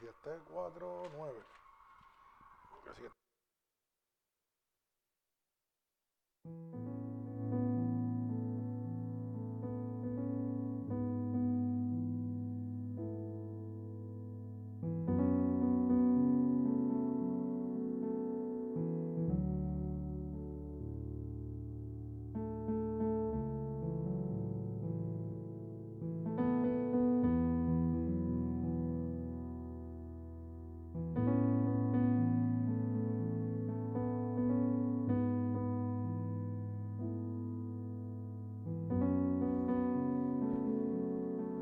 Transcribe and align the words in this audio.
7, 0.00 0.40
4, 0.52 1.10
9. 1.14 1.42
Así 2.90 3.02
que 3.02 3.10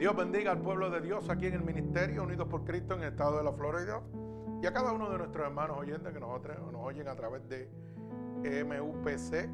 Dios 0.04 0.14
bendiga 0.14 0.52
al 0.52 0.60
pueblo 0.60 0.90
de 0.90 1.00
Dios 1.00 1.30
aquí 1.30 1.46
en 1.46 1.54
el 1.54 1.64
Ministerio 1.64 2.24
Unidos 2.24 2.46
por 2.48 2.62
Cristo 2.66 2.92
en 2.92 3.04
el 3.04 3.12
estado 3.12 3.38
de 3.38 3.42
la 3.42 3.54
Florida 3.54 4.02
y 4.62 4.66
a 4.66 4.72
cada 4.74 4.92
uno 4.92 5.08
de 5.08 5.16
nuestros 5.16 5.46
hermanos 5.46 5.78
oyentes 5.78 6.12
que 6.12 6.20
nos, 6.20 6.42
nos 6.42 6.82
oyen 6.82 7.08
a 7.08 7.16
través 7.16 7.48
de 7.48 7.70
MUPC, 8.66 9.48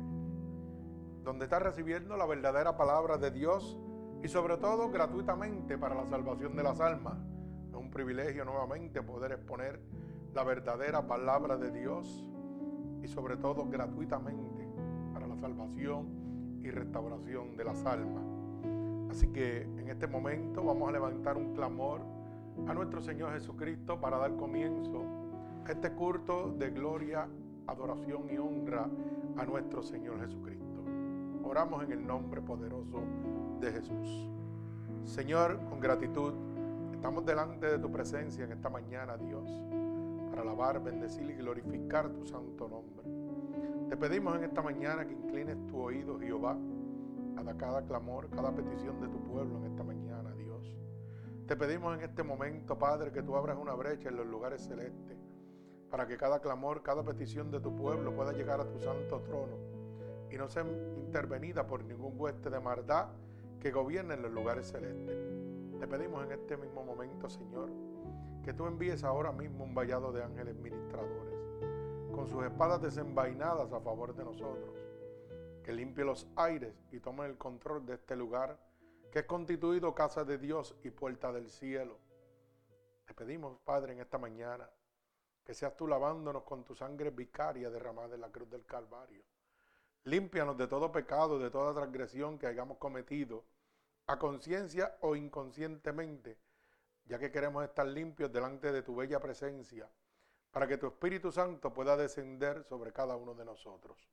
donde 1.23 1.45
está 1.45 1.61
recibiendo 1.61 2.17
la 2.17 2.27
verdadera 2.27 2.77
palabra 2.77 3.17
de 3.17 3.31
Dios 3.31 3.79
y 4.25 4.27
sobre 4.27 4.57
todo 4.57 4.91
gratuitamente 4.91 5.79
para 5.79 5.95
la 5.95 6.05
salvación 6.07 6.57
de 6.57 6.65
las 6.65 6.81
almas. 6.81 7.19
Es 7.69 7.77
un 7.77 7.93
privilegio 7.93 8.45
nuevamente 8.45 9.03
poder 9.03 9.31
exponer 9.31 9.81
la 10.35 10.43
verdadera 10.43 11.07
palabra 11.07 11.59
de 11.59 11.71
Dios 11.71 12.27
y 13.05 13.07
sobre 13.07 13.37
todo 13.37 13.69
gratuitamente 13.69 14.69
para 15.13 15.29
la 15.29 15.37
salvación 15.37 16.59
y 16.61 16.73
restauración 16.73 17.57
de 17.57 17.65
las 17.65 17.87
almas. 17.87 18.30
Así 19.11 19.27
que 19.27 19.63
en 19.63 19.89
este 19.89 20.07
momento 20.07 20.63
vamos 20.63 20.89
a 20.89 20.93
levantar 20.93 21.37
un 21.37 21.53
clamor 21.53 22.01
a 22.69 22.75
nuestro 22.75 23.03
Señor 23.03 23.33
Jesucristo 23.33 24.01
para 24.01 24.19
dar 24.19 24.37
comienzo 24.37 25.05
a 25.67 25.73
este 25.73 25.91
culto 25.93 26.55
de 26.57 26.71
gloria, 26.71 27.27
adoración 27.67 28.31
y 28.31 28.39
honra 28.39 28.89
a 29.37 29.45
nuestro 29.45 29.83
Señor 29.83 30.21
Jesucristo. 30.21 30.85
Oramos 31.43 31.83
en 31.83 31.93
el 31.93 32.07
nombre 32.07 32.41
poderoso 32.41 33.03
de 33.61 33.73
Jesús. 33.73 34.29
Señor, 35.05 35.59
con 35.69 35.81
gratitud, 35.81 36.33
estamos 36.93 37.27
delante 37.27 37.67
de 37.67 37.79
tu 37.81 37.91
presencia 37.91 38.45
en 38.45 38.53
esta 38.53 38.71
mañana, 38.71 39.17
Dios, 39.17 39.51
para 40.31 40.43
alabar, 40.43 40.81
bendecir 40.85 41.29
y 41.29 41.35
glorificar 41.35 42.11
tu 42.11 42.25
santo 42.27 42.69
nombre. 42.69 43.09
Te 43.89 43.97
pedimos 43.97 44.37
en 44.37 44.45
esta 44.45 44.63
mañana 44.63 45.05
que 45.05 45.15
inclines 45.15 45.57
tu 45.67 45.79
oído, 45.79 46.17
Jehová 46.21 46.57
a 47.49 47.57
cada 47.57 47.83
clamor, 47.83 48.29
cada 48.31 48.55
petición 48.55 49.01
de 49.01 49.09
tu 49.09 49.19
pueblo 49.23 49.59
en 49.59 49.65
esta 49.73 49.83
mañana, 49.83 50.35
Dios. 50.35 50.77
Te 51.47 51.57
pedimos 51.57 51.97
en 51.97 52.05
este 52.05 52.23
momento, 52.23 52.79
Padre, 52.79 53.13
que 53.13 53.23
tú 53.23 53.37
abras 53.37 53.57
una 53.59 53.75
brecha 53.75 54.09
en 54.09 54.17
los 54.17 54.27
lugares 54.27 54.63
celestes, 54.63 55.19
para 55.91 56.07
que 56.07 56.17
cada 56.17 56.41
clamor, 56.41 56.83
cada 56.83 57.03
petición 57.03 57.51
de 57.51 57.61
tu 57.61 57.75
pueblo 57.75 58.15
pueda 58.15 58.33
llegar 58.33 58.61
a 58.61 58.69
tu 58.69 58.79
santo 58.79 59.21
trono 59.23 59.57
y 60.31 60.37
no 60.37 60.49
sea 60.49 60.65
intervenida 60.65 61.67
por 61.67 61.83
ningún 61.85 62.15
hueste 62.17 62.51
de 62.51 62.61
maldad 62.61 63.09
que 63.59 63.73
gobierne 63.73 64.15
en 64.15 64.23
los 64.23 64.31
lugares 64.31 64.69
celestes. 64.69 65.19
Te 65.81 65.89
pedimos 65.89 66.25
en 66.25 66.33
este 66.33 66.57
mismo 66.57 66.85
momento, 66.85 67.29
Señor, 67.29 67.71
que 68.45 68.53
tú 68.53 68.67
envíes 68.67 69.03
ahora 69.03 69.33
mismo 69.33 69.65
un 69.65 69.75
vallado 69.75 70.13
de 70.13 70.23
ángeles 70.23 70.57
ministradores, 70.57 71.35
con 72.15 72.29
sus 72.29 72.45
espadas 72.45 72.81
desenvainadas 72.81 73.73
a 73.73 73.81
favor 73.81 74.15
de 74.15 74.25
nosotros 74.25 74.90
que 75.63 75.73
limpie 75.73 76.05
los 76.05 76.27
aires 76.37 76.75
y 76.91 77.01
tome 77.01 77.27
el 77.27 77.37
control 77.37 77.85
de 77.85 77.95
este 77.95 78.17
lugar, 78.17 78.59
que 79.11 79.21
es 79.21 79.25
constituido 79.27 79.95
casa 79.95 80.25
de 80.25 80.39
Dios 80.39 80.75
y 80.83 80.91
puerta 80.91 81.33
del 81.33 81.51
cielo. 81.51 81.99
Te 83.07 83.15
pedimos, 83.15 83.59
Padre, 83.65 83.93
en 83.93 84.01
esta 84.01 84.19
mañana, 84.19 84.71
que 85.45 85.55
seas 85.55 85.77
tú 85.77 85.87
lavándonos 85.87 86.45
con 86.45 86.65
tu 86.65 86.75
sangre 86.75 87.11
vicaria 87.11 87.71
derramada 87.71 88.15
en 88.15 88.21
la 88.21 88.31
cruz 88.31 88.49
del 88.49 88.65
Calvario. 88.65 89.25
Límpianos 90.05 90.57
de 90.57 90.69
todo 90.69 90.91
pecado, 90.93 91.39
de 91.39 91.51
toda 91.51 91.75
transgresión 91.75 92.39
que 92.39 92.47
hayamos 92.47 92.79
cometido, 92.79 93.45
a 94.07 94.19
conciencia 94.19 94.97
o 95.01 95.15
inconscientemente, 95.15 96.39
ya 97.05 97.19
que 97.19 97.31
queremos 97.31 97.65
estar 97.65 97.87
limpios 97.87 98.33
delante 98.33 98.73
de 98.73 98.83
tu 98.83 98.95
bella 98.95 99.21
presencia, 99.21 99.91
para 100.51 100.67
que 100.67 100.79
tu 100.79 100.87
Espíritu 100.87 101.31
Santo 101.31 101.73
pueda 101.73 101.97
descender 101.97 102.65
sobre 102.65 102.93
cada 102.93 103.17
uno 103.17 103.35
de 103.35 103.45
nosotros. 103.45 104.09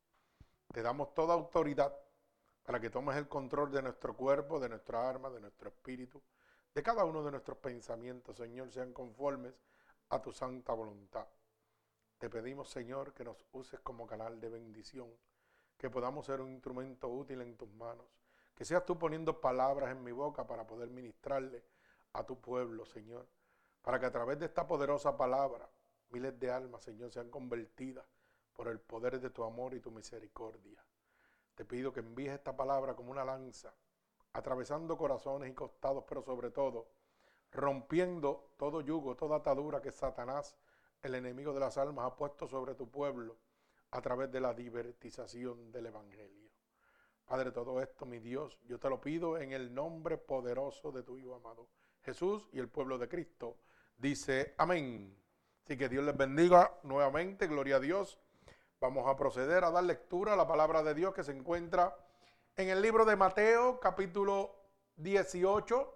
Te 0.74 0.82
damos 0.82 1.14
toda 1.14 1.34
autoridad 1.34 1.96
para 2.64 2.80
que 2.80 2.90
tomes 2.90 3.16
el 3.16 3.28
control 3.28 3.72
de 3.72 3.82
nuestro 3.82 4.16
cuerpo, 4.16 4.60
de 4.60 4.70
nuestra 4.70 5.10
arma, 5.10 5.30
de 5.30 5.40
nuestro 5.40 5.70
espíritu, 5.70 6.22
de 6.74 6.84
cada 6.84 7.06
uno 7.06 7.24
de 7.24 7.32
nuestros 7.32 7.58
pensamientos, 7.58 8.38
Señor, 8.38 8.72
sean 8.72 8.94
conformes 8.94 9.54
a 10.10 10.22
tu 10.22 10.32
santa 10.32 10.74
voluntad. 10.74 11.26
Te 12.18 12.30
pedimos, 12.30 12.70
Señor, 12.70 13.14
que 13.14 13.24
nos 13.24 13.46
uses 13.54 13.80
como 13.80 14.06
canal 14.06 14.40
de 14.40 14.50
bendición, 14.50 15.10
que 15.78 15.90
podamos 15.90 16.26
ser 16.26 16.42
un 16.42 16.52
instrumento 16.52 17.08
útil 17.08 17.42
en 17.42 17.56
tus 17.56 17.70
manos, 17.70 18.06
que 18.54 18.66
seas 18.66 18.86
tú 18.86 18.98
poniendo 18.98 19.40
palabras 19.40 19.92
en 19.92 20.04
mi 20.04 20.12
boca 20.12 20.46
para 20.46 20.68
poder 20.68 20.90
ministrarle 20.90 21.64
a 22.14 22.26
tu 22.26 22.40
pueblo, 22.42 22.86
Señor, 22.86 23.28
para 23.82 24.00
que 24.00 24.08
a 24.08 24.12
través 24.12 24.40
de 24.40 24.48
esta 24.48 24.68
poderosa 24.68 25.16
palabra 25.16 25.70
miles 26.10 26.40
de 26.40 26.52
almas, 26.52 26.84
Señor, 26.84 27.12
sean 27.12 27.30
convertidas 27.30 28.06
por 28.58 28.68
el 28.68 28.80
poder 28.80 29.22
de 29.22 29.30
tu 29.30 29.44
amor 29.44 29.76
y 29.76 29.80
tu 29.80 29.92
misericordia. 29.92 30.84
Te 31.54 31.64
pido 31.64 31.94
que 31.94 32.00
envíes 32.00 32.34
esta 32.34 32.58
palabra 32.58 32.96
como 32.96 33.12
una 33.12 33.24
lanza, 33.24 33.72
atravesando 34.34 34.98
corazones 34.98 35.52
y 35.52 35.54
costados, 35.54 36.04
pero 36.10 36.24
sobre 36.24 36.50
todo 36.50 36.90
rompiendo 37.52 38.52
todo 38.58 38.82
yugo, 38.82 39.16
toda 39.16 39.38
atadura 39.38 39.80
que 39.80 39.92
Satanás, 39.92 40.58
el 41.04 41.16
enemigo 41.16 41.54
de 41.54 41.60
las 41.60 41.78
almas, 41.78 42.06
ha 42.06 42.16
puesto 42.16 42.48
sobre 42.48 42.74
tu 42.74 42.90
pueblo 42.90 43.38
a 43.92 44.02
través 44.02 44.32
de 44.32 44.42
la 44.42 44.56
divertización 44.56 45.72
del 45.72 45.86
Evangelio. 45.86 46.50
Padre, 47.26 47.52
todo 47.52 47.80
esto, 47.80 48.08
mi 48.08 48.20
Dios, 48.20 48.58
yo 48.66 48.80
te 48.80 48.90
lo 48.90 49.00
pido 49.00 49.38
en 49.38 49.52
el 49.52 49.74
nombre 49.74 50.18
poderoso 50.18 50.92
de 50.92 51.04
tu 51.04 51.18
Hijo 51.18 51.36
amado 51.36 51.70
Jesús 52.02 52.50
y 52.52 52.60
el 52.60 52.70
pueblo 52.70 52.98
de 52.98 53.08
Cristo. 53.08 53.60
Dice 53.98 54.56
amén. 54.58 55.16
Así 55.64 55.78
que 55.78 55.90
Dios 55.90 56.04
les 56.04 56.16
bendiga 56.16 56.80
nuevamente, 56.84 57.46
gloria 57.46 57.76
a 57.76 57.80
Dios. 57.80 58.18
Vamos 58.80 59.08
a 59.08 59.18
proceder 59.18 59.64
a 59.64 59.72
dar 59.72 59.84
lectura 59.84 60.34
a 60.34 60.36
la 60.36 60.48
palabra 60.48 60.84
de 60.84 60.94
Dios 60.94 61.12
que 61.12 61.24
se 61.24 61.32
encuentra 61.32 61.98
en 62.56 62.70
el 62.70 62.80
libro 62.80 63.06
de 63.06 63.16
Mateo, 63.16 63.80
capítulo 63.80 64.54
18, 64.98 65.96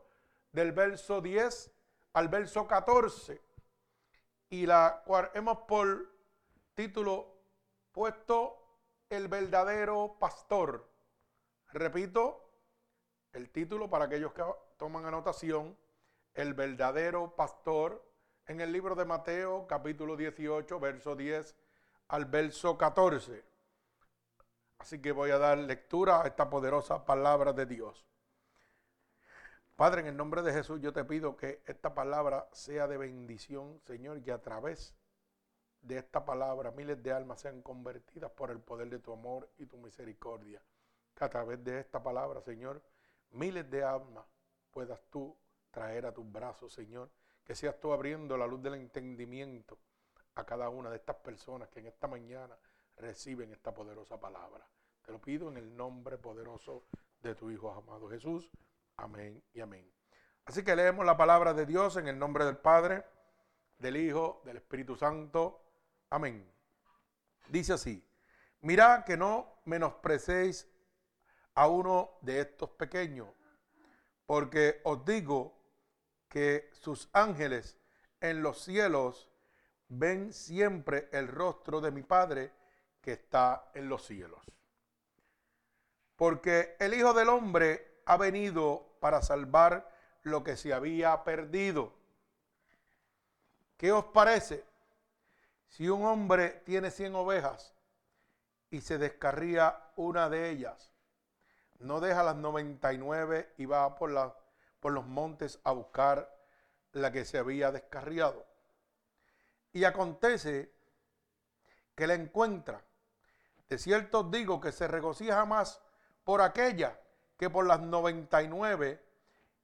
del 0.52 0.72
verso 0.72 1.22
10 1.22 1.72
al 2.14 2.28
verso 2.28 2.68
14. 2.68 3.40
Y 4.50 4.66
la 4.66 5.04
cual 5.06 5.30
hemos 5.36 5.60
por 5.68 6.12
título 6.74 7.36
puesto 7.92 8.58
El 9.12 9.28
verdadero 9.28 10.18
pastor. 10.20 10.90
Repito, 11.74 12.50
el 13.32 13.52
título 13.52 13.92
para 13.92 14.06
aquellos 14.06 14.34
que 14.34 14.44
toman 14.78 15.06
anotación, 15.06 15.78
El 16.34 16.56
verdadero 16.56 17.36
pastor, 17.36 18.04
en 18.48 18.60
el 18.60 18.72
libro 18.72 18.96
de 18.96 19.06
Mateo, 19.06 19.68
capítulo 19.68 20.18
18, 20.18 20.80
verso 20.80 21.16
10 21.16 21.56
al 22.12 22.26
verso 22.26 22.78
14. 22.78 23.42
Así 24.80 25.02
que 25.02 25.14
voy 25.14 25.32
a 25.32 25.38
dar 25.38 25.58
lectura 25.58 26.22
a 26.22 26.28
esta 26.28 26.50
poderosa 26.50 27.06
palabra 27.06 27.54
de 27.54 27.66
Dios. 27.66 28.06
Padre, 29.78 30.02
en 30.02 30.08
el 30.08 30.18
nombre 30.18 30.42
de 30.42 30.52
Jesús 30.52 30.82
yo 30.82 30.92
te 30.92 31.06
pido 31.06 31.38
que 31.38 31.62
esta 31.66 31.94
palabra 31.94 32.50
sea 32.52 32.88
de 32.88 32.98
bendición, 32.98 33.80
Señor, 33.88 34.22
y 34.26 34.30
a 34.30 34.42
través 34.42 34.94
de 35.82 36.00
esta 36.00 36.26
palabra 36.26 36.72
miles 36.72 37.02
de 37.02 37.14
almas 37.14 37.40
sean 37.40 37.62
convertidas 37.62 38.30
por 38.32 38.52
el 38.52 38.60
poder 38.60 38.90
de 38.90 39.00
tu 39.00 39.14
amor 39.14 39.50
y 39.58 39.66
tu 39.66 39.78
misericordia. 39.78 40.62
Que 41.16 41.24
a 41.24 41.30
través 41.30 41.64
de 41.64 41.80
esta 41.80 42.04
palabra, 42.04 42.42
Señor, 42.42 42.82
miles 43.30 43.72
de 43.72 43.86
almas 43.86 44.26
puedas 44.70 45.00
tú 45.10 45.34
traer 45.72 46.06
a 46.06 46.14
tus 46.14 46.30
brazos, 46.30 46.74
Señor. 46.74 47.10
Que 47.46 47.56
seas 47.56 47.80
tú 47.80 47.94
abriendo 47.94 48.36
la 48.36 48.48
luz 48.48 48.62
del 48.62 48.74
entendimiento 48.74 49.78
a 50.36 50.44
cada 50.46 50.70
una 50.70 50.90
de 50.90 50.98
estas 50.98 51.18
personas 51.18 51.70
que 51.70 51.80
en 51.80 51.88
esta 51.88 52.08
mañana 52.08 52.58
reciben 52.98 53.52
esta 53.52 53.74
poderosa 53.74 54.20
palabra. 54.20 54.66
Te 55.02 55.12
lo 55.12 55.20
pido 55.20 55.50
en 55.50 55.58
el 55.58 55.76
nombre 55.76 56.18
poderoso 56.18 56.86
de 57.22 57.36
tu 57.36 57.50
Hijo 57.52 57.72
amado 57.72 58.10
Jesús. 58.10 58.50
Amén 58.98 59.44
y 59.54 59.62
amén. 59.62 59.92
Así 60.46 60.64
que 60.64 60.76
leemos 60.76 61.06
la 61.06 61.18
palabra 61.18 61.54
de 61.54 61.66
Dios 61.66 61.98
en 61.98 62.08
el 62.08 62.18
nombre 62.18 62.46
del 62.46 62.58
Padre, 62.58 63.06
del 63.78 63.98
Hijo, 63.98 64.42
del 64.46 64.58
Espíritu 64.58 64.96
Santo. 64.96 65.64
Amén. 66.10 66.52
Dice 67.50 67.74
así, 67.74 68.06
mirad 68.62 69.04
que 69.04 69.18
no 69.18 69.62
menosprecéis 69.66 70.68
a 71.56 71.68
uno 71.68 72.12
de 72.22 72.42
estos 72.42 72.70
pequeños, 72.72 73.30
porque 74.26 74.82
os 74.84 75.04
digo 75.04 75.58
que 76.30 76.70
sus 76.74 77.10
ángeles 77.12 77.78
en 78.22 78.42
los 78.42 78.62
cielos 78.62 79.31
ven 79.92 80.32
siempre 80.32 81.10
el 81.12 81.28
rostro 81.28 81.82
de 81.82 81.92
mi 81.92 82.02
Padre 82.02 82.52
que 83.02 83.14
está 83.14 83.72
en 83.74 83.90
los 83.90 84.06
cielos. 84.06 84.40
Porque 86.16 86.78
el 86.80 86.94
Hijo 86.94 87.14
del 87.14 87.30
Hombre 87.30 88.02
ha 88.06 88.16
venido 88.16 88.96
para 89.00 89.22
salvar 89.22 89.90
lo 90.24 90.44
que 90.44 90.56
se 90.56 90.74
había 90.74 91.24
perdido. 91.24 91.94
¿Qué 93.76 93.92
os 93.92 94.06
parece? 94.06 94.64
Si 95.68 95.90
un 95.90 96.06
hombre 96.06 96.62
tiene 96.66 96.92
100 96.92 97.16
ovejas 97.16 97.74
y 98.70 98.82
se 98.82 98.98
descarría 98.98 99.78
una 99.98 100.30
de 100.30 100.52
ellas, 100.52 100.94
no 101.80 102.00
deja 102.00 102.24
las 102.24 102.36
99 102.36 103.56
y 103.58 103.66
va 103.66 103.96
por, 103.96 104.12
la, 104.12 104.36
por 104.80 104.94
los 104.94 105.06
montes 105.06 105.60
a 105.64 105.72
buscar 105.72 106.34
la 106.94 107.12
que 107.12 107.26
se 107.26 107.40
había 107.40 107.72
descarriado. 107.72 108.51
Y 109.74 109.84
acontece 109.84 110.72
que 111.96 112.08
la 112.08 112.14
encuentra. 112.14 112.84
De 113.70 113.78
cierto 113.78 114.24
digo 114.24 114.60
que 114.60 114.72
se 114.72 114.88
regocija 114.88 115.46
más 115.46 115.82
por 116.24 116.42
aquella 116.42 117.00
que 117.38 117.50
por 117.50 117.66
las 117.66 117.82
99 117.82 119.04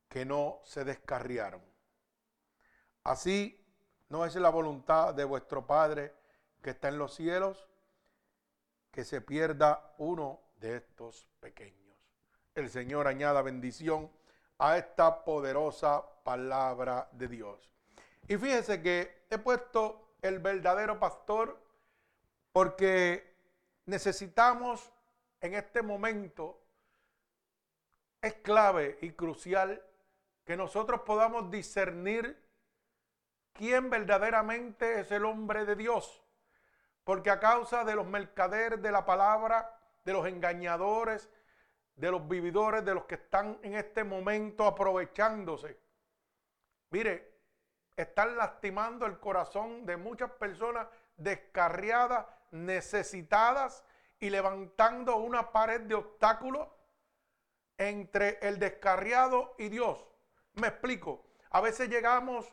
que 0.07 0.25
no 0.25 0.61
se 0.63 0.83
descarriaron. 0.85 1.61
Así 3.03 3.63
no 4.09 4.25
es 4.25 4.35
la 4.35 4.49
voluntad 4.49 5.13
de 5.13 5.25
vuestro 5.25 5.67
Padre 5.67 6.13
que 6.61 6.71
está 6.71 6.87
en 6.87 6.97
los 6.97 7.13
cielos 7.13 7.67
que 8.91 9.03
se 9.03 9.21
pierda 9.21 9.93
uno 9.97 10.41
de 10.59 10.77
estos 10.77 11.27
pequeños. 11.39 11.97
El 12.55 12.69
Señor 12.69 13.07
añada 13.07 13.41
bendición 13.41 14.11
a 14.57 14.77
esta 14.77 15.23
poderosa 15.23 16.03
palabra 16.23 17.07
de 17.11 17.27
Dios. 17.27 17.76
Y 18.27 18.37
fíjese 18.37 18.81
que 18.81 19.25
he 19.29 19.37
puesto 19.37 20.15
el 20.21 20.39
verdadero 20.39 20.99
pastor 20.99 21.61
porque 22.51 23.35
necesitamos 23.85 24.91
en 25.39 25.53
este 25.53 25.81
momento, 25.81 26.61
es 28.21 28.33
clave 28.35 28.97
y 29.01 29.11
crucial 29.11 29.81
que 30.43 30.57
nosotros 30.57 31.01
podamos 31.01 31.51
discernir 31.51 32.43
quién 33.53 33.89
verdaderamente 33.89 35.01
es 35.01 35.11
el 35.11 35.25
hombre 35.25 35.65
de 35.65 35.75
Dios. 35.75 36.23
Porque 37.03 37.29
a 37.29 37.39
causa 37.39 37.85
de 37.85 37.95
los 37.95 38.05
mercaderes 38.05 38.81
de 38.81 38.91
la 38.91 39.05
palabra, 39.05 39.79
de 40.03 40.13
los 40.13 40.27
engañadores, 40.27 41.29
de 41.95 42.11
los 42.11 42.27
vividores, 42.27 42.83
de 42.83 42.93
los 42.93 43.05
que 43.05 43.15
están 43.15 43.59
en 43.61 43.75
este 43.75 44.03
momento 44.03 44.65
aprovechándose. 44.65 45.79
Mire, 46.89 47.26
están 47.97 48.37
lastimando 48.37 49.05
el 49.05 49.19
corazón 49.19 49.85
de 49.85 49.97
muchas 49.97 50.31
personas 50.31 50.87
descarriadas, 51.17 52.25
necesitadas 52.51 53.83
y 54.19 54.29
levantando 54.29 55.17
una 55.17 55.51
pared 55.51 55.81
de 55.81 55.95
obstáculos 55.95 56.67
entre 57.77 58.39
el 58.41 58.57
descarriado 58.59 59.55
y 59.57 59.69
Dios. 59.69 60.07
Me 60.53 60.67
explico. 60.67 61.25
A 61.49 61.59
veces 61.59 61.89
llegamos 61.89 62.45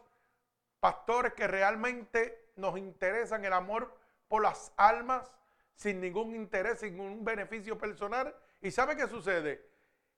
pastores 0.81 1.35
que 1.35 1.47
realmente 1.47 2.51
nos 2.57 2.77
interesan 2.77 3.45
el 3.45 3.53
amor 3.53 3.97
por 4.27 4.43
las 4.43 4.73
almas 4.77 5.33
sin 5.77 6.01
ningún 6.01 6.35
interés, 6.35 6.81
sin 6.81 6.97
ningún 6.97 7.25
beneficio 7.25 7.79
personal 7.79 8.35
¿Y 8.65 8.71
sabe 8.71 8.97
qué 8.97 9.07
sucede? 9.07 9.63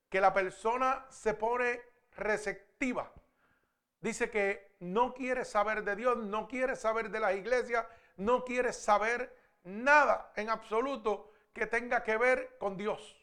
Que 0.08 0.20
la 0.20 0.32
persona 0.32 1.04
se 1.10 1.34
pone 1.34 1.82
receptiva. 2.12 3.12
Dice 4.06 4.30
que 4.30 4.76
no 4.78 5.12
quiere 5.12 5.44
saber 5.44 5.82
de 5.82 5.96
Dios, 5.96 6.16
no 6.16 6.46
quiere 6.46 6.76
saber 6.76 7.10
de 7.10 7.18
la 7.18 7.32
iglesia, 7.32 7.88
no 8.16 8.44
quiere 8.44 8.72
saber 8.72 9.36
nada 9.64 10.32
en 10.36 10.48
absoluto 10.48 11.32
que 11.52 11.66
tenga 11.66 12.04
que 12.04 12.16
ver 12.16 12.56
con 12.58 12.76
Dios. 12.76 13.16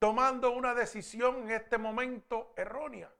Tomando 0.00 0.50
una 0.50 0.74
decisión 0.74 1.42
en 1.42 1.52
este 1.52 1.78
momento 1.78 2.52
errónea, 2.56 3.12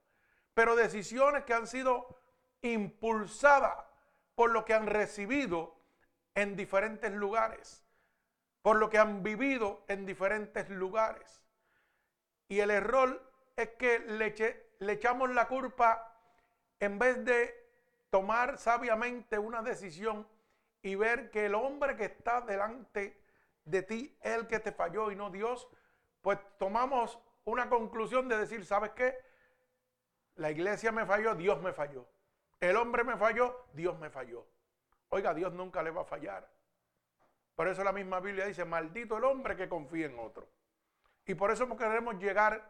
pero 0.54 0.74
decisiones 0.74 1.44
que 1.44 1.54
han 1.54 1.68
sido 1.68 2.18
impulsadas 2.62 3.86
por 4.34 4.50
lo 4.50 4.64
que 4.64 4.74
han 4.74 4.88
recibido 4.88 5.76
en 6.34 6.56
diferentes 6.56 7.12
lugares 7.12 7.82
por 8.62 8.76
lo 8.76 8.88
que 8.88 8.98
han 8.98 9.22
vivido 9.22 9.84
en 9.88 10.06
diferentes 10.06 10.70
lugares. 10.70 11.42
Y 12.48 12.60
el 12.60 12.70
error 12.70 13.30
es 13.56 13.70
que 13.70 13.98
le, 13.98 14.34
echamos 14.90 15.30
la 15.30 15.48
culpa 15.48 16.16
en 16.80 16.98
vez 16.98 17.24
de 17.24 17.62
tomar 18.10 18.58
sabiamente 18.58 19.38
una 19.38 19.62
decisión 19.62 20.26
y 20.82 20.96
ver 20.96 21.30
que 21.30 21.46
el 21.46 21.54
hombre 21.54 21.96
que 21.96 22.06
está 22.06 22.40
delante 22.40 23.22
de 23.64 23.82
ti 23.82 24.16
es 24.20 24.32
el 24.32 24.46
que 24.48 24.58
te 24.58 24.72
falló 24.72 25.10
y 25.10 25.16
no 25.16 25.30
Dios, 25.30 25.68
pues 26.20 26.38
tomamos 26.58 27.18
una 27.44 27.68
conclusión 27.68 28.28
de 28.28 28.38
decir, 28.38 28.64
¿sabes 28.64 28.90
qué? 28.92 29.16
La 30.36 30.50
iglesia 30.50 30.90
me 30.92 31.06
falló, 31.06 31.34
Dios 31.34 31.60
me 31.62 31.72
falló. 31.72 32.06
El 32.60 32.76
hombre 32.76 33.04
me 33.04 33.16
falló, 33.16 33.66
Dios 33.72 33.98
me 33.98 34.10
falló. 34.10 34.46
Oiga, 35.10 35.34
Dios 35.34 35.52
nunca 35.52 35.82
le 35.82 35.90
va 35.90 36.02
a 36.02 36.04
fallar. 36.04 36.48
Por 37.54 37.68
eso 37.68 37.84
la 37.84 37.92
misma 37.92 38.20
Biblia 38.20 38.46
dice, 38.46 38.64
maldito 38.64 39.18
el 39.18 39.24
hombre 39.24 39.56
que 39.56 39.68
confía 39.68 40.06
en 40.06 40.18
otro. 40.18 40.48
Y 41.26 41.34
por 41.34 41.50
eso 41.50 41.68
queremos 41.76 42.16
llegar 42.16 42.68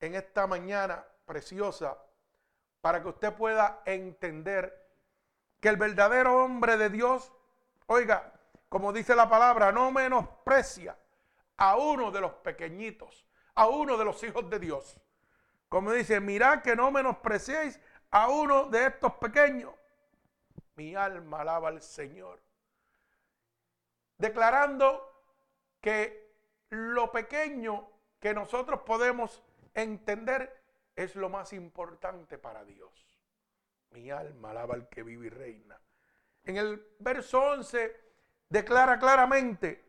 en 0.00 0.14
esta 0.14 0.46
mañana 0.46 1.04
preciosa 1.28 1.96
para 2.80 3.00
que 3.00 3.08
usted 3.08 3.32
pueda 3.34 3.82
entender 3.84 4.84
que 5.60 5.68
el 5.68 5.76
verdadero 5.76 6.42
hombre 6.44 6.76
de 6.76 6.90
Dios, 6.90 7.32
oiga, 7.86 8.32
como 8.68 8.92
dice 8.92 9.14
la 9.14 9.28
palabra, 9.28 9.70
no 9.70 9.92
menosprecia 9.92 10.98
a 11.56 11.76
uno 11.76 12.10
de 12.10 12.20
los 12.20 12.32
pequeñitos, 12.32 13.24
a 13.54 13.68
uno 13.68 13.96
de 13.96 14.04
los 14.04 14.20
hijos 14.24 14.50
de 14.50 14.58
Dios. 14.58 15.00
Como 15.68 15.92
dice, 15.92 16.18
mirad 16.18 16.62
que 16.62 16.74
no 16.74 16.90
menospreciéis 16.90 17.80
a 18.10 18.28
uno 18.28 18.64
de 18.64 18.86
estos 18.86 19.12
pequeños. 19.14 19.72
Mi 20.74 20.96
alma 20.96 21.42
alaba 21.42 21.68
al 21.68 21.80
Señor 21.80 22.40
declarando 24.18 25.22
que 25.80 26.28
lo 26.70 27.10
pequeño 27.10 27.88
que 28.20 28.34
nosotros 28.34 28.80
podemos 28.80 29.42
entender 29.74 30.57
es 30.98 31.14
lo 31.14 31.28
más 31.28 31.52
importante 31.52 32.38
para 32.38 32.64
Dios. 32.64 32.90
Mi 33.90 34.10
alma 34.10 34.50
alaba 34.50 34.74
al 34.74 34.88
que 34.88 35.04
vive 35.04 35.26
y 35.26 35.30
reina. 35.30 35.80
En 36.42 36.56
el 36.56 36.84
verso 36.98 37.40
11 37.40 37.96
declara 38.48 38.98
claramente, 38.98 39.84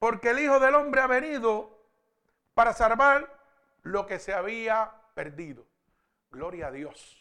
porque 0.00 0.30
el 0.30 0.40
Hijo 0.40 0.58
del 0.58 0.74
Hombre 0.74 1.02
ha 1.02 1.06
venido 1.06 1.86
para 2.52 2.72
salvar 2.72 3.32
lo 3.82 4.06
que 4.06 4.18
se 4.18 4.34
había 4.34 4.92
perdido. 5.14 5.64
Gloria 6.32 6.66
a 6.66 6.72
Dios. 6.72 7.16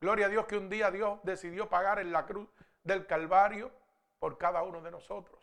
Gloria 0.00 0.26
a 0.26 0.28
Dios 0.28 0.46
que 0.46 0.56
un 0.56 0.68
día 0.68 0.90
Dios 0.90 1.20
decidió 1.22 1.68
pagar 1.68 2.00
en 2.00 2.10
la 2.10 2.26
cruz 2.26 2.48
del 2.82 3.06
Calvario 3.06 3.70
por 4.18 4.38
cada 4.38 4.64
uno 4.64 4.82
de 4.82 4.90
nosotros. 4.90 5.40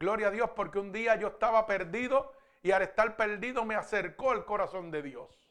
Gloria 0.00 0.26
a 0.26 0.30
Dios 0.32 0.50
porque 0.56 0.80
un 0.80 0.90
día 0.90 1.14
yo 1.14 1.28
estaba 1.28 1.64
perdido 1.66 2.32
y 2.64 2.72
al 2.72 2.82
estar 2.82 3.16
perdido 3.16 3.64
me 3.64 3.76
acercó 3.76 4.32
el 4.32 4.44
corazón 4.44 4.90
de 4.90 5.02
Dios. 5.02 5.41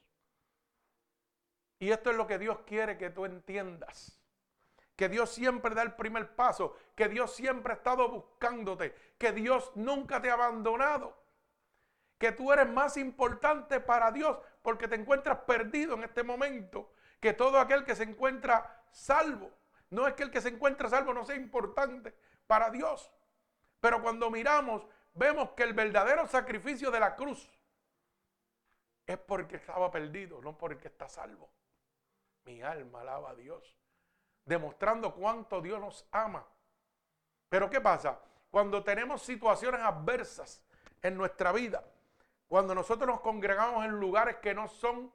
Y 1.81 1.91
esto 1.91 2.11
es 2.11 2.15
lo 2.15 2.27
que 2.27 2.38
Dios 2.38 2.59
quiere 2.67 2.95
que 2.95 3.09
tú 3.09 3.25
entiendas. 3.25 4.21
Que 4.95 5.09
Dios 5.09 5.31
siempre 5.31 5.73
da 5.73 5.81
el 5.81 5.95
primer 5.95 6.35
paso, 6.35 6.77
que 6.95 7.09
Dios 7.09 7.35
siempre 7.35 7.73
ha 7.73 7.77
estado 7.77 8.07
buscándote, 8.07 8.93
que 9.17 9.31
Dios 9.31 9.71
nunca 9.73 10.21
te 10.21 10.29
ha 10.29 10.33
abandonado, 10.33 11.17
que 12.19 12.33
tú 12.33 12.53
eres 12.53 12.69
más 12.69 12.97
importante 12.97 13.79
para 13.79 14.11
Dios 14.11 14.38
porque 14.61 14.88
te 14.88 14.93
encuentras 14.93 15.39
perdido 15.39 15.95
en 15.95 16.03
este 16.03 16.21
momento 16.21 16.93
que 17.19 17.33
todo 17.33 17.59
aquel 17.59 17.83
que 17.83 17.95
se 17.95 18.03
encuentra 18.03 18.83
salvo. 18.91 19.50
No 19.89 20.07
es 20.07 20.13
que 20.13 20.21
el 20.21 20.29
que 20.29 20.39
se 20.39 20.50
encuentra 20.50 20.88
salvo 20.88 21.15
no 21.15 21.25
sea 21.25 21.35
importante 21.35 22.13
para 22.45 22.69
Dios. 22.69 23.11
Pero 23.79 24.03
cuando 24.03 24.29
miramos, 24.29 24.85
vemos 25.15 25.50
que 25.53 25.63
el 25.63 25.73
verdadero 25.73 26.27
sacrificio 26.27 26.91
de 26.91 27.00
la 27.00 27.15
cruz 27.15 27.50
es 29.07 29.17
porque 29.17 29.55
estaba 29.55 29.89
perdido, 29.89 30.39
no 30.43 30.55
porque 30.55 30.89
está 30.89 31.09
salvo. 31.09 31.50
Mi 32.45 32.62
alma 32.62 33.01
alaba 33.01 33.31
a 33.31 33.36
Dios, 33.36 33.75
demostrando 34.45 35.13
cuánto 35.13 35.62
Dios 35.62 35.79
nos 35.79 36.07
ama. 36.12 36.45
Pero 37.50 37.69
¿qué 37.69 37.81
pasa? 37.81 38.19
Cuando 38.50 38.83
tenemos 38.83 39.21
situaciones 39.21 39.81
adversas 39.81 40.63
en 41.01 41.15
nuestra 41.15 41.51
vida, 41.51 41.83
cuando 42.48 42.75
nosotros 42.75 43.07
nos 43.07 43.21
congregamos 43.21 43.86
en 43.86 44.00
lugares 44.00 44.38
que 44.38 44.53
no 44.53 44.67
son 44.67 45.13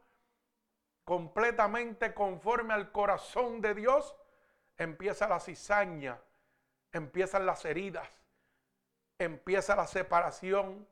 completamente 1.04 2.14
conforme 2.14 2.75
al 2.75 2.92
corazón 2.92 3.61
de 3.61 3.75
Dios, 3.75 4.16
empieza 4.76 5.28
la 5.28 5.40
cizaña, 5.40 6.21
empiezan 6.92 7.47
las 7.47 7.64
heridas, 7.64 8.09
empieza 9.18 9.76
la 9.76 9.87
separación 9.87 10.87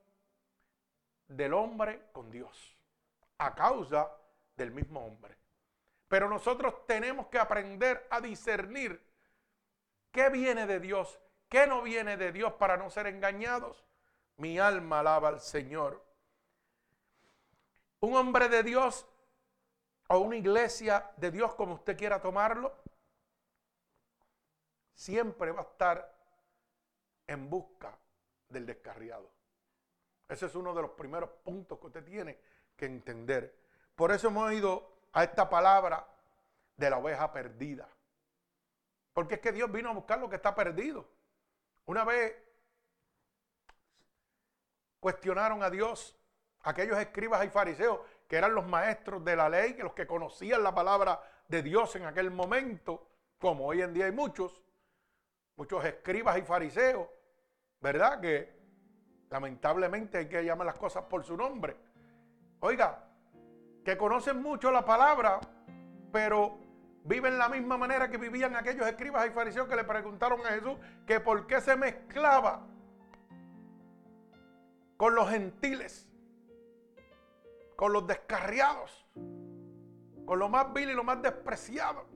del 1.28 1.54
hombre 1.54 2.08
con 2.12 2.30
Dios, 2.30 2.76
a 3.38 3.54
causa 3.54 4.10
del 4.56 4.70
mismo 4.70 5.04
hombre. 5.04 5.36
Pero 6.08 6.28
nosotros 6.28 6.86
tenemos 6.86 7.26
que 7.28 7.38
aprender 7.38 8.06
a 8.10 8.20
discernir 8.20 9.02
qué 10.10 10.28
viene 10.28 10.66
de 10.66 10.80
Dios, 10.80 11.18
qué 11.48 11.66
no 11.66 11.82
viene 11.82 12.16
de 12.16 12.32
Dios 12.32 12.52
para 12.54 12.76
no 12.76 12.90
ser 12.90 13.06
engañados. 13.06 13.84
Mi 14.36 14.58
alma 14.58 15.00
alaba 15.00 15.28
al 15.28 15.40
Señor. 15.40 16.04
Un 18.00 18.16
hombre 18.16 18.48
de 18.48 18.62
Dios 18.62 19.06
o 20.08 20.18
una 20.18 20.36
iglesia 20.36 21.10
de 21.16 21.30
Dios, 21.30 21.54
como 21.54 21.74
usted 21.74 21.96
quiera 21.96 22.20
tomarlo, 22.20 22.74
siempre 24.92 25.50
va 25.52 25.60
a 25.60 25.64
estar 25.64 26.14
en 27.26 27.48
busca 27.48 27.96
del 28.48 28.66
descarriado. 28.66 29.30
Ese 30.28 30.46
es 30.46 30.54
uno 30.54 30.74
de 30.74 30.82
los 30.82 30.92
primeros 30.92 31.30
puntos 31.42 31.78
que 31.78 31.86
usted 31.86 32.04
tiene 32.04 32.38
que 32.76 32.86
entender. 32.86 33.54
Por 33.94 34.12
eso 34.12 34.28
hemos 34.28 34.52
ido 34.52 34.93
a 35.14 35.22
esta 35.22 35.48
palabra 35.48 36.06
de 36.76 36.90
la 36.90 36.98
oveja 36.98 37.32
perdida. 37.32 37.88
Porque 39.12 39.36
es 39.36 39.40
que 39.40 39.52
Dios 39.52 39.70
vino 39.70 39.88
a 39.88 39.94
buscar 39.94 40.18
lo 40.18 40.28
que 40.28 40.36
está 40.36 40.54
perdido. 40.54 41.08
Una 41.86 42.04
vez 42.04 42.36
cuestionaron 44.98 45.62
a 45.62 45.70
Dios 45.70 46.18
aquellos 46.62 46.98
escribas 46.98 47.44
y 47.44 47.48
fariseos 47.48 48.00
que 48.26 48.36
eran 48.36 48.54
los 48.54 48.66
maestros 48.66 49.24
de 49.24 49.36
la 49.36 49.48
ley, 49.48 49.74
que 49.74 49.84
los 49.84 49.92
que 49.92 50.06
conocían 50.06 50.62
la 50.62 50.74
palabra 50.74 51.22
de 51.46 51.62
Dios 51.62 51.94
en 51.94 52.06
aquel 52.06 52.30
momento, 52.30 53.06
como 53.38 53.66
hoy 53.66 53.82
en 53.82 53.94
día 53.94 54.06
hay 54.06 54.12
muchos, 54.12 54.62
muchos 55.56 55.84
escribas 55.84 56.38
y 56.38 56.42
fariseos, 56.42 57.06
¿verdad? 57.80 58.20
Que 58.20 58.52
lamentablemente 59.30 60.18
hay 60.18 60.28
que 60.28 60.42
llamar 60.42 60.66
las 60.66 60.78
cosas 60.78 61.04
por 61.04 61.22
su 61.22 61.36
nombre. 61.36 61.76
Oiga, 62.60 63.04
que 63.84 63.96
conocen 63.96 64.42
mucho 64.42 64.70
la 64.70 64.84
palabra, 64.84 65.40
pero 66.10 66.58
viven 67.04 67.38
la 67.38 67.48
misma 67.48 67.76
manera 67.76 68.10
que 68.10 68.16
vivían 68.16 68.56
aquellos 68.56 68.86
escribas 68.86 69.26
y 69.26 69.30
fariseos 69.30 69.68
que 69.68 69.76
le 69.76 69.84
preguntaron 69.84 70.40
a 70.46 70.50
Jesús 70.50 70.76
que 71.06 71.20
por 71.20 71.46
qué 71.46 71.60
se 71.60 71.76
mezclaba 71.76 72.66
con 74.96 75.14
los 75.14 75.28
gentiles, 75.28 76.08
con 77.76 77.92
los 77.92 78.06
descarriados, 78.06 79.06
con 80.24 80.38
lo 80.38 80.48
más 80.48 80.72
vil 80.72 80.90
y 80.90 80.94
lo 80.94 81.04
más 81.04 81.20
despreciado, 81.20 82.06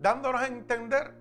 dándonos 0.00 0.40
a 0.40 0.46
entender 0.46 1.14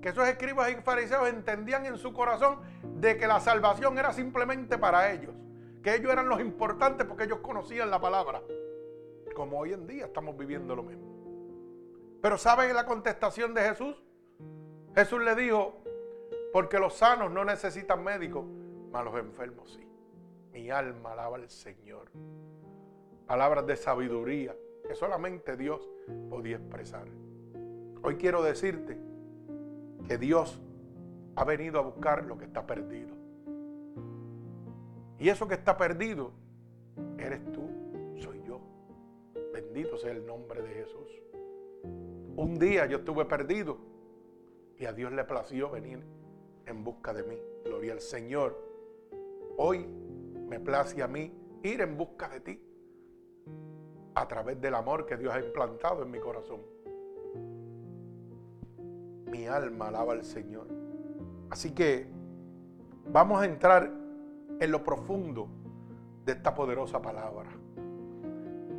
que 0.00 0.10
esos 0.10 0.26
escribas 0.28 0.70
y 0.70 0.76
fariseos 0.76 1.28
entendían 1.28 1.84
en 1.84 1.98
su 1.98 2.12
corazón 2.12 2.60
de 3.00 3.16
que 3.16 3.26
la 3.26 3.40
salvación 3.40 3.98
era 3.98 4.12
simplemente 4.12 4.78
para 4.78 5.10
ellos, 5.12 5.34
que 5.82 5.94
ellos 5.94 6.12
eran 6.12 6.28
los 6.28 6.40
importantes 6.40 7.06
porque 7.06 7.24
ellos 7.24 7.38
conocían 7.40 7.90
la 7.90 8.00
palabra, 8.00 8.42
como 9.34 9.58
hoy 9.58 9.72
en 9.72 9.86
día 9.86 10.06
estamos 10.06 10.36
viviendo 10.36 10.76
lo 10.76 10.82
mismo. 10.82 11.10
Pero 12.20 12.36
¿saben 12.36 12.74
la 12.74 12.84
contestación 12.84 13.54
de 13.54 13.62
Jesús? 13.62 14.02
Jesús 14.94 15.22
le 15.22 15.34
dijo, 15.34 15.82
porque 16.52 16.78
los 16.78 16.94
sanos 16.94 17.30
no 17.30 17.44
necesitan 17.44 18.02
médicos, 18.02 18.44
mas 18.90 19.04
los 19.04 19.16
enfermos 19.16 19.72
sí. 19.72 19.86
Mi 20.52 20.70
alma 20.70 21.12
alaba 21.12 21.36
al 21.36 21.48
Señor. 21.48 22.10
Palabras 23.26 23.66
de 23.66 23.76
sabiduría 23.76 24.54
que 24.86 24.94
solamente 24.94 25.56
Dios 25.56 25.88
podía 26.28 26.56
expresar. 26.56 27.06
Hoy 28.02 28.16
quiero 28.16 28.42
decirte 28.42 28.98
que 30.08 30.18
Dios 30.18 30.60
ha 31.36 31.44
venido 31.44 31.78
a 31.78 31.82
buscar 31.82 32.24
lo 32.24 32.36
que 32.36 32.46
está 32.46 32.66
perdido. 32.66 33.19
Y 35.20 35.28
eso 35.28 35.46
que 35.46 35.54
está 35.54 35.76
perdido, 35.76 36.32
eres 37.18 37.40
tú, 37.52 37.60
soy 38.16 38.42
yo. 38.42 38.58
Bendito 39.52 39.98
sea 39.98 40.12
el 40.12 40.26
nombre 40.26 40.62
de 40.62 40.70
Jesús. 40.70 41.08
Un 42.36 42.58
día 42.58 42.86
yo 42.86 42.98
estuve 42.98 43.26
perdido 43.26 43.76
y 44.78 44.86
a 44.86 44.94
Dios 44.94 45.12
le 45.12 45.22
plació 45.24 45.70
venir 45.70 46.02
en 46.64 46.82
busca 46.82 47.12
de 47.12 47.22
mí. 47.22 47.36
Gloria 47.66 47.92
al 47.92 48.00
Señor. 48.00 48.56
Hoy 49.58 49.86
me 50.48 50.58
place 50.58 51.02
a 51.02 51.06
mí 51.06 51.30
ir 51.62 51.82
en 51.82 51.98
busca 51.98 52.30
de 52.30 52.40
ti 52.40 52.62
a 54.14 54.26
través 54.26 54.58
del 54.58 54.74
amor 54.74 55.04
que 55.04 55.18
Dios 55.18 55.34
ha 55.34 55.40
implantado 55.40 56.02
en 56.02 56.10
mi 56.10 56.18
corazón. 56.18 56.62
Mi 59.26 59.46
alma 59.46 59.88
alaba 59.88 60.14
al 60.14 60.24
Señor. 60.24 60.66
Así 61.50 61.72
que 61.74 62.06
vamos 63.12 63.42
a 63.42 63.44
entrar 63.44 63.99
en 64.60 64.70
lo 64.70 64.84
profundo 64.84 65.48
de 66.24 66.32
esta 66.32 66.54
poderosa 66.54 67.00
palabra, 67.00 67.50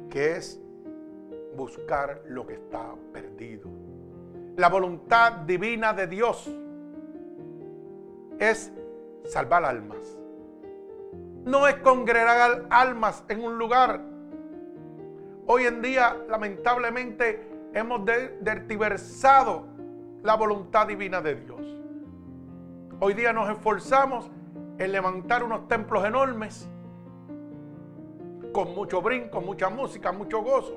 que 0.10 0.38
es 0.38 0.62
buscar 1.56 2.22
lo 2.28 2.46
que 2.46 2.54
está 2.54 2.94
perdido. 3.12 3.70
La 4.56 4.70
voluntad 4.70 5.34
divina 5.40 5.92
de 5.94 6.08
Dios 6.08 6.50
es 8.40 8.72
salvar 9.26 9.66
almas. 9.66 10.20
No 11.44 11.68
es 11.68 11.76
congregar 11.78 12.68
almas 12.70 13.24
en 13.28 13.44
un 13.44 13.58
lugar. 13.58 14.02
Hoy 15.48 15.64
en 15.64 15.82
día, 15.82 16.16
lamentablemente, 16.30 17.50
hemos 17.74 18.06
dertiversado 18.06 19.66
la 20.22 20.36
voluntad 20.36 20.88
divina 20.88 21.22
de 21.22 21.36
Dios. 21.36 21.62
Hoy 23.00 23.16
día 23.16 23.34
nos 23.34 23.50
esforzamos 23.50 24.30
en 24.82 24.92
levantar 24.92 25.44
unos 25.44 25.68
templos 25.68 26.04
enormes, 26.04 26.68
con 28.52 28.74
mucho 28.74 29.00
brinco, 29.00 29.40
mucha 29.40 29.70
música, 29.70 30.12
mucho 30.12 30.42
gozo, 30.42 30.76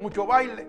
mucho 0.00 0.24
baile, 0.24 0.68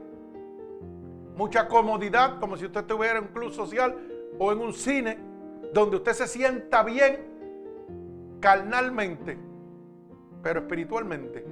mucha 1.36 1.68
comodidad, 1.68 2.40
como 2.40 2.58
si 2.58 2.66
usted 2.66 2.82
estuviera 2.82 3.20
en 3.20 3.26
un 3.26 3.30
club 3.30 3.52
social 3.52 3.96
o 4.40 4.52
en 4.52 4.60
un 4.62 4.74
cine 4.74 5.20
donde 5.76 5.98
usted 5.98 6.14
se 6.14 6.26
sienta 6.26 6.82
bien 6.82 7.20
carnalmente, 8.40 9.38
pero 10.42 10.62
espiritualmente, 10.62 11.46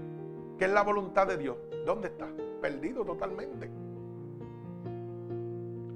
que 0.58 0.65
es 0.65 0.72
la 0.72 0.82
voluntad 0.82 1.27
de 1.27 1.38
Dios. 1.38 1.58
¿Dónde 1.86 2.08
está? 2.08 2.27
Perdido 2.60 3.05
totalmente. 3.05 3.70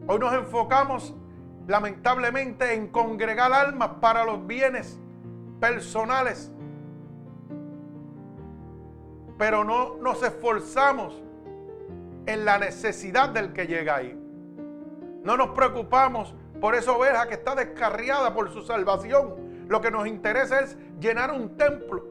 Hoy 0.05 0.19
nos 0.19 0.33
enfocamos 0.35 1.15
lamentablemente 1.65 2.75
en 2.75 2.89
congregar 2.89 3.51
almas 3.51 3.89
para 3.99 4.23
los 4.23 4.45
bienes 4.45 4.99
personales, 5.59 6.51
pero 9.37 9.63
no 9.63 9.95
nos 9.97 10.23
esforzamos 10.23 11.21
en 12.25 12.45
la 12.45 12.57
necesidad 12.57 13.29
del 13.29 13.53
que 13.53 13.67
llega 13.67 13.95
ahí. 13.95 14.19
No 15.23 15.37
nos 15.37 15.49
preocupamos 15.49 16.35
por 16.59 16.75
esa 16.75 16.91
oveja 16.91 17.27
que 17.27 17.35
está 17.35 17.55
descarriada 17.55 18.33
por 18.33 18.49
su 18.51 18.61
salvación. 18.61 19.65
Lo 19.67 19.81
que 19.81 19.91
nos 19.91 20.07
interesa 20.07 20.59
es 20.61 20.77
llenar 20.99 21.31
un 21.31 21.57
templo 21.57 22.03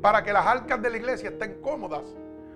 para 0.00 0.22
que 0.22 0.32
las 0.32 0.46
arcas 0.46 0.80
de 0.82 0.90
la 0.90 0.96
iglesia 0.98 1.30
estén 1.30 1.60
cómodas, 1.60 2.04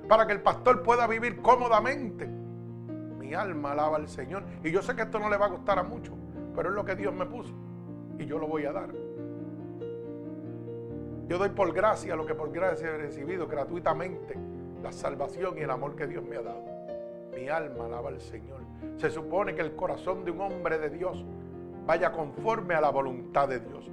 para 0.08 0.26
que 0.26 0.32
el 0.32 0.42
pastor 0.42 0.82
pueda 0.82 1.06
vivir 1.06 1.40
cómodamente. 1.40 2.26
Mi 2.26 3.34
alma 3.34 3.72
alaba 3.72 3.96
al 3.96 4.08
Señor. 4.08 4.44
Y 4.62 4.70
yo 4.70 4.82
sé 4.82 4.94
que 4.94 5.02
esto 5.02 5.18
no 5.18 5.28
le 5.28 5.36
va 5.36 5.46
a 5.46 5.50
gustar 5.50 5.78
a 5.78 5.82
muchos, 5.82 6.14
pero 6.54 6.68
es 6.68 6.74
lo 6.74 6.84
que 6.84 6.94
Dios 6.94 7.14
me 7.14 7.26
puso 7.26 7.54
y 8.18 8.26
yo 8.26 8.38
lo 8.38 8.46
voy 8.46 8.66
a 8.66 8.72
dar. 8.72 8.90
Yo 11.30 11.38
doy 11.38 11.50
por 11.50 11.72
gracia 11.72 12.16
lo 12.16 12.26
que 12.26 12.34
por 12.34 12.50
gracia 12.50 12.88
he 12.88 12.98
recibido 12.98 13.46
gratuitamente, 13.46 14.34
la 14.82 14.90
salvación 14.90 15.56
y 15.56 15.60
el 15.60 15.70
amor 15.70 15.94
que 15.94 16.08
Dios 16.08 16.24
me 16.24 16.36
ha 16.36 16.42
dado. 16.42 16.64
Mi 17.32 17.48
alma 17.48 17.86
alaba 17.86 18.08
al 18.08 18.20
Señor. 18.20 18.62
Se 18.96 19.10
supone 19.10 19.54
que 19.54 19.60
el 19.60 19.76
corazón 19.76 20.24
de 20.24 20.32
un 20.32 20.40
hombre 20.40 20.76
de 20.80 20.90
Dios 20.90 21.24
vaya 21.86 22.10
conforme 22.10 22.74
a 22.74 22.80
la 22.80 22.90
voluntad 22.90 23.46
de 23.46 23.60
Dios. 23.60 23.88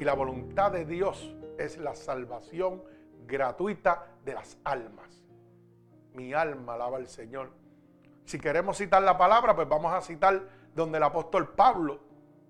Y 0.00 0.04
la 0.04 0.14
voluntad 0.14 0.72
de 0.72 0.84
Dios 0.84 1.32
es 1.58 1.78
la 1.78 1.94
salvación 1.94 2.82
gratuita 3.24 4.06
de 4.24 4.34
las 4.34 4.58
almas. 4.64 5.24
Mi 6.14 6.32
alma 6.32 6.74
alaba 6.74 6.96
al 6.96 7.06
Señor. 7.06 7.52
Si 8.24 8.40
queremos 8.40 8.78
citar 8.78 9.04
la 9.04 9.16
palabra, 9.16 9.54
pues 9.54 9.68
vamos 9.68 9.92
a 9.92 10.00
citar 10.00 10.42
donde 10.74 10.98
el 10.98 11.04
apóstol 11.04 11.50
Pablo, 11.50 12.00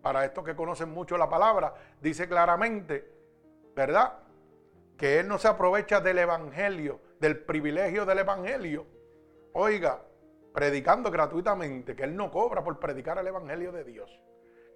para 0.01 0.25
estos 0.25 0.43
que 0.47 0.57
conocen 0.57 0.89
mucho 0.89 1.19
la 1.19 1.29
palabra, 1.29 1.75
dice 2.01 2.27
claramente, 2.27 3.07
¿verdad? 3.77 4.30
Que 5.01 5.19
él 5.19 5.29
no 5.29 5.39
se 5.39 5.49
aprovecha 5.49 5.99
del 6.03 6.19
evangelio, 6.19 7.01
del 7.19 7.39
privilegio 7.39 8.05
del 8.05 8.19
evangelio. 8.19 8.85
Oiga, 9.55 10.03
predicando 10.53 11.11
gratuitamente, 11.11 11.97
que 11.97 12.05
Él 12.05 12.15
no 12.15 12.31
cobra 12.31 12.63
por 12.63 12.79
predicar 12.79 13.17
el 13.17 13.27
Evangelio 13.27 13.73
de 13.73 13.83
Dios, 13.83 14.21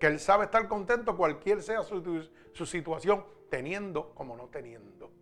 que 0.00 0.06
Él 0.06 0.18
sabe 0.18 0.46
estar 0.46 0.66
contento 0.66 1.14
cualquier 1.14 1.62
sea 1.62 1.82
su, 1.82 2.26
su 2.52 2.64
situación, 2.64 3.22
teniendo 3.50 4.14
como 4.14 4.34
no 4.34 4.48
teniendo. 4.48 5.12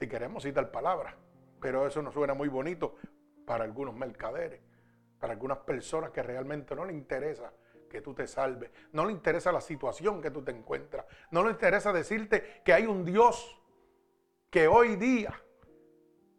Si 0.00 0.08
queremos 0.08 0.42
citar 0.42 0.72
palabras, 0.72 1.14
pero 1.60 1.86
eso 1.86 2.02
no 2.02 2.10
suena 2.10 2.34
muy 2.34 2.48
bonito 2.48 2.96
para 3.46 3.62
algunos 3.62 3.94
mercaderes, 3.94 4.60
para 5.20 5.34
algunas 5.34 5.58
personas 5.58 6.10
que 6.10 6.24
realmente 6.24 6.74
no 6.74 6.84
le 6.84 6.92
interesa 6.92 7.52
que 7.94 8.00
tú 8.00 8.12
te 8.12 8.26
salves, 8.26 8.72
no 8.90 9.04
le 9.04 9.12
interesa 9.12 9.52
la 9.52 9.60
situación 9.60 10.20
que 10.20 10.32
tú 10.32 10.42
te 10.42 10.50
encuentras, 10.50 11.06
no 11.30 11.44
le 11.44 11.52
interesa 11.52 11.92
decirte 11.92 12.60
que 12.64 12.72
hay 12.72 12.86
un 12.86 13.04
Dios 13.04 13.56
que 14.50 14.66
hoy 14.66 14.96
día 14.96 15.32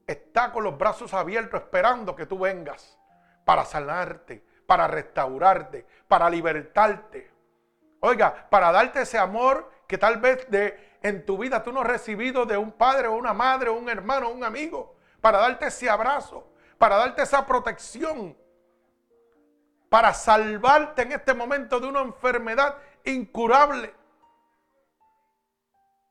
está 0.06 0.52
con 0.52 0.66
los 0.66 0.78
brazos 0.78 1.14
abiertos 1.14 1.62
esperando 1.62 2.14
que 2.14 2.26
tú 2.26 2.40
vengas 2.40 3.00
para 3.46 3.64
sanarte, 3.64 4.44
para 4.68 4.86
restaurarte, 4.88 5.86
para 6.10 6.30
libertarte. 6.30 7.32
Oiga, 8.02 8.50
para 8.50 8.74
darte 8.74 9.04
ese 9.04 9.18
amor 9.18 9.72
que 9.88 9.98
tal 9.98 10.18
vez 10.18 10.52
de, 10.52 10.98
en 11.02 11.26
tu 11.26 11.38
vida 11.38 11.64
tú 11.64 11.72
no 11.72 11.80
has 11.80 11.88
recibido 11.88 12.46
de 12.46 12.58
un 12.58 12.74
padre 12.74 13.08
o 13.08 13.16
una 13.16 13.34
madre 13.34 13.70
o 13.70 13.76
un 13.76 13.88
hermano 13.88 14.28
o 14.28 14.34
un 14.34 14.44
amigo. 14.44 14.98
Para 15.22 15.38
darte 15.38 15.68
ese 15.68 15.90
abrazo, 15.90 16.52
para 16.78 16.98
darte 16.98 17.22
esa 17.22 17.46
protección, 17.46 18.36
para 19.96 20.14
salvarte 20.14 21.04
en 21.04 21.14
este 21.14 21.34
momento 21.34 21.80
de 21.80 21.88
una 21.88 22.02
enfermedad 22.02 22.80
incurable. 23.06 23.96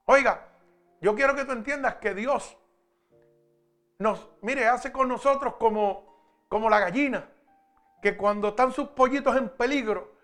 Oiga, 0.07 0.49
yo 1.03 1.15
quiero 1.15 1.35
que 1.37 1.45
tú 1.45 1.53
entiendas 1.53 1.97
que 1.97 2.15
Dios 2.15 2.57
nos, 3.99 4.27
mire, 4.41 4.67
hace 4.69 4.91
con 4.91 5.07
nosotros 5.07 5.57
como, 5.59 6.47
como 6.49 6.71
la 6.71 6.81
gallina, 6.81 7.29
que 8.01 8.17
cuando 8.17 8.49
están 8.49 8.73
sus 8.73 8.89
pollitos 8.89 9.37
en 9.37 9.51
peligro, 9.51 10.15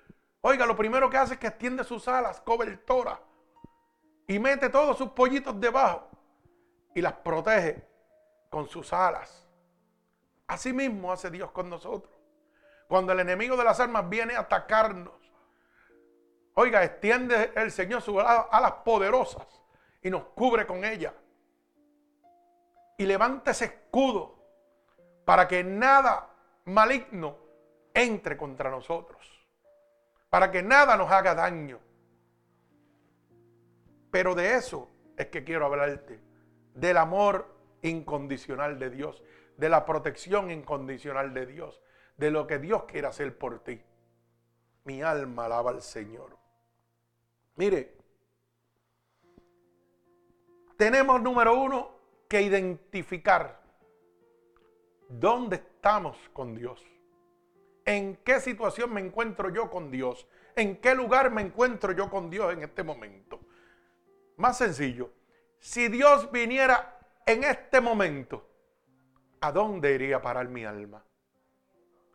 oiga, 0.40 0.64
lo 0.64 0.74
primero 0.74 1.10
que 1.10 1.18
hace 1.18 1.34
es 1.34 1.40
que 1.40 1.48
extiende 1.48 1.84
sus 1.84 2.08
alas 2.08 2.40
cobertora 2.40 3.20
y 4.26 4.38
mete 4.38 4.70
todos 4.70 4.96
sus 4.96 5.10
pollitos 5.10 5.60
debajo 5.60 6.08
y 6.94 7.02
las 7.02 7.12
protege 7.12 7.86
con 8.48 8.66
sus 8.66 8.90
alas. 8.94 9.46
Así 10.46 10.72
mismo 10.72 11.12
hace 11.12 11.30
Dios 11.30 11.50
con 11.50 11.68
nosotros. 11.68 12.19
Cuando 12.90 13.12
el 13.12 13.20
enemigo 13.20 13.56
de 13.56 13.62
las 13.62 13.78
almas 13.78 14.08
viene 14.08 14.34
a 14.34 14.40
atacarnos, 14.40 15.14
oiga, 16.54 16.82
extiende 16.82 17.52
el 17.54 17.70
Señor 17.70 18.02
sus 18.02 18.16
alas 18.18 18.72
poderosas 18.84 19.46
y 20.02 20.10
nos 20.10 20.24
cubre 20.34 20.66
con 20.66 20.84
ellas 20.84 21.14
y 22.98 23.06
levanta 23.06 23.52
ese 23.52 23.66
escudo 23.66 24.44
para 25.24 25.46
que 25.46 25.62
nada 25.62 26.30
maligno 26.64 27.38
entre 27.94 28.36
contra 28.36 28.70
nosotros, 28.70 29.24
para 30.28 30.50
que 30.50 30.60
nada 30.60 30.96
nos 30.96 31.12
haga 31.12 31.36
daño. 31.36 31.78
Pero 34.10 34.34
de 34.34 34.56
eso 34.56 34.90
es 35.16 35.28
que 35.28 35.44
quiero 35.44 35.64
hablarte, 35.66 36.18
del 36.74 36.96
amor 36.96 37.54
incondicional 37.82 38.80
de 38.80 38.90
Dios, 38.90 39.22
de 39.56 39.68
la 39.68 39.86
protección 39.86 40.50
incondicional 40.50 41.32
de 41.32 41.46
Dios, 41.46 41.80
de 42.20 42.30
lo 42.30 42.46
que 42.46 42.58
Dios 42.58 42.84
quiere 42.84 43.06
hacer 43.06 43.36
por 43.36 43.64
ti. 43.64 43.80
Mi 44.84 45.00
alma 45.00 45.46
alaba 45.46 45.70
al 45.70 45.80
Señor. 45.80 46.36
Mire, 47.56 47.96
tenemos 50.76 51.20
número 51.22 51.58
uno 51.58 51.92
que 52.28 52.42
identificar 52.42 53.62
dónde 55.08 55.56
estamos 55.56 56.18
con 56.34 56.54
Dios. 56.54 56.84
¿En 57.86 58.16
qué 58.16 58.38
situación 58.38 58.92
me 58.92 59.00
encuentro 59.00 59.48
yo 59.48 59.70
con 59.70 59.90
Dios? 59.90 60.26
¿En 60.54 60.76
qué 60.76 60.94
lugar 60.94 61.30
me 61.30 61.40
encuentro 61.40 61.92
yo 61.92 62.10
con 62.10 62.28
Dios 62.28 62.52
en 62.52 62.62
este 62.62 62.82
momento? 62.82 63.40
Más 64.36 64.58
sencillo, 64.58 65.10
si 65.58 65.88
Dios 65.88 66.30
viniera 66.30 66.98
en 67.24 67.44
este 67.44 67.80
momento, 67.80 68.46
¿a 69.40 69.50
dónde 69.52 69.94
iría 69.94 70.16
a 70.16 70.22
parar 70.22 70.48
mi 70.48 70.66
alma? 70.66 71.02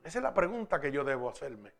Esa 0.05 0.19
es 0.19 0.23
la 0.23 0.33
pregunta 0.33 0.79
que 0.79 0.91
yo 0.91 1.03
debo 1.03 1.29
hacerme. 1.29 1.73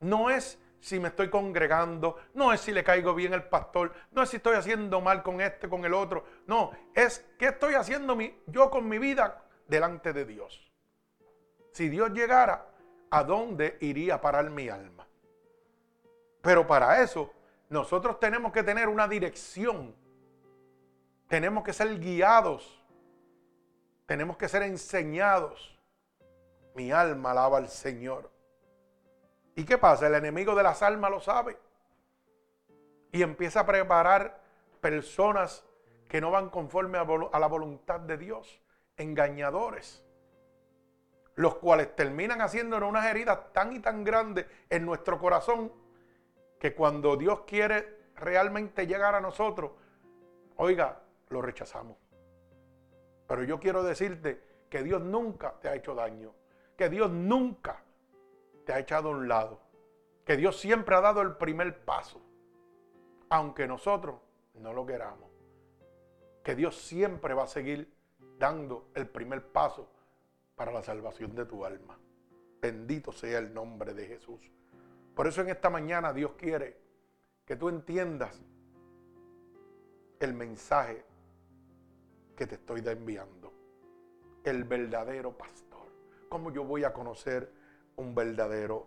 No 0.00 0.28
es 0.28 0.60
si 0.78 1.00
me 1.00 1.08
estoy 1.08 1.30
congregando, 1.30 2.18
no 2.34 2.52
es 2.52 2.60
si 2.60 2.70
le 2.72 2.84
caigo 2.84 3.14
bien 3.14 3.32
el 3.32 3.44
pastor, 3.44 3.94
no 4.10 4.22
es 4.22 4.28
si 4.28 4.36
estoy 4.36 4.56
haciendo 4.56 5.00
mal 5.00 5.22
con 5.22 5.40
este, 5.40 5.70
con 5.70 5.84
el 5.86 5.94
otro. 5.94 6.24
No, 6.46 6.72
es 6.92 7.24
qué 7.38 7.46
estoy 7.46 7.74
haciendo 7.74 8.18
yo 8.46 8.70
con 8.70 8.88
mi 8.88 8.98
vida 8.98 9.42
delante 9.66 10.12
de 10.12 10.26
Dios. 10.26 10.70
Si 11.70 11.88
Dios 11.88 12.10
llegara, 12.10 12.66
¿a 13.10 13.24
dónde 13.24 13.78
iría 13.80 14.16
a 14.16 14.20
parar 14.20 14.50
mi 14.50 14.68
alma? 14.68 15.06
Pero 16.42 16.66
para 16.66 17.00
eso, 17.02 17.32
nosotros 17.70 18.20
tenemos 18.20 18.52
que 18.52 18.62
tener 18.62 18.88
una 18.88 19.08
dirección. 19.08 19.94
Tenemos 21.28 21.64
que 21.64 21.72
ser 21.72 21.98
guiados. 21.98 22.84
Tenemos 24.04 24.36
que 24.36 24.48
ser 24.48 24.62
enseñados. 24.64 25.78
Mi 26.74 26.90
alma 26.90 27.32
alaba 27.32 27.58
al 27.58 27.68
Señor. 27.68 28.30
¿Y 29.54 29.64
qué 29.64 29.78
pasa? 29.78 30.06
El 30.06 30.14
enemigo 30.14 30.54
de 30.54 30.62
las 30.62 30.82
almas 30.82 31.10
lo 31.10 31.20
sabe. 31.20 31.58
Y 33.10 33.22
empieza 33.22 33.60
a 33.60 33.66
preparar 33.66 34.40
personas 34.80 35.64
que 36.08 36.20
no 36.20 36.30
van 36.30 36.50
conforme 36.50 36.98
a, 36.98 37.38
la 37.38 37.46
voluntad 37.46 38.00
de 38.00 38.18
Dios, 38.18 38.60
engañadores, 38.98 40.04
los 41.36 41.54
cuales 41.54 41.96
terminan 41.96 42.42
haciéndonos 42.42 42.88
unas 42.88 43.06
heridas 43.06 43.52
tan 43.52 43.72
y 43.72 43.80
tan 43.80 44.04
grandes 44.04 44.46
en 44.68 44.84
nuestro 44.84 45.18
corazón 45.18 45.72
que 46.60 46.74
cuando 46.74 47.16
Dios 47.16 47.40
quiere 47.46 48.10
realmente 48.16 48.86
llegar 48.86 49.14
a 49.14 49.20
nosotros, 49.20 49.72
oiga, 50.56 51.00
lo 51.30 51.40
rechazamos. 51.40 51.96
Pero 53.26 53.44
yo 53.44 53.58
quiero 53.58 53.82
decirte 53.82 54.66
que 54.68 54.82
Dios 54.82 55.00
nunca 55.00 55.54
te 55.60 55.68
ha 55.68 55.74
hecho 55.74 55.94
daño, 55.94 56.34
que 56.76 56.88
Dios 56.88 57.10
nunca 57.10 57.82
te 58.64 58.72
ha 58.72 58.78
echado 58.78 59.08
a 59.08 59.12
un 59.12 59.28
lado. 59.28 59.60
Que 60.24 60.36
Dios 60.36 60.58
siempre 60.58 60.94
ha 60.94 61.00
dado 61.00 61.20
el 61.22 61.36
primer 61.36 61.84
paso, 61.84 62.20
aunque 63.28 63.66
nosotros 63.66 64.20
no 64.54 64.72
lo 64.72 64.86
queramos. 64.86 65.30
Que 66.42 66.54
Dios 66.54 66.76
siempre 66.76 67.34
va 67.34 67.44
a 67.44 67.48
seguir 67.48 67.92
dando 68.38 68.88
el 68.94 69.08
primer 69.08 69.46
paso 69.52 69.88
para 70.54 70.72
la 70.72 70.82
salvación 70.82 71.34
de 71.34 71.44
tu 71.44 71.64
alma. 71.64 71.98
Bendito 72.60 73.12
sea 73.12 73.38
el 73.38 73.52
nombre 73.52 73.94
de 73.94 74.06
Jesús. 74.06 74.52
Por 75.14 75.26
eso 75.26 75.40
en 75.42 75.50
esta 75.50 75.70
mañana 75.70 76.12
Dios 76.12 76.32
quiere 76.32 76.78
que 77.44 77.56
tú 77.56 77.68
entiendas 77.68 78.40
el 80.20 80.34
mensaje 80.34 81.04
que 82.36 82.46
te 82.46 82.54
estoy 82.54 82.82
enviando. 82.86 83.52
El 84.44 84.64
verdadero 84.64 85.36
pastor. 85.36 85.71
¿Cómo 86.32 86.50
yo 86.50 86.64
voy 86.64 86.82
a 86.82 86.94
conocer 86.94 87.52
un 87.96 88.14
verdadero 88.14 88.86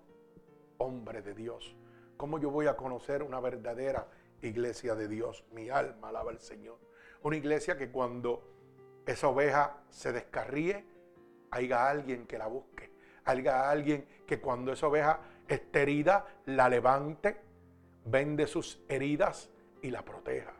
hombre 0.80 1.22
de 1.22 1.36
Dios? 1.36 1.76
¿Cómo 2.18 2.40
yo 2.40 2.50
voy 2.50 2.66
a 2.66 2.76
conocer 2.76 3.22
una 3.22 3.40
verdadera 3.40 4.08
iglesia 4.42 4.96
de 4.96 5.08
Dios? 5.08 5.46
Mi 5.52 5.70
alma 5.70 6.10
alaba 6.10 6.32
al 6.32 6.40
Señor. 6.40 6.80
Una 7.22 7.38
iglesia 7.38 7.78
que 7.78 7.92
cuando 7.92 8.42
esa 9.06 9.28
oveja 9.28 9.78
se 9.92 10.12
descarríe, 10.12 10.88
haya 11.52 11.88
alguien 11.88 12.26
que 12.26 12.40
la 12.40 12.48
busque. 12.48 12.92
Haya 13.26 13.70
alguien 13.70 14.08
que 14.26 14.42
cuando 14.42 14.74
esa 14.74 14.88
oveja 14.88 15.20
esté 15.48 15.84
herida, 15.84 16.26
la 16.48 16.68
levante, 16.68 17.38
vende 18.06 18.48
sus 18.48 18.84
heridas 18.90 19.52
y 19.84 19.92
la 19.92 20.04
proteja. 20.04 20.56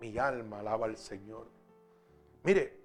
Mi 0.00 0.18
alma 0.18 0.58
alaba 0.58 0.86
al 0.86 0.96
Señor. 0.96 1.46
Mire, 2.42 2.76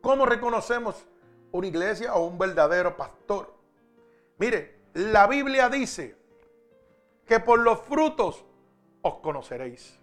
¿cómo 0.00 0.24
reconocemos 0.24 1.09
una 1.52 1.66
iglesia 1.66 2.14
o 2.14 2.26
un 2.26 2.38
verdadero 2.38 2.96
pastor. 2.96 3.52
Mire, 4.38 4.80
la 4.94 5.26
Biblia 5.26 5.68
dice 5.68 6.16
que 7.26 7.40
por 7.40 7.60
los 7.60 7.80
frutos 7.80 8.44
os 9.02 9.14
conoceréis. 9.16 9.98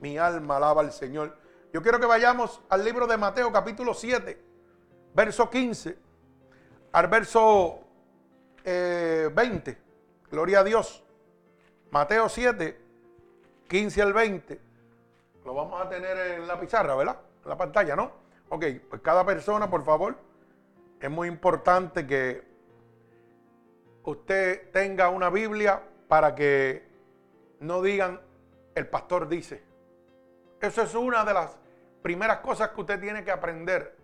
Mi 0.00 0.18
alma 0.18 0.56
alaba 0.56 0.82
al 0.82 0.92
Señor. 0.92 1.36
Yo 1.72 1.82
quiero 1.82 1.98
que 1.98 2.06
vayamos 2.06 2.60
al 2.68 2.84
libro 2.84 3.06
de 3.06 3.16
Mateo 3.16 3.50
capítulo 3.50 3.94
7, 3.94 4.40
verso 5.14 5.50
15, 5.50 5.98
al 6.92 7.08
verso 7.08 7.80
20. 8.64 9.70
Eh, 9.70 9.78
Gloria 10.30 10.60
a 10.60 10.64
Dios. 10.64 11.02
Mateo 11.90 12.28
7, 12.28 12.80
15 13.68 14.02
al 14.02 14.12
20. 14.12 14.60
Lo 15.44 15.54
vamos 15.54 15.80
a 15.80 15.88
tener 15.88 16.16
en 16.38 16.46
la 16.46 16.58
pizarra, 16.58 16.94
¿verdad? 16.94 17.18
En 17.44 17.48
la 17.48 17.56
pantalla, 17.56 17.94
¿no? 17.94 18.12
Ok, 18.48 18.64
pues 18.88 19.02
cada 19.02 19.24
persona, 19.24 19.68
por 19.68 19.84
favor, 19.84 20.16
es 21.00 21.10
muy 21.10 21.28
importante 21.28 22.06
que 22.06 22.42
usted 24.04 24.70
tenga 24.70 25.08
una 25.08 25.30
Biblia 25.30 25.82
para 26.08 26.34
que 26.34 26.86
no 27.60 27.82
digan 27.82 28.20
el 28.74 28.86
pastor 28.86 29.28
dice. 29.28 29.62
Eso 30.60 30.82
es 30.82 30.94
una 30.94 31.24
de 31.24 31.34
las 31.34 31.56
primeras 32.02 32.38
cosas 32.38 32.70
que 32.70 32.80
usted 32.80 33.00
tiene 33.00 33.24
que 33.24 33.30
aprender. 33.30 33.96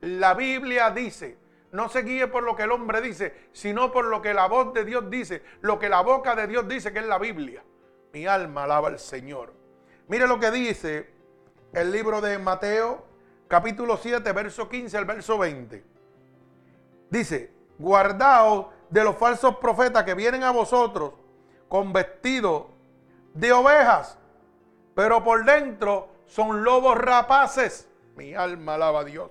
La 0.00 0.34
Biblia 0.34 0.90
dice, 0.90 1.38
no 1.72 1.88
se 1.88 2.02
guíe 2.02 2.28
por 2.28 2.42
lo 2.42 2.54
que 2.54 2.64
el 2.64 2.72
hombre 2.72 3.00
dice, 3.00 3.34
sino 3.52 3.92
por 3.92 4.04
lo 4.04 4.22
que 4.22 4.34
la 4.34 4.46
voz 4.46 4.72
de 4.72 4.84
Dios 4.84 5.10
dice, 5.10 5.42
lo 5.60 5.78
que 5.78 5.88
la 5.88 6.00
boca 6.02 6.34
de 6.34 6.46
Dios 6.46 6.68
dice 6.68 6.92
que 6.92 7.00
es 7.00 7.06
la 7.06 7.18
Biblia. 7.18 7.62
Mi 8.12 8.26
alma 8.26 8.64
alaba 8.64 8.88
al 8.88 8.98
Señor. 8.98 9.52
Mire 10.08 10.26
lo 10.26 10.38
que 10.38 10.50
dice 10.50 11.10
el 11.72 11.90
libro 11.90 12.20
de 12.20 12.38
Mateo, 12.38 13.04
capítulo 13.48 13.96
7, 13.96 14.32
verso 14.32 14.68
15 14.68 14.96
al 14.96 15.04
verso 15.04 15.36
20. 15.36 15.95
Dice, 17.10 17.52
guardaos 17.78 18.66
de 18.90 19.04
los 19.04 19.16
falsos 19.16 19.56
profetas 19.56 20.04
que 20.04 20.14
vienen 20.14 20.42
a 20.42 20.50
vosotros 20.50 21.12
con 21.68 21.92
vestido 21.92 22.68
de 23.34 23.52
ovejas, 23.52 24.18
pero 24.94 25.22
por 25.22 25.44
dentro 25.44 26.08
son 26.26 26.64
lobos 26.64 26.96
rapaces. 26.96 27.88
Mi 28.16 28.34
alma 28.34 28.74
alaba 28.74 29.00
a 29.00 29.04
Dios. 29.04 29.30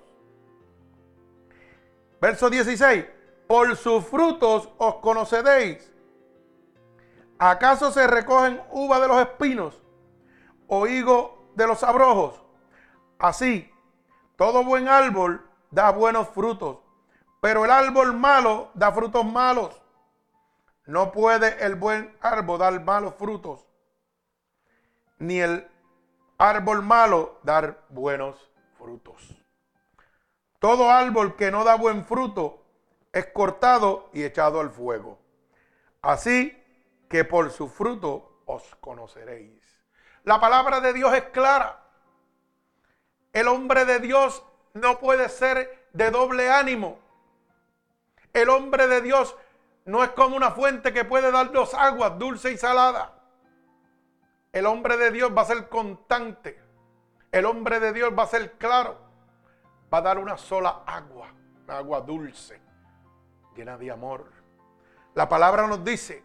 Verso 2.22 2.50
16. 2.50 3.06
Por 3.48 3.76
sus 3.76 4.06
frutos 4.06 4.70
os 4.78 4.96
conoceréis. 4.96 5.92
¿Acaso 7.38 7.92
se 7.92 8.08
recogen 8.08 8.62
uva 8.72 9.00
de 9.00 9.08
los 9.08 9.18
espinos 9.20 9.82
o 10.68 10.88
higo 10.88 11.50
de 11.56 11.68
los 11.68 11.84
abrojos? 11.84 12.42
Así, 13.20 13.72
todo 14.36 14.64
buen 14.64 14.88
árbol 14.88 15.46
da 15.72 15.92
buenos 15.92 16.30
frutos, 16.30 16.78
pero 17.46 17.64
el 17.64 17.70
árbol 17.70 18.12
malo 18.14 18.72
da 18.74 18.92
frutos 18.92 19.24
malos. 19.24 19.80
No 20.88 21.12
puede 21.12 21.64
el 21.64 21.76
buen 21.76 22.18
árbol 22.20 22.58
dar 22.58 22.84
malos 22.84 23.14
frutos, 23.20 23.68
ni 25.20 25.40
el 25.40 25.70
árbol 26.40 26.82
malo 26.82 27.40
dar 27.44 27.86
buenos 27.90 28.50
frutos. 28.80 29.22
Todo 30.58 30.90
árbol 30.90 31.36
que 31.36 31.52
no 31.52 31.64
da 31.64 31.76
buen 31.76 32.04
fruto 32.04 32.66
es 33.14 33.28
cortado 33.28 34.10
y 34.12 34.24
echado 34.24 34.60
al 34.60 34.72
fuego. 34.72 35.20
Así 36.02 36.60
que 37.08 37.26
por 37.26 37.52
su 37.52 37.70
fruto 37.70 38.42
os 38.48 38.74
conoceréis. 38.78 39.86
La 40.24 40.40
palabra 40.40 40.80
de 40.80 40.94
Dios 40.94 41.14
es 41.14 41.26
clara. 41.26 41.84
El 43.34 43.48
hombre 43.48 43.86
de 43.86 44.00
Dios 44.00 44.44
no 44.74 44.98
puede 44.98 45.30
ser 45.30 45.88
de 45.94 46.10
doble 46.10 46.50
ánimo. 46.50 47.05
El 48.36 48.50
hombre 48.50 48.88
de 48.88 49.02
Dios 49.02 49.34
no 49.86 50.04
es 50.04 50.10
como 50.10 50.36
una 50.36 50.52
fuente 50.52 50.92
que 50.92 51.06
puede 51.06 51.32
dar 51.32 51.54
dos 51.54 51.74
aguas, 51.74 52.20
dulce 52.20 52.52
y 52.52 52.58
salada. 52.58 53.14
El 54.52 54.66
hombre 54.66 54.98
de 54.98 55.10
Dios 55.10 55.32
va 55.36 55.44
a 55.44 55.46
ser 55.46 55.70
constante. 55.70 56.62
El 57.32 57.46
hombre 57.46 57.80
de 57.80 57.94
Dios 57.94 58.12
va 58.12 58.24
a 58.24 58.28
ser 58.28 58.52
claro. 58.58 58.98
Va 59.92 60.00
a 60.00 60.02
dar 60.02 60.20
una 60.20 60.38
sola 60.38 60.84
agua, 60.86 61.30
agua 61.66 62.02
dulce, 62.02 62.60
llena 63.56 63.78
de 63.78 63.90
amor. 63.90 64.30
La 65.14 65.30
palabra 65.30 65.66
nos 65.66 65.82
dice 65.86 66.22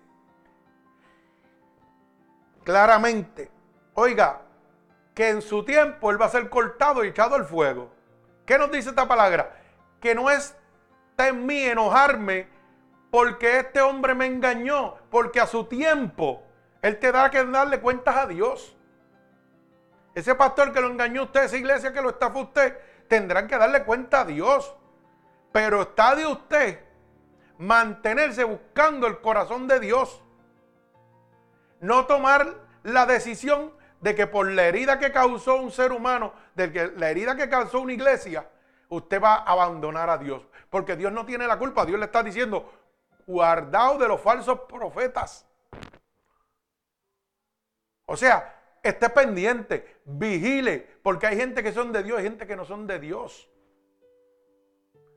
claramente, 2.64 3.52
oiga, 3.94 4.42
que 5.14 5.28
en 5.28 5.42
su 5.42 5.64
tiempo 5.64 6.10
él 6.10 6.20
va 6.20 6.26
a 6.26 6.30
ser 6.30 6.50
cortado 6.50 7.04
y 7.04 7.08
echado 7.08 7.36
al 7.36 7.44
fuego. 7.44 7.92
¿Qué 8.44 8.58
nos 8.58 8.72
dice 8.72 8.88
esta 8.88 9.06
palabra? 9.06 9.62
Que 10.00 10.12
no 10.12 10.28
en 11.28 11.46
mí 11.46 11.62
enojarme 11.62 12.48
porque 13.10 13.58
este 13.58 13.80
hombre 13.80 14.14
me 14.14 14.26
engañó, 14.26 14.94
porque 15.10 15.40
a 15.40 15.46
su 15.46 15.64
tiempo 15.64 16.42
él 16.82 16.98
te 16.98 17.12
da 17.12 17.30
que 17.30 17.44
darle 17.44 17.80
cuentas 17.80 18.16
a 18.16 18.26
Dios. 18.26 18.76
Ese 20.14 20.34
pastor 20.34 20.72
que 20.72 20.80
lo 20.80 20.88
engañó 20.88 21.24
usted, 21.24 21.44
esa 21.44 21.56
iglesia 21.56 21.92
que 21.92 22.02
lo 22.02 22.10
estafó 22.10 22.40
usted, 22.40 22.78
tendrán 23.08 23.46
que 23.46 23.56
darle 23.56 23.84
cuenta 23.84 24.20
a 24.20 24.24
Dios. 24.24 24.74
Pero 25.52 25.82
está 25.82 26.14
de 26.14 26.26
usted 26.26 26.80
mantenerse 27.58 28.44
buscando 28.44 29.06
el 29.06 29.20
corazón 29.20 29.68
de 29.68 29.80
Dios. 29.80 30.22
No 31.80 32.06
tomar 32.06 32.54
la 32.82 33.06
decisión 33.06 33.72
de 34.00 34.14
que 34.14 34.26
por 34.26 34.50
la 34.50 34.64
herida 34.64 34.98
que 34.98 35.12
causó 35.12 35.56
un 35.56 35.70
ser 35.70 35.92
humano, 35.92 36.32
de 36.54 36.72
que 36.72 36.92
la 36.96 37.10
herida 37.10 37.36
que 37.36 37.48
causó 37.48 37.80
una 37.80 37.92
iglesia, 37.92 38.48
usted 38.90 39.22
va 39.22 39.36
a 39.36 39.52
abandonar 39.52 40.10
a 40.10 40.18
Dios. 40.18 40.46
Porque 40.68 40.96
Dios 40.96 41.12
no 41.12 41.24
tiene 41.24 41.46
la 41.46 41.58
culpa. 41.58 41.86
Dios 41.86 41.98
le 41.98 42.04
está 42.04 42.22
diciendo, 42.22 42.70
guardado 43.26 43.98
de 43.98 44.08
los 44.08 44.20
falsos 44.20 44.60
profetas. 44.68 45.46
O 48.06 48.16
sea, 48.16 48.78
esté 48.82 49.08
pendiente, 49.08 50.00
vigile, 50.04 50.98
porque 51.02 51.28
hay 51.28 51.36
gente 51.36 51.62
que 51.62 51.72
son 51.72 51.92
de 51.92 52.02
Dios 52.02 52.20
y 52.20 52.24
gente 52.24 52.46
que 52.46 52.56
no 52.56 52.64
son 52.64 52.86
de 52.86 52.98
Dios. 52.98 53.48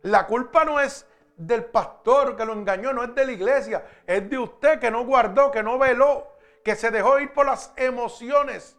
La 0.04 0.28
culpa 0.28 0.64
no 0.64 0.80
es 0.80 1.08
del 1.36 1.66
pastor 1.66 2.36
que 2.36 2.46
lo 2.46 2.54
engañó, 2.54 2.94
no 2.94 3.04
es 3.04 3.16
de 3.16 3.26
la 3.26 3.32
iglesia, 3.32 3.86
es 4.06 4.30
de 4.30 4.38
usted 4.38 4.80
que 4.80 4.92
no 4.92 5.06
guardó, 5.06 5.50
que 5.50 5.64
no 5.64 5.80
veló, 5.80 6.28
que 6.64 6.76
se 6.76 6.92
dejó 6.92 7.20
ir 7.20 7.34
por 7.34 7.46
las 7.46 7.74
emociones, 7.76 8.78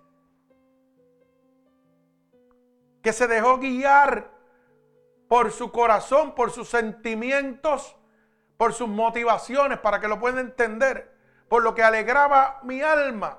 que 3.02 3.12
se 3.12 3.26
dejó 3.26 3.58
guiar 3.58 4.33
por 5.28 5.50
su 5.50 5.72
corazón, 5.72 6.34
por 6.34 6.50
sus 6.50 6.68
sentimientos, 6.68 7.96
por 8.56 8.72
sus 8.72 8.88
motivaciones, 8.88 9.78
para 9.78 10.00
que 10.00 10.08
lo 10.08 10.18
pueda 10.18 10.40
entender, 10.40 11.12
por 11.48 11.62
lo 11.62 11.74
que 11.74 11.82
alegraba 11.82 12.60
mi 12.62 12.82
alma, 12.82 13.38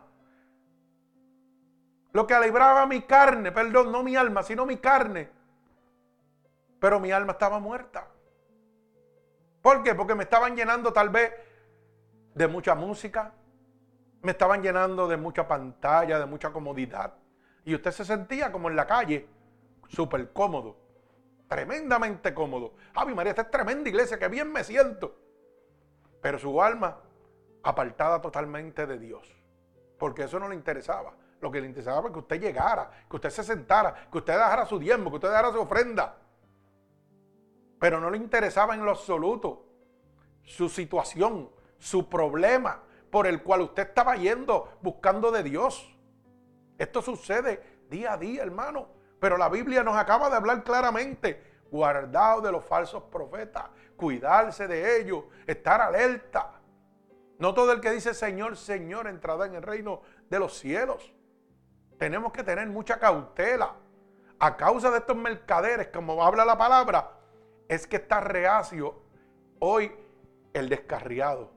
lo 2.11 2.25
que 2.25 2.33
alegraba 2.33 2.85
mi 2.85 3.01
carne, 3.01 3.51
perdón, 3.51 3.91
no 3.91 4.03
mi 4.03 4.15
alma, 4.15 4.41
sino 4.43 4.65
mi 4.65 4.77
carne. 4.77 5.29
Pero 6.79 6.99
mi 6.99 7.11
alma 7.11 7.33
estaba 7.33 7.59
muerta. 7.59 8.07
¿Por 9.61 9.83
qué? 9.83 9.95
Porque 9.95 10.15
me 10.15 10.23
estaban 10.23 10.55
llenando 10.55 10.93
tal 10.93 11.09
vez 11.09 11.33
de 12.33 12.47
mucha 12.47 12.75
música, 12.75 13.33
me 14.21 14.31
estaban 14.31 14.61
llenando 14.61 15.07
de 15.07 15.17
mucha 15.17 15.47
pantalla, 15.47 16.19
de 16.19 16.25
mucha 16.25 16.51
comodidad. 16.51 17.13
Y 17.65 17.75
usted 17.75 17.91
se 17.91 18.05
sentía 18.05 18.51
como 18.51 18.69
en 18.69 18.75
la 18.75 18.85
calle, 18.85 19.27
súper 19.87 20.31
cómodo 20.31 20.84
tremendamente 21.47 22.34
cómodo. 22.34 22.73
Javi 22.93 23.13
María, 23.13 23.31
esta 23.31 23.43
es 23.43 23.51
tremenda 23.51 23.89
iglesia, 23.89 24.17
que 24.17 24.27
bien 24.27 24.51
me 24.51 24.63
siento. 24.63 25.15
Pero 26.21 26.39
su 26.39 26.62
alma 26.62 26.99
apartada 27.63 28.21
totalmente 28.21 28.86
de 28.86 28.99
Dios. 28.99 29.36
Porque 29.97 30.23
eso 30.23 30.39
no 30.39 30.49
le 30.49 30.55
interesaba. 30.55 31.13
Lo 31.41 31.51
que 31.51 31.62
le 31.62 31.67
interesaba 31.67 31.99
era 31.99 32.12
que 32.12 32.19
usted 32.19 32.41
llegara, 32.41 32.89
que 33.10 33.15
usted 33.15 33.29
se 33.29 33.43
sentara, 33.43 34.08
que 34.12 34.17
usted 34.17 34.34
dejara 34.34 34.65
su 34.65 34.79
diezmo, 34.79 35.10
que 35.10 35.17
usted 35.17 35.29
dejara 35.29 35.51
su 35.51 35.60
ofrenda. 35.60 36.17
Pero 37.79 37.99
no 37.99 38.10
le 38.10 38.17
interesaba 38.17 38.73
en 38.73 38.86
lo 38.86 38.91
absoluto 38.91 39.65
su 40.43 40.69
situación, 40.69 41.49
su 41.77 42.08
problema 42.10 42.81
por 43.12 43.27
el 43.27 43.43
cual 43.43 43.62
usted 43.62 43.88
estaba 43.89 44.15
yendo 44.15 44.77
buscando 44.81 45.31
de 45.31 45.43
Dios. 45.43 45.95
Esto 46.77 47.01
sucede 47.01 47.86
día 47.89 48.13
a 48.13 48.17
día, 48.17 48.43
hermano. 48.43 48.88
Pero 49.25 49.39
la 49.39 49.49
Biblia 49.49 49.83
nos 49.83 49.97
acaba 49.97 50.29
de 50.29 50.35
hablar 50.35 50.63
claramente, 50.63 51.41
guardado 51.71 52.41
de 52.41 52.51
los 52.51 52.63
falsos 52.63 53.01
profetas, 53.05 53.63
cuidarse 53.97 54.67
de 54.67 55.01
ellos, 55.01 55.23
estar 55.47 55.81
alerta. 55.81 56.51
No 57.39 57.55
todo 57.55 57.71
el 57.71 57.81
que 57.81 57.89
dice 57.89 58.13
Señor, 58.13 58.55
Señor 58.55 59.07
entrará 59.07 59.47
en 59.47 59.55
el 59.55 59.63
reino 59.63 60.03
de 60.29 60.38
los 60.38 60.55
cielos. 60.59 61.11
Tenemos 61.97 62.33
que 62.33 62.43
tener 62.43 62.67
mucha 62.67 62.99
cautela. 62.99 63.73
A 64.38 64.55
causa 64.55 64.91
de 64.91 64.99
estos 64.99 65.17
mercaderes, 65.17 65.88
como 65.88 66.23
habla 66.23 66.45
la 66.45 66.59
palabra, 66.59 67.09
es 67.67 67.88
que 67.88 67.95
está 67.95 68.19
reacio 68.19 69.01
hoy 69.57 69.91
el 70.53 70.69
descarriado. 70.69 71.49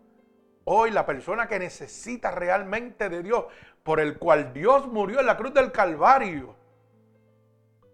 Hoy 0.65 0.91
la 0.91 1.05
persona 1.05 1.47
que 1.47 1.59
necesita 1.59 2.31
realmente 2.31 3.11
de 3.11 3.23
Dios, 3.23 3.45
por 3.83 4.01
el 4.01 4.19
cual 4.19 4.55
Dios 4.55 4.87
murió 4.87 5.21
en 5.21 5.27
la 5.27 5.37
cruz 5.37 5.53
del 5.53 5.71
Calvario, 5.71 6.57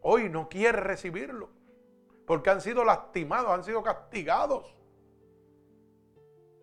hoy 0.05 0.29
no 0.29 0.49
quiere 0.49 0.81
recibirlo. 0.81 1.51
Porque 2.27 2.51
han 2.51 2.61
sido 2.61 2.85
lastimados, 2.85 3.51
han 3.51 3.65
sido 3.65 3.83
castigados. 3.83 4.75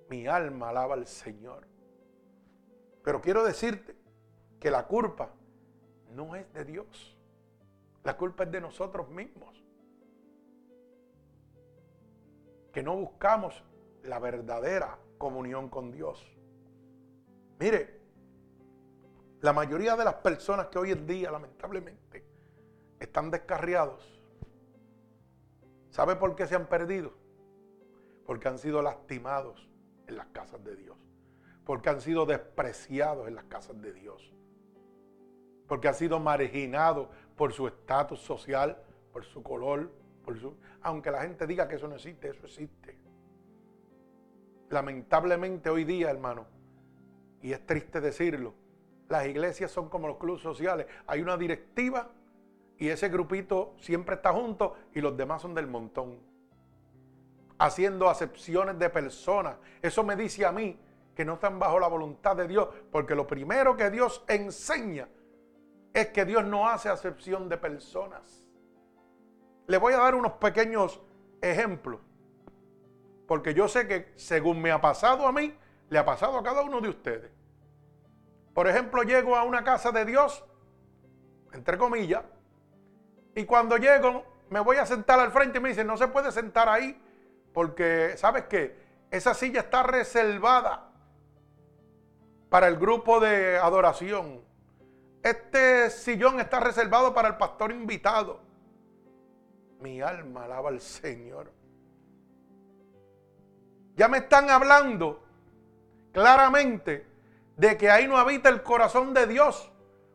Mi 0.10 0.27
alma 0.27 0.69
alaba 0.69 0.93
al 0.93 1.06
Señor. 1.08 1.67
Pero 3.04 3.21
quiero 3.21 3.43
decirte 3.43 3.95
que 4.60 4.71
la 4.71 4.88
culpa 4.88 5.34
no 6.10 6.36
es 6.36 6.51
de 6.54 6.65
Dios. 6.65 7.17
La 8.04 8.17
culpa 8.17 8.43
es 8.43 8.51
de 8.51 8.62
nosotros 8.62 9.10
mismos. 9.10 9.63
Que 12.71 12.82
no 12.82 12.95
buscamos 12.95 13.63
la 14.04 14.19
verdadera 14.19 14.97
comunión 15.17 15.69
con 15.69 15.91
Dios. 15.91 16.25
Mire, 17.60 18.01
la 19.41 19.54
mayoría 19.54 19.95
de 19.95 20.06
las 20.06 20.15
personas 20.15 20.67
que 20.67 20.80
hoy 20.80 20.91
en 20.91 21.06
día, 21.06 21.32
lamentablemente, 21.32 22.01
están 23.02 23.32
descarriados. 23.32 24.22
¿Sabe 25.90 26.16
por 26.16 26.36
qué 26.36 26.46
se 26.46 26.56
han 26.56 26.68
perdido? 26.68 27.14
Porque 28.26 28.48
han 28.48 28.60
sido 28.60 28.82
lastimados 28.82 29.70
en 30.08 30.16
las 30.16 30.28
casas 30.28 30.64
de 30.64 30.76
Dios. 30.76 30.98
Porque 31.66 31.90
han 31.90 32.00
sido 32.00 32.26
despreciados 32.26 33.28
en 33.28 33.36
las 33.36 33.46
casas 33.46 33.82
de 33.82 33.92
Dios. 33.92 34.34
Porque 35.68 35.88
han 35.88 35.96
sido 35.96 36.20
marginados 36.20 37.10
por 37.36 37.54
su 37.54 37.68
estatus 37.68 38.20
social, 38.22 38.78
por 39.12 39.26
su 39.26 39.42
color, 39.42 39.92
por 40.24 40.40
su... 40.40 40.56
Aunque 40.82 41.12
la 41.12 41.24
gente 41.24 41.48
diga 41.48 41.68
que 41.68 41.76
eso 41.76 41.88
no 41.88 41.96
existe, 41.96 42.30
eso 42.30 42.46
existe. 42.46 43.00
Lamentablemente 44.70 45.70
hoy 45.70 45.84
día, 45.84 46.12
hermano, 46.12 46.46
y 47.42 47.52
es 47.52 47.66
triste 47.66 48.00
decirlo, 48.00 48.54
las 49.10 49.26
iglesias 49.26 49.72
son 49.72 49.90
como 49.90 50.08
los 50.08 50.18
clubes 50.18 50.42
sociales. 50.42 50.86
Hay 51.08 51.22
una 51.22 51.36
directiva 51.36 52.12
y 52.82 52.89
ese 52.89 53.10
grupito 53.10 53.76
siempre 53.80 54.15
está 54.15 54.34
junto 54.34 54.76
y 54.96 55.02
los 55.02 55.15
demás 55.15 55.44
son 55.44 55.54
del 55.54 55.67
montón. 55.67 56.17
Haciendo 57.60 58.10
acepciones 58.10 58.80
de 58.80 58.89
personas. 58.89 59.58
Eso 59.84 60.04
me 60.04 60.15
dice 60.15 60.48
a 60.48 60.52
mí 60.52 60.80
que 61.13 61.24
no 61.24 61.36
están 61.36 61.60
bajo 61.60 61.80
la 61.80 61.88
voluntad 61.88 62.36
de 62.36 62.48
Dios, 62.48 62.70
porque 62.91 63.13
lo 63.13 63.28
primero 63.28 63.78
que 63.78 63.91
Dios 63.91 64.26
enseña 64.28 65.08
es 65.94 66.08
que 66.08 66.26
Dios 66.26 66.44
no 66.44 66.67
hace 66.67 66.89
acepción 66.89 67.48
de 67.50 67.58
personas. 67.60 68.48
le 69.67 69.78
voy 69.78 69.94
a 69.94 69.98
dar 69.98 70.15
unos 70.15 70.34
pequeños 70.34 71.00
ejemplos. 71.39 72.00
Porque 73.28 73.54
yo 73.54 73.67
sé 73.67 73.88
que 73.88 74.12
según 74.15 74.60
me 74.60 74.72
ha 74.72 74.82
pasado 74.82 75.28
a 75.28 75.32
mí, 75.32 75.56
le 75.88 76.00
ha 76.00 76.06
pasado 76.06 76.36
a 76.36 76.41
cada 76.41 76.63
uno 76.63 76.82
de 76.82 76.89
ustedes. 76.89 77.32
Por 78.56 78.67
ejemplo, 78.67 79.04
llego 79.04 79.36
a 79.36 79.44
una 79.44 79.63
casa 79.63 79.91
de 79.91 80.04
Dios, 80.04 80.44
entre 81.54 81.78
comillas, 81.78 82.24
y 83.36 83.46
cuando 83.46 83.78
llego 83.78 84.26
me 84.50 84.60
voy 84.60 84.78
a 84.78 84.86
sentar 84.86 85.20
al 85.20 85.32
frente 85.32 85.60
y 85.60 85.62
me 85.62 85.70
dicen, 85.70 85.88
no 85.88 85.96
se 85.98 86.08
puede 86.08 86.32
sentar 86.32 86.67
ahí, 86.67 87.02
porque, 87.54 88.15
¿sabes 88.17 88.46
qué? 88.46 88.76
Esa 89.10 89.34
silla 89.34 89.62
está 89.62 89.84
reservada 89.84 90.89
para 92.50 92.67
el 92.67 92.78
grupo 92.78 93.20
de 93.20 93.58
adoración. 93.58 94.41
Este 95.24 95.89
sillón 95.89 96.39
está 96.39 96.60
reservado 96.60 97.13
para 97.13 97.30
el 97.30 97.38
pastor 97.38 97.72
invitado. 97.72 98.41
Mi 99.80 100.02
alma 100.02 100.46
alaba 100.46 100.70
al 100.70 100.82
Señor. 100.82 101.52
Ya 103.96 104.08
me 104.08 104.17
están 104.17 104.50
hablando 104.50 105.24
claramente 106.12 107.06
de 107.56 107.78
que 107.78 107.89
ahí 107.89 108.08
no 108.08 108.17
habita 108.17 108.50
el 108.50 108.63
corazón 108.63 109.13
de 109.13 109.28
Dios. 109.28 109.72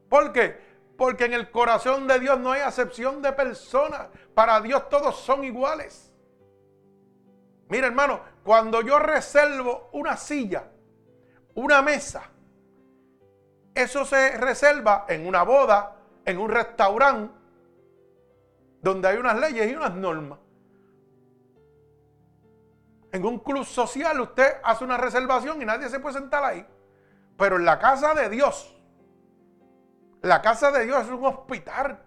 ¿Por 0.09 0.33
qué? 0.33 0.66
Porque 0.97 1.27
en 1.27 1.35
el 1.35 1.51
corazón 1.51 2.07
de 2.07 2.19
Dios 2.19 2.39
no 2.39 2.53
hay 2.53 2.63
acepción 2.63 3.21
de 3.21 3.33
personas. 3.33 4.09
Para 4.35 4.61
Dios 4.61 4.89
todos 4.89 5.17
son 5.17 5.45
iguales. 5.45 6.13
Mira 7.69 7.89
hermano, 7.89 8.21
cuando 8.45 8.81
yo 8.81 8.99
reservo 8.99 9.91
una 9.93 10.17
silla, 10.17 10.71
una 11.55 11.83
mesa, 11.83 12.31
eso 13.75 14.05
se 14.05 14.37
reserva 14.39 15.05
en 15.09 15.27
una 15.27 15.43
boda, 15.43 15.97
en 16.25 16.39
un 16.39 16.49
restaurante, 16.51 17.35
donde 18.81 19.09
hay 19.09 19.17
unas 19.17 19.39
leyes 19.39 19.71
y 19.71 19.75
unas 19.75 19.95
normas. 19.95 20.39
En 23.13 23.25
un 23.25 23.39
club 23.41 23.65
social 23.65 24.21
usted 24.21 24.59
hace 24.63 24.85
una 24.85 24.97
reservación 24.97 25.61
y 25.61 25.65
nadie 25.65 25.89
se 25.89 25.99
puede 25.99 26.19
sentar 26.19 26.45
ahí. 26.45 26.67
Pero 27.37 27.57
en 27.57 27.65
la 27.65 27.79
casa 27.79 28.15
de 28.15 28.29
Dios, 28.29 28.76
la 30.27 30.43
casa 30.43 30.71
de 30.71 30.85
Dios 30.85 31.05
es 31.05 31.11
un 31.11 31.25
hospital 31.25 32.03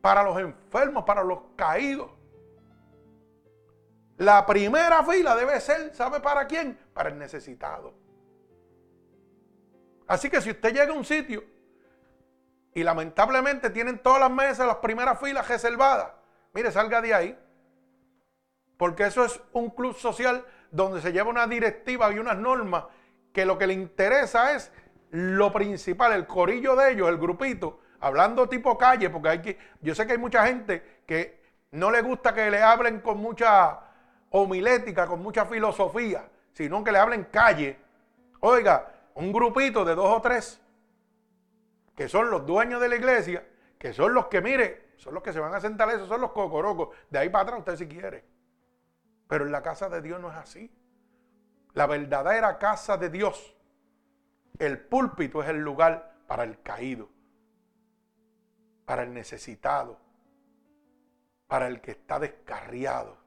para 0.00 0.22
los 0.22 0.38
enfermos, 0.38 1.04
para 1.04 1.22
los 1.22 1.40
caídos. 1.56 2.10
La 4.18 4.46
primera 4.46 5.02
fila 5.04 5.34
debe 5.36 5.60
ser, 5.60 5.94
¿sabe 5.94 6.20
para 6.20 6.46
quién? 6.46 6.78
Para 6.94 7.10
el 7.10 7.18
necesitado. 7.18 7.92
Así 10.06 10.30
que 10.30 10.40
si 10.40 10.50
usted 10.50 10.72
llega 10.72 10.92
a 10.92 10.96
un 10.96 11.04
sitio 11.04 11.44
y 12.72 12.82
lamentablemente 12.82 13.70
tienen 13.70 13.98
todas 13.98 14.20
las 14.20 14.30
mesas, 14.30 14.66
las 14.66 14.76
primeras 14.76 15.18
filas 15.18 15.48
reservadas, 15.48 16.12
mire, 16.54 16.70
salga 16.70 17.00
de 17.00 17.12
ahí. 17.12 17.38
Porque 18.76 19.04
eso 19.06 19.24
es 19.24 19.40
un 19.52 19.70
club 19.70 19.96
social 19.96 20.44
donde 20.70 21.00
se 21.00 21.12
lleva 21.12 21.30
una 21.30 21.46
directiva 21.46 22.12
y 22.12 22.18
unas 22.18 22.36
normas 22.36 22.84
que 23.32 23.44
lo 23.44 23.58
que 23.58 23.66
le 23.66 23.74
interesa 23.74 24.54
es 24.54 24.70
lo 25.16 25.50
principal, 25.50 26.12
el 26.12 26.26
corillo 26.26 26.76
de 26.76 26.92
ellos, 26.92 27.08
el 27.08 27.16
grupito, 27.16 27.80
hablando 28.00 28.48
tipo 28.48 28.76
calle, 28.76 29.08
porque 29.08 29.28
hay 29.30 29.40
que, 29.40 29.58
yo 29.80 29.94
sé 29.94 30.06
que 30.06 30.12
hay 30.12 30.18
mucha 30.18 30.46
gente 30.46 31.00
que 31.06 31.40
no 31.70 31.90
le 31.90 32.02
gusta 32.02 32.34
que 32.34 32.50
le 32.50 32.62
hablen 32.62 33.00
con 33.00 33.16
mucha 33.18 33.80
homilética, 34.30 35.06
con 35.06 35.22
mucha 35.22 35.46
filosofía, 35.46 36.28
sino 36.52 36.84
que 36.84 36.92
le 36.92 36.98
hablen 36.98 37.28
calle. 37.30 37.78
Oiga, 38.40 38.92
un 39.14 39.32
grupito 39.32 39.86
de 39.86 39.94
dos 39.94 40.18
o 40.18 40.20
tres, 40.20 40.60
que 41.94 42.08
son 42.08 42.30
los 42.30 42.44
dueños 42.44 42.78
de 42.78 42.90
la 42.90 42.96
iglesia, 42.96 43.42
que 43.78 43.94
son 43.94 44.12
los 44.12 44.26
que, 44.26 44.42
mire, 44.42 44.90
son 44.98 45.14
los 45.14 45.22
que 45.22 45.32
se 45.32 45.40
van 45.40 45.54
a 45.54 45.60
sentar, 45.60 45.88
esos 45.88 46.08
son 46.08 46.20
los 46.20 46.32
cocorocos. 46.32 46.94
De 47.08 47.18
ahí 47.18 47.30
para 47.30 47.44
atrás 47.44 47.58
usted 47.60 47.76
si 47.76 47.88
quiere. 47.88 48.22
Pero 49.28 49.46
en 49.46 49.52
la 49.52 49.62
casa 49.62 49.88
de 49.88 50.02
Dios 50.02 50.20
no 50.20 50.30
es 50.30 50.36
así. 50.36 50.70
La 51.72 51.86
verdadera 51.86 52.58
casa 52.58 52.98
de 52.98 53.08
Dios, 53.08 53.55
el 54.58 54.80
púlpito 54.80 55.42
es 55.42 55.48
el 55.48 55.58
lugar 55.58 56.16
para 56.26 56.44
el 56.44 56.60
caído, 56.62 57.08
para 58.84 59.02
el 59.02 59.12
necesitado, 59.12 60.00
para 61.46 61.68
el 61.68 61.80
que 61.80 61.92
está 61.92 62.18
descarriado. 62.18 63.18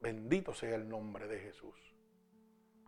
Bendito 0.00 0.54
sea 0.54 0.74
el 0.74 0.88
nombre 0.88 1.26
de 1.26 1.38
Jesús. 1.38 1.74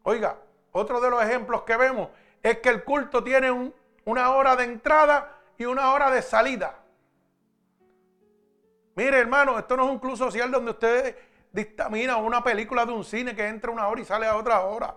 Oiga, 0.03 0.39
otro 0.73 1.01
de 1.01 1.11
los 1.11 1.23
ejemplos 1.23 1.63
que 1.63 1.77
vemos 1.77 2.11
es 2.43 2.59
que 2.59 2.69
el 2.69 2.85
culto 2.85 3.25
tiene 3.25 3.73
una 4.05 4.31
hora 4.31 4.55
de 4.57 4.65
entrada 4.65 5.41
y 5.57 5.65
una 5.65 5.93
hora 5.93 6.11
de 6.11 6.23
salida. 6.23 6.79
Mire, 8.95 9.19
hermano, 9.19 9.59
esto 9.59 9.77
no 9.77 9.85
es 9.85 9.91
un 9.91 9.99
club 9.99 10.17
social 10.17 10.51
donde 10.51 10.71
ustedes 10.71 11.15
dictamina 11.53 12.17
una 12.19 12.45
película 12.45 12.85
de 12.87 12.93
un 12.93 13.05
cine 13.05 13.35
que 13.35 13.47
entra 13.47 13.71
una 13.71 13.89
hora 13.89 14.01
y 14.01 14.05
sale 14.05 14.27
a 14.27 14.37
otra 14.37 14.61
hora. 14.61 14.97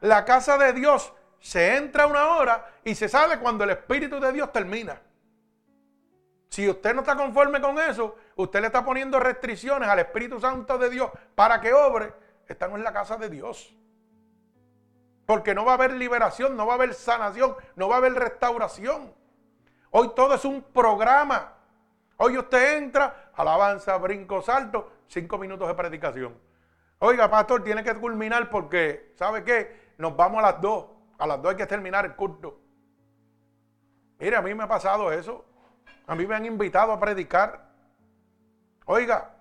La 0.00 0.24
casa 0.24 0.56
de 0.56 0.72
Dios 0.72 1.12
se 1.38 1.76
entra 1.76 2.06
una 2.06 2.36
hora 2.36 2.66
y 2.84 2.94
se 2.94 3.08
sale 3.08 3.38
cuando 3.38 3.64
el 3.64 3.70
Espíritu 3.70 4.20
de 4.20 4.32
Dios 4.32 4.52
termina. 4.52 5.00
Si 6.48 6.68
usted 6.68 6.94
no 6.94 7.00
está 7.00 7.16
conforme 7.16 7.60
con 7.60 7.78
eso, 7.78 8.16
usted 8.36 8.60
le 8.60 8.66
está 8.66 8.84
poniendo 8.84 9.20
restricciones 9.20 9.88
al 9.88 10.00
Espíritu 10.00 10.40
Santo 10.40 10.78
de 10.78 10.90
Dios 10.90 11.10
para 11.34 11.60
que 11.60 11.72
obre. 11.72 12.12
Esta 12.48 12.66
no 12.66 12.76
es 12.76 12.82
la 12.82 12.92
casa 12.92 13.16
de 13.16 13.28
Dios. 13.28 13.74
Porque 15.26 15.54
no 15.54 15.64
va 15.64 15.72
a 15.72 15.74
haber 15.76 15.92
liberación, 15.92 16.56
no 16.56 16.66
va 16.66 16.72
a 16.72 16.76
haber 16.76 16.94
sanación, 16.94 17.54
no 17.76 17.88
va 17.88 17.96
a 17.96 17.98
haber 17.98 18.14
restauración. 18.14 19.14
Hoy 19.90 20.10
todo 20.16 20.34
es 20.34 20.44
un 20.44 20.62
programa. 20.62 21.54
Hoy 22.16 22.36
usted 22.36 22.78
entra, 22.78 23.30
alabanza, 23.34 23.96
brinco, 23.98 24.42
salto, 24.42 24.90
cinco 25.06 25.38
minutos 25.38 25.68
de 25.68 25.74
predicación. 25.74 26.36
Oiga, 26.98 27.30
pastor, 27.30 27.62
tiene 27.62 27.84
que 27.84 27.94
culminar 27.94 28.50
porque, 28.50 29.14
¿sabe 29.16 29.44
qué? 29.44 29.89
Nos 30.00 30.16
vamos 30.16 30.38
a 30.40 30.52
las 30.52 30.60
dos. 30.60 30.86
A 31.18 31.26
las 31.26 31.40
dos 31.40 31.50
hay 31.50 31.56
que 31.56 31.66
terminar 31.66 32.04
el 32.04 32.16
culto. 32.16 32.58
Mire, 34.18 34.36
a 34.36 34.42
mí 34.42 34.54
me 34.54 34.64
ha 34.64 34.68
pasado 34.68 35.12
eso. 35.12 35.44
A 36.06 36.14
mí 36.14 36.26
me 36.26 36.34
han 36.34 36.46
invitado 36.46 36.92
a 36.92 36.98
predicar. 36.98 37.70
Oiga, 38.86 39.36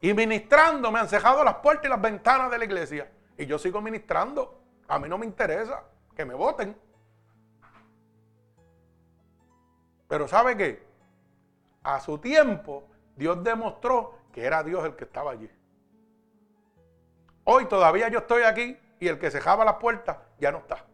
y 0.00 0.12
ministrando 0.14 0.90
me 0.90 0.98
han 0.98 1.08
cejado 1.08 1.44
las 1.44 1.56
puertas 1.56 1.84
y 1.86 1.88
las 1.88 2.00
ventanas 2.00 2.50
de 2.50 2.58
la 2.58 2.64
iglesia. 2.64 3.12
Y 3.36 3.46
yo 3.46 3.58
sigo 3.58 3.80
ministrando. 3.80 4.60
A 4.88 4.98
mí 4.98 5.08
no 5.08 5.18
me 5.18 5.26
interesa 5.26 5.84
que 6.16 6.24
me 6.24 6.34
voten. 6.34 6.76
Pero 10.08 10.26
¿sabe 10.26 10.56
qué? 10.56 10.92
a 11.82 12.00
su 12.00 12.18
tiempo, 12.18 12.84
Dios 13.16 13.42
demostró 13.42 14.18
que 14.32 14.44
era 14.44 14.62
Dios 14.62 14.84
el 14.84 14.94
que 14.94 15.04
estaba 15.04 15.32
allí. 15.32 15.50
Hoy 17.44 17.66
todavía 17.66 18.08
yo 18.08 18.20
estoy 18.20 18.42
aquí 18.42 18.78
y 19.02 19.08
el 19.08 19.18
que 19.18 19.32
cejaba 19.32 19.64
las 19.64 19.74
puertas 19.78 20.16
ya 20.38 20.52
no 20.52 20.58
está. 20.58 20.86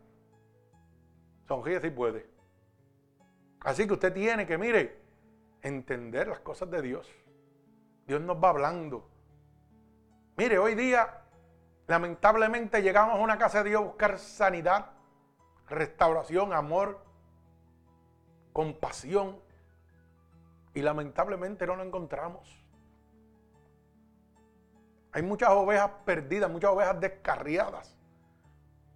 Sonríe 1.46 1.78
si 1.78 1.90
puede. 1.90 2.26
Así 3.60 3.86
que 3.86 3.92
usted 3.92 4.14
tiene 4.14 4.46
que, 4.46 4.56
mire, 4.56 4.98
entender 5.60 6.26
las 6.26 6.40
cosas 6.40 6.70
de 6.70 6.80
Dios. 6.80 7.06
Dios 8.06 8.22
nos 8.22 8.42
va 8.42 8.48
hablando. 8.48 9.10
Mire, 10.38 10.58
hoy 10.58 10.74
día, 10.74 11.20
lamentablemente, 11.86 12.80
llegamos 12.80 13.16
a 13.16 13.18
una 13.18 13.36
casa 13.36 13.62
de 13.62 13.68
Dios 13.68 13.82
a 13.82 13.84
buscar 13.84 14.18
sanidad, 14.18 14.86
restauración, 15.68 16.54
amor, 16.54 17.04
compasión. 18.54 19.38
Y 20.72 20.80
lamentablemente 20.80 21.66
no 21.66 21.76
lo 21.76 21.82
encontramos. 21.82 22.64
Hay 25.12 25.20
muchas 25.20 25.50
ovejas 25.50 25.90
perdidas, 26.06 26.50
muchas 26.50 26.70
ovejas 26.70 26.98
descarriadas, 27.00 27.97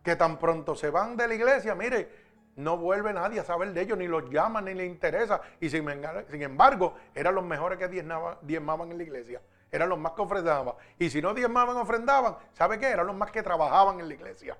que 0.02 0.16
tan 0.16 0.38
pronto 0.38 0.74
se 0.74 0.90
van 0.90 1.16
de 1.16 1.28
la 1.28 1.34
iglesia, 1.34 1.74
mire, 1.74 2.08
no 2.56 2.76
vuelve 2.76 3.12
nadie 3.12 3.40
a 3.40 3.44
saber 3.44 3.72
de 3.72 3.80
ellos, 3.80 3.96
ni 3.96 4.06
los 4.06 4.28
llaman, 4.30 4.66
ni 4.66 4.74
les 4.74 4.88
interesa. 4.88 5.40
Y 5.60 5.70
sin, 5.70 5.88
embargo, 5.88 6.94
eran 7.14 7.34
los 7.34 7.44
mejores 7.44 7.78
que 7.78 7.88
diezmaban 7.88 8.90
en 8.90 8.98
la 8.98 9.02
iglesia. 9.02 9.40
Eran 9.70 9.88
los 9.88 9.98
más 9.98 10.12
que 10.12 10.22
ofrendaban. 10.22 10.74
Y 10.98 11.08
si 11.08 11.22
no 11.22 11.32
diezmaban, 11.32 11.76
ofrendaban, 11.76 12.36
¿sabe 12.52 12.78
qué? 12.78 12.88
Eran 12.88 13.06
los 13.06 13.16
más 13.16 13.30
que 13.30 13.42
trabajaban 13.42 14.00
en 14.00 14.08
la 14.08 14.14
iglesia. 14.14 14.58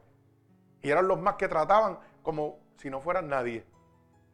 Y 0.80 0.90
eran 0.90 1.06
los 1.06 1.20
más 1.20 1.34
que 1.34 1.48
trataban 1.48 1.98
como 2.22 2.58
si 2.76 2.88
no 2.88 3.00
fueran 3.00 3.28
nadie. 3.28 3.64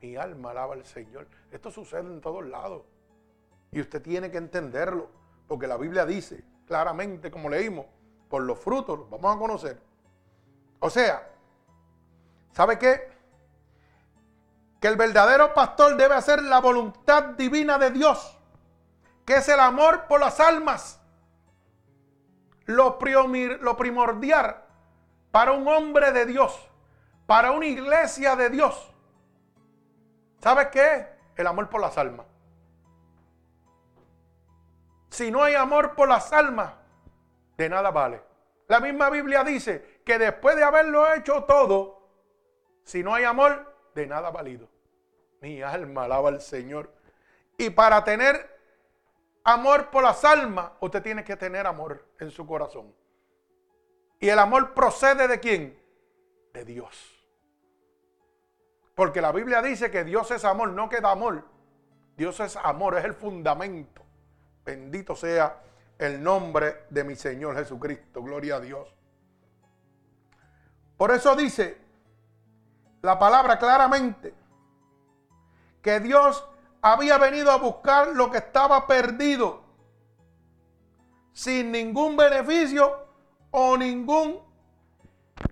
Mi 0.01 0.15
alma 0.15 0.53
alaba 0.53 0.75
al 0.75 0.85
Señor. 0.85 1.27
Esto 1.51 1.73
sucede 1.73 2.03
en 2.03 2.21
todos 2.21 2.47
lados. 2.47 2.83
Y 3.73 3.81
usted 3.81 4.01
tiene 4.01 4.31
que 4.31 4.39
entenderlo. 4.39 5.11
Porque 5.49 5.67
la 5.67 5.77
Biblia 5.77 6.07
dice 6.07 6.45
claramente, 6.67 7.31
como 7.31 7.49
leímos, 7.49 7.87
por 8.29 8.43
los 8.43 8.59
frutos 8.59 9.11
vamos 9.11 9.35
a 9.35 9.39
conocer. 9.39 9.81
O 10.81 10.91
sea, 10.91 11.29
¿sabe 12.53 12.79
qué? 12.79 13.11
Que 14.81 14.89
el 14.89 14.97
verdadero 14.97 15.55
pastor 15.55 15.97
debe 15.97 16.15
hacer 16.15 16.43
la 16.43 16.61
voluntad 16.61 17.25
divina 17.37 17.79
de 17.79 17.91
Dios, 17.91 18.39
que 19.27 19.37
es 19.37 19.49
el 19.49 19.61
amor 19.61 20.07
por 20.07 20.21
las 20.21 20.41
almas. 20.41 21.01
Lo, 22.67 22.99
primordial 22.99 24.63
para 25.31 25.53
un 25.53 25.67
hombre 25.67 26.13
de 26.13 26.27
Dios, 26.27 26.69
para 27.27 27.51
una 27.51 27.67
iglesia 27.67 28.37
de 28.37 28.51
Dios 28.51 28.95
¿Sabes 30.41 30.69
qué? 30.69 31.07
el 31.37 31.47
amor 31.47 31.69
por 31.69 31.81
las 31.81 31.97
almas. 31.99 32.27
Si 35.11 35.31
no 35.31 35.43
hay 35.43 35.55
amor 35.55 35.95
por 35.95 36.09
las 36.09 36.33
almas, 36.33 36.73
de 37.57 37.69
nada 37.69 37.91
vale. 37.91 38.23
La 38.67 38.81
misma 38.81 39.09
Biblia 39.09 39.45
dice 39.45 39.98
que 40.09 40.19
después 40.19 40.57
de 40.57 40.65
haberlo 40.65 41.13
hecho 41.13 41.45
todo, 41.45 42.01
si 42.83 43.03
no 43.03 43.15
hay 43.15 43.25
amor, 43.25 43.77
de 43.95 44.07
nada 44.07 44.31
valido. 44.31 44.67
Mi 45.43 45.61
alma 45.61 46.05
alaba 46.05 46.31
al 46.31 46.41
Señor. 46.41 46.91
Y 47.59 47.69
para 47.69 48.03
tener 48.05 48.59
amor 49.45 49.91
por 49.91 50.03
las 50.03 50.25
almas, 50.25 50.71
usted 50.81 51.03
tiene 51.03 51.25
que 51.25 51.37
tener 51.37 51.67
amor 51.67 52.07
en 52.19 52.31
su 52.31 52.47
corazón. 52.47 52.95
¿Y 54.19 54.31
el 54.31 54.39
amor 54.39 54.73
procede 54.73 55.29
de 55.29 55.39
quién? 55.41 55.79
De 56.55 56.65
Dios. 56.65 57.23
Porque 58.95 59.21
la 59.21 59.31
Biblia 59.31 59.61
dice 59.61 59.91
que 59.91 60.05
Dios 60.05 60.31
es 60.31 60.43
amor, 60.47 60.71
no 60.71 60.89
que 60.89 61.03
da 61.03 61.11
amor. 61.11 61.45
Dios 62.17 62.41
es 62.41 62.57
amor, 62.57 62.97
es 62.97 63.05
el 63.05 63.13
fundamento. 63.13 64.03
Bendito 64.65 65.15
sea 65.15 65.61
el 65.99 66.23
nombre 66.23 66.87
de 66.89 67.05
mi 67.05 67.15
Señor 67.15 67.57
Jesucristo. 67.57 68.23
Gloria 68.23 68.57
a 68.57 68.61
Dios. 68.61 68.98
Por 70.99 71.13
eso 71.13 71.35
dice 71.37 71.81
la 73.01 73.19
palabra 73.19 73.59
claramente 73.59 74.35
que 75.81 76.01
Dios 76.01 76.45
había 76.83 77.17
venido 77.19 77.53
a 77.53 77.57
buscar 77.57 78.09
lo 78.09 78.31
que 78.31 78.39
estaba 78.39 78.87
perdido 78.87 79.63
sin 81.33 81.71
ningún 81.71 82.17
beneficio 82.17 83.07
o 83.53 83.77
ningún 83.77 84.43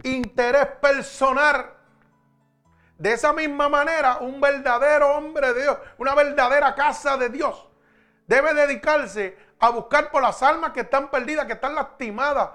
interés 0.02 0.66
personal. 0.80 1.74
De 2.98 3.12
esa 3.12 3.32
misma 3.32 3.68
manera, 3.68 4.18
un 4.18 4.40
verdadero 4.40 5.14
hombre 5.14 5.52
de 5.52 5.62
Dios, 5.62 5.78
una 5.98 6.16
verdadera 6.16 6.74
casa 6.74 7.16
de 7.16 7.28
Dios, 7.28 7.68
debe 8.26 8.52
dedicarse 8.52 9.38
a 9.60 9.70
buscar 9.70 10.10
por 10.10 10.22
las 10.22 10.42
almas 10.42 10.72
que 10.72 10.80
están 10.80 11.08
perdidas, 11.08 11.46
que 11.46 11.52
están 11.52 11.76
lastimadas 11.76 12.50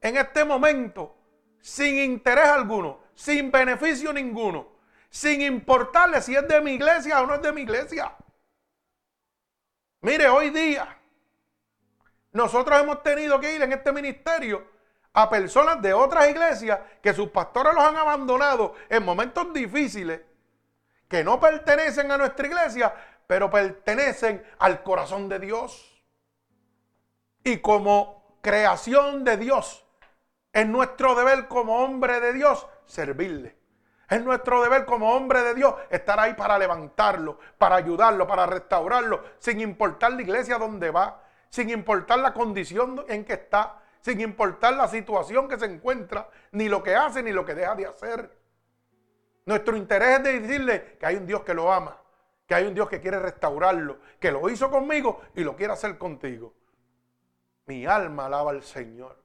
en 0.00 0.16
este 0.16 0.44
momento, 0.44 1.16
sin 1.64 1.96
interés 1.96 2.44
alguno, 2.44 3.00
sin 3.14 3.50
beneficio 3.50 4.12
ninguno, 4.12 4.68
sin 5.08 5.40
importarle 5.40 6.20
si 6.20 6.36
es 6.36 6.46
de 6.46 6.60
mi 6.60 6.72
iglesia 6.72 7.22
o 7.22 7.26
no 7.26 7.36
es 7.36 7.40
de 7.40 7.52
mi 7.52 7.62
iglesia. 7.62 8.14
Mire, 10.02 10.28
hoy 10.28 10.50
día 10.50 10.94
nosotros 12.32 12.78
hemos 12.78 13.02
tenido 13.02 13.40
que 13.40 13.54
ir 13.54 13.62
en 13.62 13.72
este 13.72 13.92
ministerio 13.92 14.62
a 15.14 15.30
personas 15.30 15.80
de 15.80 15.94
otras 15.94 16.28
iglesias 16.28 16.80
que 17.02 17.14
sus 17.14 17.30
pastores 17.30 17.72
los 17.72 17.82
han 17.82 17.96
abandonado 17.96 18.74
en 18.90 19.02
momentos 19.02 19.50
difíciles, 19.54 20.20
que 21.08 21.24
no 21.24 21.40
pertenecen 21.40 22.12
a 22.12 22.18
nuestra 22.18 22.46
iglesia, 22.46 22.94
pero 23.26 23.50
pertenecen 23.50 24.44
al 24.58 24.82
corazón 24.82 25.30
de 25.30 25.38
Dios. 25.38 26.04
Y 27.42 27.56
como 27.60 28.38
creación 28.42 29.24
de 29.24 29.38
Dios, 29.38 29.83
es 30.54 30.66
nuestro 30.68 31.16
deber 31.16 31.48
como 31.48 31.82
hombre 31.82 32.20
de 32.20 32.32
Dios 32.32 32.66
servirle. 32.86 33.56
Es 34.08 34.22
nuestro 34.22 34.62
deber 34.62 34.84
como 34.84 35.12
hombre 35.12 35.42
de 35.42 35.52
Dios 35.52 35.74
estar 35.90 36.20
ahí 36.20 36.34
para 36.34 36.56
levantarlo, 36.56 37.40
para 37.58 37.74
ayudarlo, 37.74 38.24
para 38.28 38.46
restaurarlo, 38.46 39.24
sin 39.38 39.60
importar 39.60 40.12
la 40.12 40.22
iglesia 40.22 40.56
donde 40.56 40.92
va, 40.92 41.22
sin 41.50 41.70
importar 41.70 42.20
la 42.20 42.32
condición 42.32 43.04
en 43.08 43.24
que 43.24 43.32
está, 43.32 43.82
sin 44.00 44.20
importar 44.20 44.74
la 44.74 44.86
situación 44.86 45.48
que 45.48 45.58
se 45.58 45.66
encuentra, 45.66 46.28
ni 46.52 46.68
lo 46.68 46.84
que 46.84 46.94
hace, 46.94 47.20
ni 47.20 47.32
lo 47.32 47.44
que 47.44 47.54
deja 47.54 47.74
de 47.74 47.86
hacer. 47.86 48.38
Nuestro 49.46 49.76
interés 49.76 50.18
es 50.18 50.22
de 50.22 50.40
decirle 50.40 50.96
que 51.00 51.06
hay 51.06 51.16
un 51.16 51.26
Dios 51.26 51.42
que 51.42 51.52
lo 51.52 51.72
ama, 51.72 51.98
que 52.46 52.54
hay 52.54 52.64
un 52.64 52.74
Dios 52.74 52.88
que 52.88 53.00
quiere 53.00 53.18
restaurarlo, 53.18 53.98
que 54.20 54.30
lo 54.30 54.48
hizo 54.48 54.70
conmigo 54.70 55.20
y 55.34 55.42
lo 55.42 55.56
quiere 55.56 55.72
hacer 55.72 55.98
contigo. 55.98 56.54
Mi 57.66 57.86
alma 57.86 58.26
alaba 58.26 58.52
al 58.52 58.62
Señor. 58.62 59.23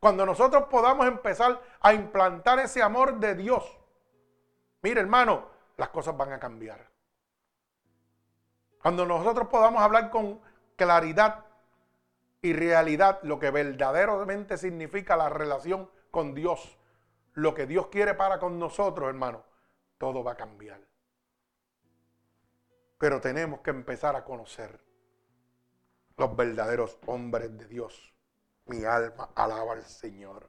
Cuando 0.00 0.24
nosotros 0.24 0.64
podamos 0.70 1.06
empezar 1.06 1.60
a 1.80 1.92
implantar 1.92 2.58
ese 2.58 2.82
amor 2.82 3.20
de 3.20 3.34
Dios, 3.34 3.78
mire 4.82 5.00
hermano, 5.00 5.46
las 5.76 5.90
cosas 5.90 6.16
van 6.16 6.32
a 6.32 6.40
cambiar. 6.40 6.90
Cuando 8.80 9.04
nosotros 9.04 9.48
podamos 9.48 9.82
hablar 9.82 10.10
con 10.10 10.40
claridad 10.74 11.44
y 12.40 12.54
realidad 12.54 13.20
lo 13.22 13.38
que 13.38 13.50
verdaderamente 13.50 14.56
significa 14.56 15.18
la 15.18 15.28
relación 15.28 15.90
con 16.10 16.34
Dios, 16.34 16.78
lo 17.34 17.52
que 17.52 17.66
Dios 17.66 17.88
quiere 17.88 18.14
para 18.14 18.38
con 18.38 18.58
nosotros, 18.58 19.06
hermano, 19.06 19.44
todo 19.98 20.24
va 20.24 20.32
a 20.32 20.36
cambiar. 20.36 20.80
Pero 22.96 23.20
tenemos 23.20 23.60
que 23.60 23.70
empezar 23.70 24.16
a 24.16 24.24
conocer 24.24 24.82
los 26.16 26.34
verdaderos 26.34 26.98
hombres 27.06 27.56
de 27.58 27.66
Dios. 27.66 28.09
Mi 28.70 28.84
alma 28.84 29.30
alaba 29.34 29.72
al 29.72 29.84
Señor. 29.84 30.48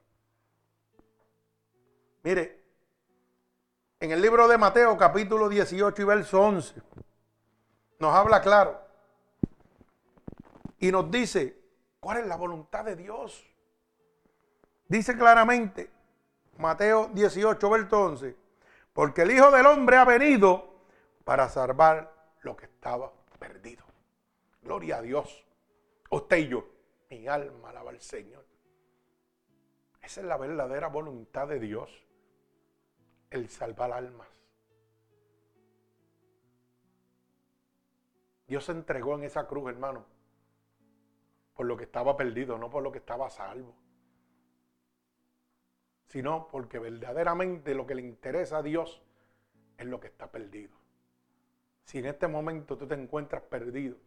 Mire, 2.22 2.64
en 4.00 4.12
el 4.12 4.22
libro 4.22 4.48
de 4.48 4.60
Mateo 4.60 4.96
capítulo 4.96 5.50
18 5.50 6.00
y 6.00 6.06
verso 6.06 6.40
11, 6.40 6.82
nos 7.98 8.14
habla 8.14 8.40
claro 8.42 8.80
y 10.78 10.92
nos 10.92 11.10
dice, 11.10 11.62
¿Cuál 12.00 12.18
es 12.18 12.28
la 12.28 12.36
voluntad 12.36 12.86
de 12.86 12.96
Dios? 12.96 13.44
Dice 14.88 15.18
claramente, 15.18 15.90
Mateo 16.58 17.10
18, 17.14 17.70
verso 17.72 18.02
11, 18.02 18.36
porque 18.94 19.24
el 19.24 19.32
Hijo 19.32 19.50
del 19.50 19.66
Hombre 19.66 19.98
ha 19.98 20.06
venido 20.06 20.76
para 21.24 21.50
salvar 21.50 22.14
lo 22.42 22.56
que 22.56 22.66
estaba 22.66 23.12
perdido. 23.40 23.84
Gloria 24.62 24.98
a 24.98 25.02
Dios. 25.02 25.44
Usted 26.12 26.38
y 26.38 26.48
yo, 26.50 26.66
mi 27.12 27.28
alma 27.28 27.70
alaba 27.70 27.92
al 27.92 28.00
Señor. 28.00 28.46
Esa 30.02 30.22
es 30.22 30.28
la 30.28 30.38
verdadera 30.38 30.88
voluntad 30.88 31.48
de 31.48 31.60
Dios, 31.60 32.08
el 33.30 33.50
salvar 33.50 33.92
almas. 33.92 34.28
Dios 38.48 38.66
se 38.66 38.72
entregó 38.72 39.16
en 39.16 39.26
esa 39.26 39.46
cruz, 39.48 39.70
hermano, 39.70 40.06
por 41.54 41.66
lo 41.66 41.78
que 41.78 41.84
estaba 41.84 42.18
perdido, 42.18 42.58
no 42.58 42.70
por 42.70 42.82
lo 42.82 42.92
que 42.92 42.98
estaba 43.00 43.30
salvo. 43.30 43.76
Sino 46.08 46.48
porque 46.50 46.80
verdaderamente 46.80 47.76
lo 47.76 47.86
que 47.86 47.96
le 47.96 48.02
interesa 48.02 48.58
a 48.58 48.64
Dios 48.64 49.02
es 49.78 49.86
lo 49.86 50.00
que 50.00 50.08
está 50.08 50.32
perdido. 50.32 50.78
Si 51.84 52.00
en 52.00 52.06
este 52.06 52.28
momento 52.28 52.78
tú 52.78 52.88
te 52.88 52.96
encuentras 52.96 53.44
perdido, 53.44 53.98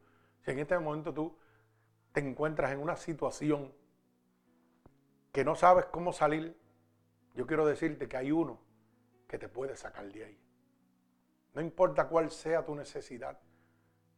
si 0.41 0.51
en 0.51 0.59
este 0.59 0.79
momento 0.79 1.15
tú 1.15 1.37
te 2.15 2.21
encuentras 2.21 2.71
en 2.71 2.79
una 2.79 2.97
situación 2.97 3.75
que 5.33 5.45
no 5.45 5.57
sabes 5.57 5.87
cómo 5.87 6.13
salir, 6.13 6.57
yo 7.35 7.45
quiero 7.45 7.67
decirte 7.67 8.09
que 8.09 8.17
hay 8.17 8.31
uno 8.31 8.61
que 9.27 9.37
te 9.37 9.49
puede 9.49 9.77
sacar 9.77 10.11
de 10.13 10.25
ahí. 10.25 10.41
No 11.55 11.61
importa 11.61 12.07
cuál 12.07 12.31
sea 12.31 12.65
tu 12.65 12.73
necesidad, 12.77 13.41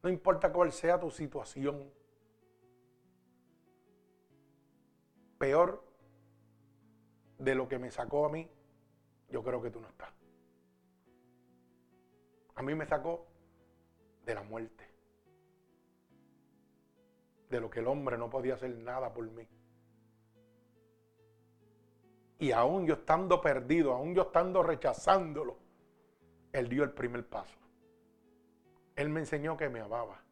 no 0.02 0.10
importa 0.10 0.52
cuál 0.52 0.72
sea 0.72 1.00
tu 1.00 1.10
situación, 1.10 1.90
peor 5.38 5.82
de 7.38 7.54
lo 7.54 7.66
que 7.66 7.78
me 7.78 7.90
sacó 7.90 8.26
a 8.26 8.28
mí, 8.28 8.46
yo 9.30 9.42
creo 9.42 9.62
que 9.62 9.70
tú 9.70 9.80
no 9.80 9.88
estás. 9.88 10.12
A 12.56 12.62
mí 12.62 12.74
me 12.74 12.84
sacó 12.84 13.26
de 14.26 14.34
la 14.34 14.42
muerte. 14.42 14.95
De 17.56 17.62
lo 17.62 17.70
que 17.70 17.80
el 17.80 17.86
hombre 17.86 18.18
no 18.18 18.28
podía 18.28 18.52
hacer 18.52 18.76
nada 18.76 19.14
por 19.14 19.26
mí. 19.30 19.48
Y 22.38 22.52
aún 22.52 22.86
yo 22.86 22.92
estando 22.92 23.40
perdido, 23.40 23.94
aún 23.94 24.14
yo 24.14 24.24
estando 24.24 24.62
rechazándolo, 24.62 25.56
Él 26.52 26.68
dio 26.68 26.84
el 26.84 26.90
primer 26.90 27.26
paso. 27.26 27.56
Él 28.94 29.08
me 29.08 29.20
enseñó 29.20 29.56
que 29.56 29.70
me 29.70 29.80
amaba. 29.80 30.22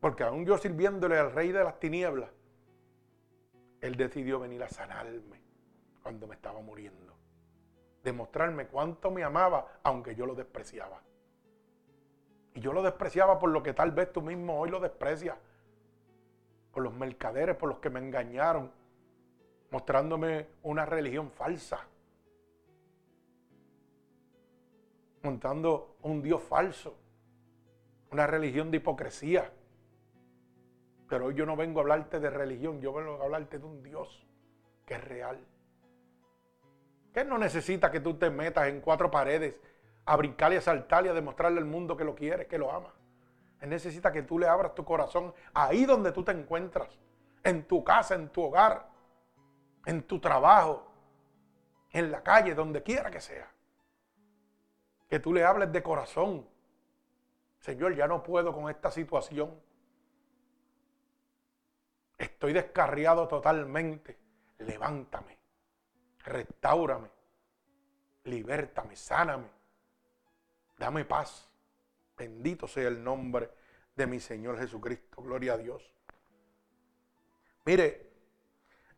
Porque 0.00 0.22
aún 0.22 0.46
yo 0.46 0.56
sirviéndole 0.56 1.18
al 1.18 1.32
rey 1.32 1.52
de 1.52 1.62
las 1.62 1.78
tinieblas, 1.78 2.30
él 3.82 3.94
decidió 3.94 4.40
venir 4.40 4.62
a 4.62 4.70
sanarme 4.70 5.42
cuando 6.02 6.26
me 6.26 6.34
estaba 6.34 6.62
muriendo. 6.62 7.14
Demostrarme 8.02 8.68
cuánto 8.68 9.10
me 9.10 9.22
amaba, 9.22 9.80
aunque 9.82 10.14
yo 10.14 10.24
lo 10.24 10.34
despreciaba. 10.34 11.02
Y 12.58 12.60
yo 12.60 12.72
lo 12.72 12.82
despreciaba 12.82 13.38
por 13.38 13.50
lo 13.50 13.62
que 13.62 13.72
tal 13.72 13.92
vez 13.92 14.12
tú 14.12 14.20
mismo 14.20 14.58
hoy 14.58 14.68
lo 14.68 14.80
desprecias. 14.80 15.38
Por 16.72 16.82
los 16.82 16.92
mercaderes, 16.92 17.54
por 17.54 17.68
los 17.68 17.78
que 17.78 17.88
me 17.88 18.00
engañaron, 18.00 18.72
mostrándome 19.70 20.48
una 20.64 20.84
religión 20.84 21.30
falsa. 21.30 21.86
Montando 25.22 25.98
un 26.02 26.20
Dios 26.20 26.42
falso. 26.42 26.98
Una 28.10 28.26
religión 28.26 28.72
de 28.72 28.78
hipocresía. 28.78 29.52
Pero 31.08 31.26
hoy 31.26 31.34
yo 31.36 31.46
no 31.46 31.54
vengo 31.54 31.78
a 31.78 31.82
hablarte 31.82 32.18
de 32.18 32.28
religión, 32.28 32.80
yo 32.80 32.92
vengo 32.92 33.22
a 33.22 33.24
hablarte 33.24 33.60
de 33.60 33.66
un 33.66 33.84
Dios 33.84 34.26
que 34.84 34.94
es 34.94 35.04
real. 35.04 35.38
Que 37.14 37.24
no 37.24 37.38
necesita 37.38 37.92
que 37.92 38.00
tú 38.00 38.14
te 38.14 38.30
metas 38.30 38.66
en 38.66 38.80
cuatro 38.80 39.12
paredes 39.12 39.54
a 40.08 40.16
brincar 40.16 40.50
y 40.54 40.56
a 40.56 40.62
saltar 40.62 41.06
a 41.06 41.12
demostrarle 41.12 41.58
al 41.58 41.66
mundo 41.66 41.94
que 41.94 42.02
lo 42.02 42.14
quiere, 42.14 42.46
que 42.46 42.56
lo 42.56 42.72
ama. 42.72 42.94
Él 43.60 43.68
necesita 43.68 44.10
que 44.10 44.22
tú 44.22 44.38
le 44.38 44.48
abras 44.48 44.74
tu 44.74 44.82
corazón 44.82 45.34
ahí 45.52 45.84
donde 45.84 46.12
tú 46.12 46.24
te 46.24 46.32
encuentras, 46.32 46.88
en 47.44 47.68
tu 47.68 47.84
casa, 47.84 48.14
en 48.14 48.30
tu 48.30 48.42
hogar, 48.44 48.88
en 49.84 50.02
tu 50.04 50.18
trabajo, 50.18 50.90
en 51.92 52.10
la 52.10 52.22
calle, 52.22 52.54
donde 52.54 52.82
quiera 52.82 53.10
que 53.10 53.20
sea. 53.20 53.52
Que 55.10 55.20
tú 55.20 55.34
le 55.34 55.44
hables 55.44 55.70
de 55.72 55.82
corazón. 55.82 56.48
Señor, 57.58 57.94
ya 57.94 58.08
no 58.08 58.22
puedo 58.22 58.54
con 58.54 58.70
esta 58.70 58.90
situación. 58.90 59.60
Estoy 62.16 62.54
descarriado 62.54 63.28
totalmente. 63.28 64.18
Levántame, 64.56 65.36
restaurame, 66.24 67.10
libértame, 68.24 68.96
sáname. 68.96 69.57
Dame 70.78 71.04
paz. 71.04 71.48
Bendito 72.16 72.66
sea 72.66 72.88
el 72.88 73.02
nombre 73.02 73.50
de 73.94 74.06
mi 74.06 74.20
Señor 74.20 74.58
Jesucristo. 74.58 75.22
Gloria 75.22 75.54
a 75.54 75.56
Dios. 75.56 75.92
Mire, 77.64 78.10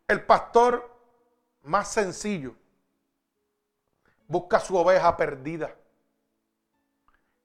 el 0.06 0.24
pastor 0.24 0.96
más 1.62 1.92
sencillo 1.92 2.54
busca 4.28 4.60
su 4.60 4.76
oveja 4.76 5.16
perdida, 5.16 5.74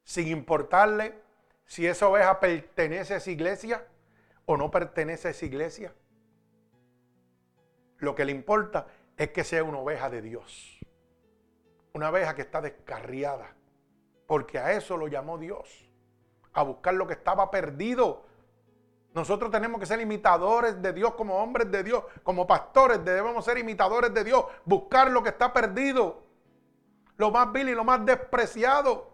sin 0.04 0.28
importarle 0.28 1.20
si 1.66 1.88
esa 1.88 2.08
oveja 2.08 2.40
pertenece 2.40 3.16
a 3.16 3.18
esa 3.18 3.32
iglesia 3.32 3.88
o 4.46 4.56
no 4.56 4.70
pertenece 4.70 5.28
a 5.28 5.32
esa 5.32 5.46
iglesia. 5.46 5.94
Lo 7.98 8.14
que 8.14 8.26
le 8.26 8.32
importa 8.32 8.88
es 9.18 9.32
que 9.32 9.44
sea 9.44 9.64
una 9.64 9.80
oveja 9.80 10.10
de 10.10 10.22
Dios, 10.22 10.80
una 11.94 12.10
oveja 12.10 12.36
que 12.36 12.44
está 12.44 12.62
descarriada, 12.62 13.56
porque 14.28 14.60
a 14.60 14.74
eso 14.74 14.98
lo 14.98 15.08
llamó 15.08 15.38
Dios, 15.38 15.90
a 16.54 16.64
buscar 16.64 16.94
lo 16.94 17.08
que 17.08 17.14
estaba 17.14 17.50
perdido. 17.52 18.26
Nosotros 19.14 19.52
tenemos 19.52 19.80
que 19.80 19.86
ser 19.86 20.02
imitadores 20.02 20.82
de 20.82 20.94
Dios 20.94 21.14
como 21.16 21.38
hombres 21.38 21.72
de 21.72 21.84
Dios, 21.84 22.04
como 22.24 22.46
pastores 22.46 23.04
debemos 23.04 23.46
ser 23.46 23.58
imitadores 23.58 24.14
de 24.14 24.24
Dios, 24.24 24.46
buscar 24.66 25.10
lo 25.12 25.24
que 25.24 25.30
está 25.30 25.54
perdido 25.54 26.26
lo 27.18 27.32
más 27.32 27.52
vil 27.52 27.70
y 27.70 27.76
lo 27.76 27.84
más 27.84 28.06
despreciado. 28.06 29.14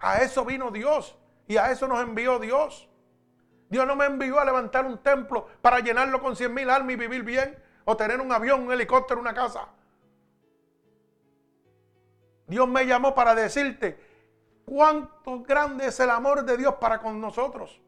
A 0.00 0.18
eso 0.18 0.44
vino 0.44 0.70
Dios 0.70 1.16
y 1.46 1.56
a 1.56 1.70
eso 1.70 1.86
nos 1.88 2.02
envió 2.02 2.38
Dios. 2.38 2.88
Dios 3.68 3.86
no 3.86 3.96
me 3.96 4.06
envió 4.06 4.38
a 4.38 4.44
levantar 4.44 4.84
un 4.84 4.98
templo 4.98 5.48
para 5.62 5.80
llenarlo 5.80 6.20
con 6.20 6.36
cien 6.36 6.52
mil 6.52 6.68
almas 6.68 6.92
y 6.92 6.96
vivir 6.96 7.22
bien 7.22 7.58
o 7.84 7.96
tener 7.96 8.20
un 8.20 8.30
avión, 8.32 8.62
un 8.62 8.72
helicóptero, 8.72 9.20
una 9.20 9.34
casa. 9.34 9.68
Dios 12.46 12.68
me 12.68 12.86
llamó 12.86 13.14
para 13.14 13.34
decirte 13.34 13.98
cuánto 14.64 15.42
grande 15.42 15.86
es 15.86 16.00
el 16.00 16.10
amor 16.10 16.44
de 16.44 16.56
Dios 16.56 16.74
para 16.74 16.98
con 16.98 17.20
nosotros. 17.20 17.80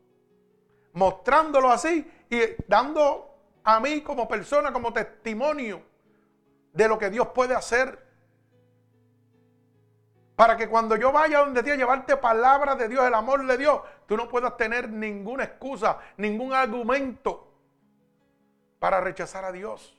Mostrándolo 0.92 1.70
así 1.70 2.10
y 2.30 2.40
dando 2.66 3.34
a 3.64 3.80
mí 3.80 4.00
como 4.00 4.26
persona, 4.26 4.72
como 4.72 4.92
testimonio 4.92 5.82
de 6.72 6.88
lo 6.88 6.98
que 6.98 7.10
Dios 7.10 7.28
puede 7.28 7.54
hacer 7.54 8.06
para 10.36 10.56
que 10.58 10.68
cuando 10.68 10.96
yo 10.96 11.10
vaya 11.10 11.38
donde 11.38 11.60
a 11.60 11.76
llevarte 11.76 12.18
palabra 12.18 12.76
de 12.76 12.88
Dios, 12.88 13.06
el 13.06 13.14
amor 13.14 13.46
de 13.46 13.56
Dios, 13.56 13.80
tú 14.06 14.18
no 14.18 14.28
puedas 14.28 14.56
tener 14.58 14.90
ninguna 14.90 15.44
excusa, 15.44 15.98
ningún 16.18 16.52
argumento 16.52 17.50
para 18.78 19.00
rechazar 19.00 19.46
a 19.46 19.52
Dios. 19.52 19.95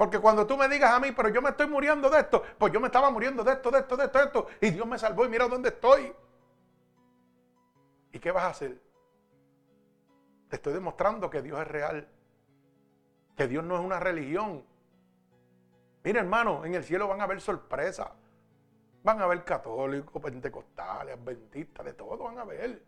Porque 0.00 0.18
cuando 0.18 0.46
tú 0.46 0.56
me 0.56 0.66
digas 0.66 0.92
a 0.92 0.98
mí, 0.98 1.12
pero 1.12 1.28
yo 1.28 1.42
me 1.42 1.50
estoy 1.50 1.66
muriendo 1.66 2.08
de 2.08 2.20
esto, 2.20 2.42
pues 2.56 2.72
yo 2.72 2.80
me 2.80 2.86
estaba 2.86 3.10
muriendo 3.10 3.44
de 3.44 3.52
esto, 3.52 3.70
de 3.70 3.80
esto, 3.80 3.98
de 3.98 4.04
esto, 4.06 4.18
de 4.18 4.24
esto, 4.24 4.46
y 4.62 4.70
Dios 4.70 4.86
me 4.86 4.98
salvó 4.98 5.26
y 5.26 5.28
mira 5.28 5.46
dónde 5.46 5.68
estoy. 5.68 6.10
¿Y 8.10 8.18
qué 8.18 8.30
vas 8.30 8.44
a 8.44 8.48
hacer? 8.48 8.80
Te 10.48 10.56
estoy 10.56 10.72
demostrando 10.72 11.28
que 11.28 11.42
Dios 11.42 11.60
es 11.60 11.68
real, 11.68 12.08
que 13.36 13.46
Dios 13.46 13.62
no 13.62 13.74
es 13.74 13.84
una 13.84 14.00
religión, 14.00 14.64
Mira, 16.02 16.20
hermano, 16.20 16.64
en 16.64 16.74
el 16.74 16.82
cielo 16.82 17.06
van 17.06 17.20
a 17.20 17.24
haber 17.24 17.42
sorpresas. 17.42 18.08
Van 19.02 19.20
a 19.20 19.24
haber 19.24 19.44
católicos, 19.44 20.22
pentecostales, 20.22 21.18
adventistas, 21.18 21.84
de 21.84 21.92
todo 21.92 22.24
van 22.24 22.38
a 22.38 22.44
ver. 22.44 22.82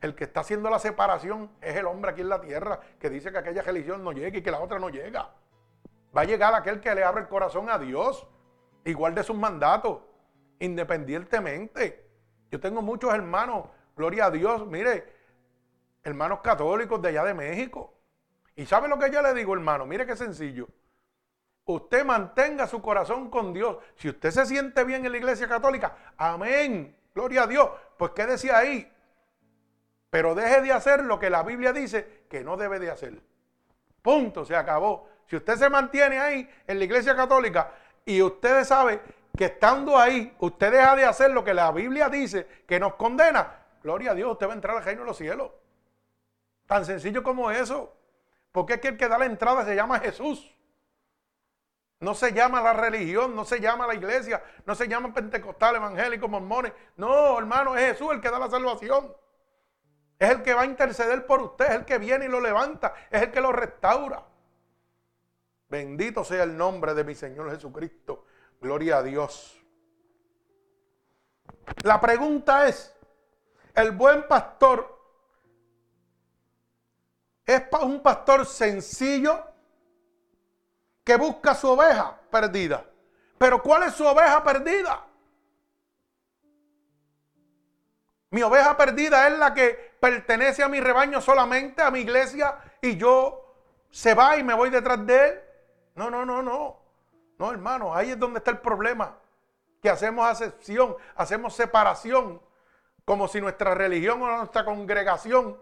El 0.00 0.14
que 0.14 0.24
está 0.24 0.40
haciendo 0.40 0.70
la 0.70 0.78
separación 0.78 1.50
es 1.60 1.76
el 1.76 1.86
hombre 1.86 2.12
aquí 2.12 2.20
en 2.20 2.28
la 2.28 2.40
tierra 2.40 2.80
que 2.98 3.10
dice 3.10 3.32
que 3.32 3.38
aquella 3.38 3.62
religión 3.62 4.04
no 4.04 4.12
llega 4.12 4.38
y 4.38 4.42
que 4.42 4.50
la 4.50 4.60
otra 4.60 4.78
no 4.78 4.88
llega. 4.88 5.30
Va 6.16 6.20
a 6.22 6.24
llegar 6.24 6.54
aquel 6.54 6.80
que 6.80 6.94
le 6.94 7.04
abre 7.04 7.22
el 7.22 7.28
corazón 7.28 7.68
a 7.68 7.78
Dios, 7.78 8.26
igual 8.84 9.14
de 9.14 9.22
sus 9.22 9.36
mandatos, 9.36 9.98
independientemente. 10.60 12.08
Yo 12.50 12.60
tengo 12.60 12.80
muchos 12.80 13.12
hermanos, 13.12 13.66
gloria 13.96 14.26
a 14.26 14.30
Dios, 14.30 14.66
mire, 14.66 15.12
hermanos 16.04 16.40
católicos 16.40 17.02
de 17.02 17.08
allá 17.08 17.24
de 17.24 17.34
México. 17.34 17.94
¿Y 18.56 18.66
sabe 18.66 18.88
lo 18.88 18.98
que 18.98 19.10
yo 19.10 19.20
le 19.20 19.34
digo, 19.34 19.54
hermano? 19.54 19.84
Mire 19.84 20.06
qué 20.06 20.16
sencillo 20.16 20.68
usted 21.72 22.04
mantenga 22.04 22.66
su 22.66 22.80
corazón 22.80 23.30
con 23.30 23.52
Dios. 23.52 23.76
Si 23.96 24.08
usted 24.08 24.30
se 24.30 24.46
siente 24.46 24.84
bien 24.84 25.04
en 25.04 25.12
la 25.12 25.18
iglesia 25.18 25.48
católica, 25.48 25.96
amén, 26.16 26.96
gloria 27.14 27.42
a 27.42 27.46
Dios, 27.46 27.68
pues 27.96 28.12
quédese 28.12 28.50
ahí. 28.50 28.90
Pero 30.10 30.34
deje 30.34 30.62
de 30.62 30.72
hacer 30.72 31.04
lo 31.04 31.18
que 31.18 31.30
la 31.30 31.42
Biblia 31.42 31.72
dice 31.72 32.24
que 32.28 32.42
no 32.42 32.56
debe 32.56 32.78
de 32.78 32.90
hacer. 32.90 33.20
Punto, 34.02 34.44
se 34.44 34.56
acabó. 34.56 35.08
Si 35.26 35.36
usted 35.36 35.56
se 35.56 35.68
mantiene 35.68 36.18
ahí 36.18 36.48
en 36.66 36.78
la 36.78 36.84
iglesia 36.84 37.14
católica 37.14 37.72
y 38.04 38.22
usted 38.22 38.64
sabe 38.64 39.02
que 39.36 39.46
estando 39.46 39.98
ahí, 39.98 40.34
usted 40.38 40.72
deja 40.72 40.96
de 40.96 41.04
hacer 41.04 41.30
lo 41.30 41.44
que 41.44 41.52
la 41.52 41.70
Biblia 41.72 42.08
dice 42.08 42.46
que 42.66 42.80
nos 42.80 42.94
condena, 42.94 43.66
gloria 43.82 44.12
a 44.12 44.14
Dios, 44.14 44.32
usted 44.32 44.48
va 44.48 44.52
a 44.52 44.56
entrar 44.56 44.76
al 44.76 44.84
reino 44.84 45.02
de 45.02 45.08
los 45.08 45.16
cielos. 45.16 45.50
Tan 46.66 46.84
sencillo 46.84 47.22
como 47.22 47.50
eso. 47.50 47.94
Porque 48.50 48.74
es 48.74 48.80
que 48.80 48.88
el 48.88 48.96
que 48.96 49.08
da 49.08 49.18
la 49.18 49.26
entrada 49.26 49.64
se 49.64 49.74
llama 49.74 50.00
Jesús. 50.00 50.54
No 52.00 52.14
se 52.14 52.32
llama 52.32 52.60
la 52.62 52.72
religión, 52.72 53.34
no 53.34 53.44
se 53.44 53.60
llama 53.60 53.86
la 53.86 53.94
iglesia, 53.94 54.42
no 54.64 54.74
se 54.74 54.86
llama 54.86 55.12
pentecostal, 55.12 55.76
evangélico, 55.76 56.28
mormones. 56.28 56.72
No, 56.96 57.38
hermano, 57.38 57.76
es 57.76 57.92
Jesús 57.92 58.12
el 58.12 58.20
que 58.20 58.30
da 58.30 58.38
la 58.38 58.48
salvación. 58.48 59.12
Es 60.18 60.30
el 60.30 60.42
que 60.42 60.54
va 60.54 60.62
a 60.62 60.66
interceder 60.66 61.26
por 61.26 61.40
usted, 61.40 61.66
es 61.66 61.72
el 61.72 61.84
que 61.84 61.98
viene 61.98 62.24
y 62.24 62.28
lo 62.28 62.40
levanta, 62.40 62.94
es 63.10 63.22
el 63.22 63.30
que 63.30 63.40
lo 63.40 63.52
restaura. 63.52 64.24
Bendito 65.68 66.24
sea 66.24 66.42
el 66.42 66.56
nombre 66.56 66.94
de 66.94 67.04
mi 67.04 67.14
Señor 67.14 67.50
Jesucristo. 67.50 68.24
Gloria 68.60 68.98
a 68.98 69.02
Dios. 69.02 69.62
La 71.84 72.00
pregunta 72.00 72.66
es, 72.66 72.96
¿el 73.74 73.92
buen 73.92 74.26
pastor 74.26 74.98
es 77.44 77.62
un 77.80 78.02
pastor 78.02 78.46
sencillo? 78.46 79.44
que 81.08 81.16
busca 81.16 81.54
su 81.54 81.70
oveja 81.70 82.20
perdida. 82.30 82.84
Pero 83.38 83.62
¿cuál 83.62 83.84
es 83.84 83.94
su 83.94 84.04
oveja 84.04 84.44
perdida? 84.44 85.06
Mi 88.30 88.42
oveja 88.42 88.76
perdida 88.76 89.26
es 89.26 89.38
la 89.38 89.54
que 89.54 89.87
pertenece 90.00 90.62
a 90.62 90.68
mi 90.68 90.80
rebaño 90.80 91.20
solamente, 91.20 91.82
a 91.82 91.90
mi 91.90 92.00
iglesia, 92.00 92.58
y 92.80 92.96
yo 92.96 93.54
se 93.90 94.14
va 94.14 94.36
y 94.36 94.42
me 94.42 94.54
voy 94.54 94.70
detrás 94.70 95.04
de 95.06 95.28
él. 95.28 95.40
No, 95.94 96.10
no, 96.10 96.24
no, 96.24 96.42
no. 96.42 96.80
No, 97.38 97.52
hermano, 97.52 97.94
ahí 97.94 98.10
es 98.10 98.18
donde 98.18 98.38
está 98.38 98.50
el 98.50 98.58
problema. 98.58 99.18
Que 99.80 99.90
hacemos 99.90 100.26
acepción, 100.26 100.96
hacemos 101.14 101.54
separación, 101.54 102.42
como 103.04 103.28
si 103.28 103.40
nuestra 103.40 103.74
religión 103.74 104.20
o 104.22 104.36
nuestra 104.38 104.64
congregación 104.64 105.56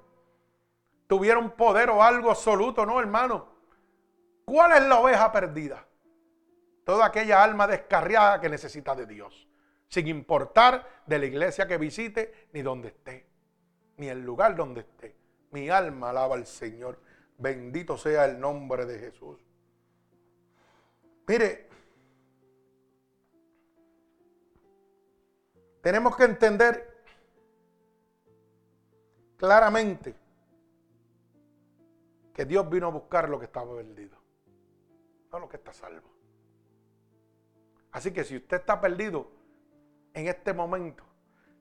tuviera 1.06 1.38
un 1.38 1.50
poder 1.50 1.90
o 1.90 2.02
algo 2.02 2.30
absoluto. 2.30 2.84
No, 2.86 2.98
hermano. 2.98 3.56
¿Cuál 4.44 4.72
es 4.72 4.82
la 4.82 5.00
oveja 5.00 5.32
perdida? 5.32 5.84
Toda 6.84 7.06
aquella 7.06 7.42
alma 7.42 7.66
descarriada 7.66 8.40
que 8.40 8.48
necesita 8.48 8.94
de 8.94 9.06
Dios, 9.06 9.48
sin 9.88 10.06
importar 10.06 11.02
de 11.04 11.18
la 11.18 11.26
iglesia 11.26 11.66
que 11.66 11.78
visite 11.78 12.48
ni 12.52 12.62
donde 12.62 12.88
esté, 12.88 13.25
ni 13.96 14.08
el 14.08 14.20
lugar 14.22 14.56
donde 14.56 14.80
esté. 14.80 15.14
Mi 15.50 15.68
alma 15.68 16.10
alaba 16.10 16.34
al 16.34 16.46
Señor. 16.46 16.98
Bendito 17.38 17.96
sea 17.96 18.24
el 18.24 18.40
nombre 18.40 18.86
de 18.86 18.98
Jesús. 18.98 19.38
Mire, 21.28 21.68
tenemos 25.82 26.16
que 26.16 26.24
entender 26.24 27.04
claramente 29.36 30.14
que 32.32 32.44
Dios 32.44 32.68
vino 32.70 32.86
a 32.86 32.90
buscar 32.90 33.28
lo 33.28 33.38
que 33.38 33.46
estaba 33.46 33.74
perdido 33.74 34.26
lo 35.38 35.48
que 35.48 35.56
está 35.56 35.72
salvo. 35.72 36.08
Así 37.92 38.12
que 38.12 38.24
si 38.24 38.36
usted 38.36 38.58
está 38.58 38.80
perdido 38.80 39.30
en 40.12 40.28
este 40.28 40.52
momento, 40.52 41.04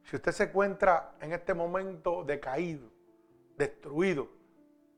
si 0.06 0.16
usted 0.16 0.32
se 0.32 0.44
encuentra 0.46 1.16
en 1.20 1.34
este 1.34 1.54
momento 1.54 2.24
decaído, 2.24 2.90
destruido, 3.58 4.30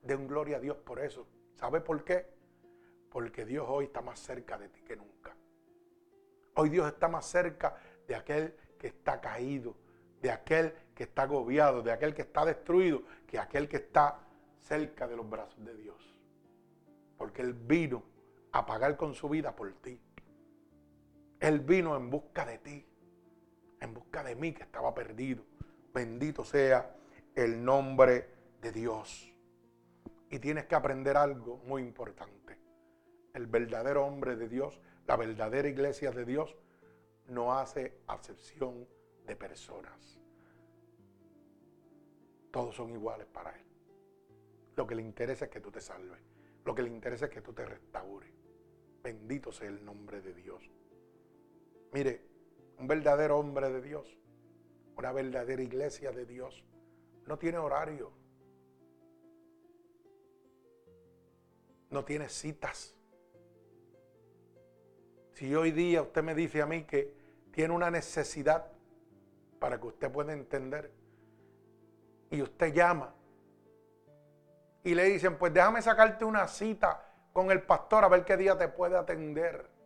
de 0.03 0.15
un 0.15 0.27
gloria 0.27 0.57
a 0.57 0.59
Dios 0.59 0.77
por 0.77 0.99
eso. 0.99 1.27
¿Sabe 1.55 1.81
por 1.81 2.03
qué? 2.03 2.25
Porque 3.09 3.45
Dios 3.45 3.65
hoy 3.67 3.85
está 3.85 4.01
más 4.01 4.19
cerca 4.19 4.57
de 4.57 4.69
ti 4.69 4.81
que 4.81 4.95
nunca. 4.95 5.35
Hoy 6.55 6.69
Dios 6.69 6.87
está 6.87 7.07
más 7.07 7.25
cerca 7.25 7.75
de 8.07 8.15
aquel 8.15 8.55
que 8.79 8.87
está 8.87 9.19
caído, 9.19 9.75
de 10.21 10.31
aquel 10.31 10.73
que 10.95 11.03
está 11.03 11.23
agobiado, 11.23 11.81
de 11.81 11.91
aquel 11.91 12.13
que 12.13 12.23
está 12.23 12.45
destruido, 12.45 13.03
que 13.27 13.37
aquel 13.37 13.67
que 13.67 13.77
está 13.77 14.19
cerca 14.61 15.07
de 15.07 15.15
los 15.15 15.29
brazos 15.29 15.63
de 15.63 15.75
Dios. 15.75 16.15
Porque 17.17 17.41
Él 17.41 17.53
vino 17.53 18.03
a 18.51 18.65
pagar 18.65 18.95
con 18.97 19.13
su 19.13 19.29
vida 19.29 19.55
por 19.55 19.71
ti. 19.73 19.99
Él 21.39 21.59
vino 21.59 21.95
en 21.95 22.09
busca 22.09 22.45
de 22.45 22.57
ti, 22.59 22.85
en 23.79 23.93
busca 23.93 24.23
de 24.23 24.35
mí 24.35 24.53
que 24.53 24.63
estaba 24.63 24.93
perdido. 24.93 25.43
Bendito 25.93 26.43
sea 26.43 26.95
el 27.35 27.63
nombre 27.63 28.29
de 28.61 28.71
Dios. 28.71 29.33
Y 30.29 30.39
tienes 30.39 30.65
que 30.65 30.75
aprender 30.75 31.17
algo 31.17 31.57
muy 31.65 31.81
importante. 31.81 32.57
El 33.33 33.47
verdadero 33.47 34.05
hombre 34.05 34.35
de 34.35 34.49
Dios, 34.49 34.81
la 35.05 35.15
verdadera 35.15 35.67
iglesia 35.67 36.11
de 36.11 36.25
Dios, 36.25 36.55
no 37.27 37.53
hace 37.53 37.99
acepción 38.07 38.87
de 39.25 39.35
personas. 39.35 40.19
Todos 42.51 42.75
son 42.75 42.91
iguales 42.91 43.27
para 43.27 43.51
Él. 43.51 43.65
Lo 44.75 44.87
que 44.87 44.95
le 44.95 45.01
interesa 45.01 45.45
es 45.45 45.51
que 45.51 45.59
tú 45.59 45.71
te 45.71 45.81
salves. 45.81 46.19
Lo 46.65 46.73
que 46.73 46.81
le 46.81 46.89
interesa 46.89 47.25
es 47.25 47.31
que 47.31 47.41
tú 47.41 47.53
te 47.53 47.65
restaures. 47.65 48.31
Bendito 49.03 49.51
sea 49.51 49.69
el 49.69 49.83
nombre 49.83 50.21
de 50.21 50.33
Dios. 50.33 50.69
Mire, 51.93 52.36
un 52.79 52.87
verdadero 52.87 53.37
hombre 53.37 53.69
de 53.71 53.81
Dios, 53.81 54.17
una 54.95 55.11
verdadera 55.11 55.61
iglesia 55.61 56.11
de 56.11 56.25
Dios, 56.25 56.63
no 57.25 57.37
tiene 57.37 57.57
horario. 57.57 58.11
No 61.89 62.03
tiene 62.03 62.29
citas. 62.29 62.95
Si 65.33 65.53
hoy 65.55 65.71
día 65.71 66.01
usted 66.01 66.23
me 66.23 66.35
dice 66.35 66.61
a 66.61 66.65
mí 66.65 66.83
que 66.83 67.13
tiene 67.51 67.73
una 67.73 67.89
necesidad 67.89 68.71
para 69.59 69.79
que 69.79 69.87
usted 69.87 70.11
pueda 70.11 70.33
entender 70.33 70.91
y 72.29 72.41
usted 72.41 72.73
llama 72.73 73.13
y 74.83 74.95
le 74.95 75.03
dicen, 75.05 75.37
pues 75.37 75.53
déjame 75.53 75.81
sacarte 75.81 76.25
una 76.25 76.47
cita 76.47 77.03
con 77.33 77.51
el 77.51 77.61
pastor 77.61 78.03
a 78.03 78.07
ver 78.07 78.23
qué 78.25 78.37
día 78.37 78.57
te 78.57 78.67
puede 78.67 78.97
atender. 78.97 79.76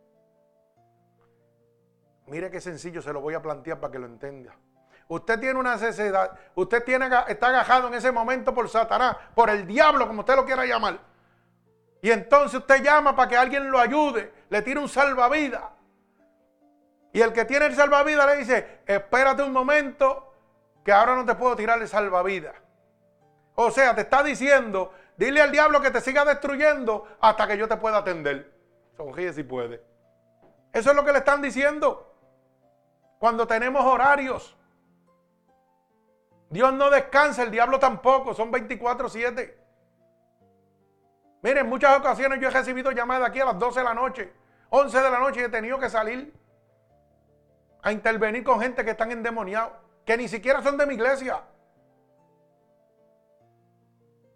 Mire 2.32 2.50
qué 2.50 2.62
sencillo 2.62 3.02
se 3.02 3.12
lo 3.12 3.20
voy 3.20 3.34
a 3.34 3.42
plantear 3.42 3.78
para 3.78 3.92
que 3.92 3.98
lo 3.98 4.06
entienda. 4.06 4.54
Usted 5.08 5.38
tiene 5.38 5.60
una 5.60 5.74
necesidad, 5.74 6.32
usted 6.54 6.82
tiene, 6.82 7.10
está 7.28 7.48
agajado 7.48 7.88
en 7.88 7.94
ese 7.94 8.10
momento 8.10 8.54
por 8.54 8.68
Satanás, 8.70 9.16
por 9.34 9.50
el 9.50 9.66
diablo, 9.66 10.08
como 10.08 10.20
usted 10.20 10.34
lo 10.36 10.46
quiera 10.46 10.64
llamar. 10.64 10.98
Y 12.00 12.10
entonces 12.10 12.58
usted 12.58 12.82
llama 12.82 13.14
para 13.14 13.28
que 13.28 13.36
alguien 13.36 13.70
lo 13.70 13.78
ayude, 13.78 14.32
le 14.48 14.62
tire 14.62 14.80
un 14.80 14.88
salvavidas. 14.88 15.62
Y 17.12 17.20
el 17.20 17.34
que 17.34 17.44
tiene 17.44 17.66
el 17.66 17.74
salvavidas 17.74 18.26
le 18.26 18.36
dice, 18.36 18.80
espérate 18.86 19.42
un 19.42 19.52
momento, 19.52 20.34
que 20.82 20.90
ahora 20.90 21.14
no 21.14 21.26
te 21.26 21.34
puedo 21.34 21.54
tirar 21.54 21.82
el 21.82 21.86
salvavidas. 21.86 22.56
O 23.56 23.70
sea, 23.70 23.94
te 23.94 24.00
está 24.00 24.22
diciendo, 24.22 24.94
Dile 25.16 25.42
al 25.42 25.52
diablo 25.52 25.80
que 25.80 25.90
te 25.90 26.00
siga 26.00 26.24
destruyendo 26.24 27.06
hasta 27.20 27.46
que 27.46 27.58
yo 27.58 27.68
te 27.68 27.76
pueda 27.76 27.98
atender. 27.98 28.50
Sonríe 28.96 29.32
si 29.32 29.42
puede. 29.42 29.82
Eso 30.72 30.90
es 30.90 30.96
lo 30.96 31.04
que 31.04 31.12
le 31.12 31.18
están 31.18 31.42
diciendo. 31.42 32.11
Cuando 33.22 33.46
tenemos 33.46 33.84
horarios. 33.84 34.56
Dios 36.50 36.74
no 36.74 36.90
descansa, 36.90 37.44
el 37.44 37.52
diablo 37.52 37.78
tampoco. 37.78 38.34
Son 38.34 38.50
24-7. 38.50 39.54
Miren, 41.42 41.58
en 41.58 41.68
muchas 41.68 41.96
ocasiones 41.96 42.40
yo 42.40 42.48
he 42.48 42.50
recibido 42.50 42.90
llamadas 42.90 43.28
aquí 43.28 43.38
a 43.38 43.44
las 43.44 43.60
12 43.60 43.78
de 43.78 43.84
la 43.84 43.94
noche, 43.94 44.32
11 44.70 45.00
de 45.00 45.08
la 45.08 45.20
noche 45.20 45.40
y 45.40 45.44
he 45.44 45.48
tenido 45.48 45.78
que 45.78 45.88
salir 45.88 46.34
a 47.82 47.92
intervenir 47.92 48.42
con 48.42 48.60
gente 48.60 48.84
que 48.84 48.90
están 48.90 49.12
endemoniados, 49.12 49.74
que 50.04 50.16
ni 50.16 50.26
siquiera 50.26 50.60
son 50.60 50.76
de 50.76 50.86
mi 50.86 50.94
iglesia 50.94 51.44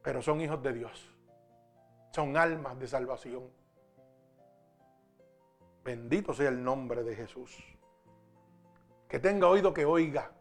pero 0.05 0.22
son 0.22 0.41
hijos 0.41 0.62
de 0.62 0.72
Dios. 0.72 1.12
Son 2.12 2.37
almas 2.37 2.78
de 2.78 2.87
salvación. 2.87 3.51
Bendito 5.82 6.32
sea 6.32 6.51
el 6.51 6.62
nombre 6.62 7.03
de 7.03 7.16
Jesús. 7.16 7.76
Que 9.09 9.19
tenga 9.19 9.49
oído 9.49 9.73
que 9.73 9.85
oiga 9.85 10.33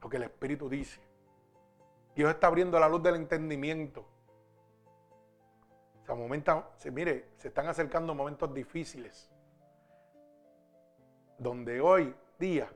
lo 0.00 0.08
que 0.08 0.16
el 0.16 0.24
Espíritu 0.24 0.68
dice. 0.68 1.00
Dios 2.14 2.30
está 2.30 2.46
abriendo 2.48 2.78
la 2.78 2.88
luz 2.88 3.02
del 3.02 3.16
entendimiento. 3.16 4.06
se 6.76 6.90
mire, 6.90 7.30
se 7.38 7.48
están 7.48 7.68
acercando 7.68 8.14
momentos 8.14 8.52
difíciles. 8.52 9.30
Donde 11.38 11.80
hoy 11.80 12.14
día 12.38 12.70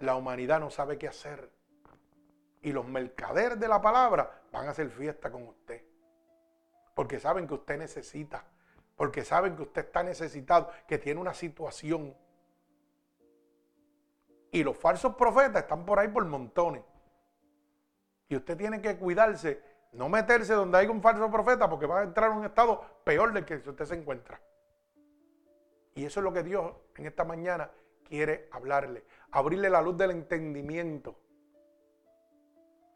la 0.00 0.16
humanidad 0.16 0.60
no 0.60 0.70
sabe 0.70 0.98
qué 0.98 1.08
hacer. 1.08 1.50
Y 2.60 2.72
los 2.72 2.86
mercaderes 2.86 3.58
de 3.58 3.68
la 3.68 3.80
palabra 3.80 4.42
van 4.52 4.68
a 4.68 4.70
hacer 4.70 4.90
fiesta 4.90 5.30
con 5.30 5.48
usted. 5.48 5.82
Porque 6.94 7.18
saben 7.18 7.48
que 7.48 7.54
usted 7.54 7.78
necesita. 7.78 8.44
Porque 8.96 9.24
saben 9.24 9.56
que 9.56 9.62
usted 9.62 9.86
está 9.86 10.02
necesitado, 10.02 10.70
que 10.86 10.98
tiene 10.98 11.20
una 11.20 11.34
situación. 11.34 12.14
Y 14.52 14.62
los 14.62 14.76
falsos 14.76 15.16
profetas 15.16 15.62
están 15.62 15.84
por 15.84 15.98
ahí 15.98 16.08
por 16.08 16.24
montones. 16.26 16.84
Y 18.28 18.36
usted 18.36 18.56
tiene 18.56 18.80
que 18.80 18.96
cuidarse, 18.96 19.60
no 19.92 20.08
meterse 20.08 20.52
donde 20.52 20.78
hay 20.78 20.86
un 20.86 21.02
falso 21.02 21.30
profeta, 21.30 21.68
porque 21.68 21.86
va 21.86 22.00
a 22.00 22.04
entrar 22.04 22.30
en 22.30 22.38
un 22.38 22.44
estado 22.44 22.80
peor 23.02 23.32
del 23.32 23.44
que 23.44 23.56
usted 23.56 23.84
se 23.84 23.94
encuentra. 23.94 24.40
Y 25.94 26.04
eso 26.04 26.20
es 26.20 26.24
lo 26.24 26.32
que 26.32 26.42
Dios 26.42 26.72
en 26.96 27.06
esta 27.06 27.24
mañana 27.24 27.70
quiere 28.04 28.48
hablarle. 28.52 29.04
Abrirle 29.32 29.68
la 29.68 29.82
luz 29.82 29.96
del 29.96 30.12
entendimiento 30.12 31.16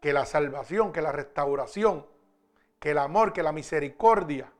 que 0.01 0.13
la 0.13 0.25
salvación, 0.27 0.93
que 0.93 1.03
la 1.03 1.11
restauración, 1.11 2.07
que 2.79 2.91
el 2.91 2.99
amor, 2.99 3.33
que 3.33 3.43
la 3.43 3.53
misericordia, 3.53 4.53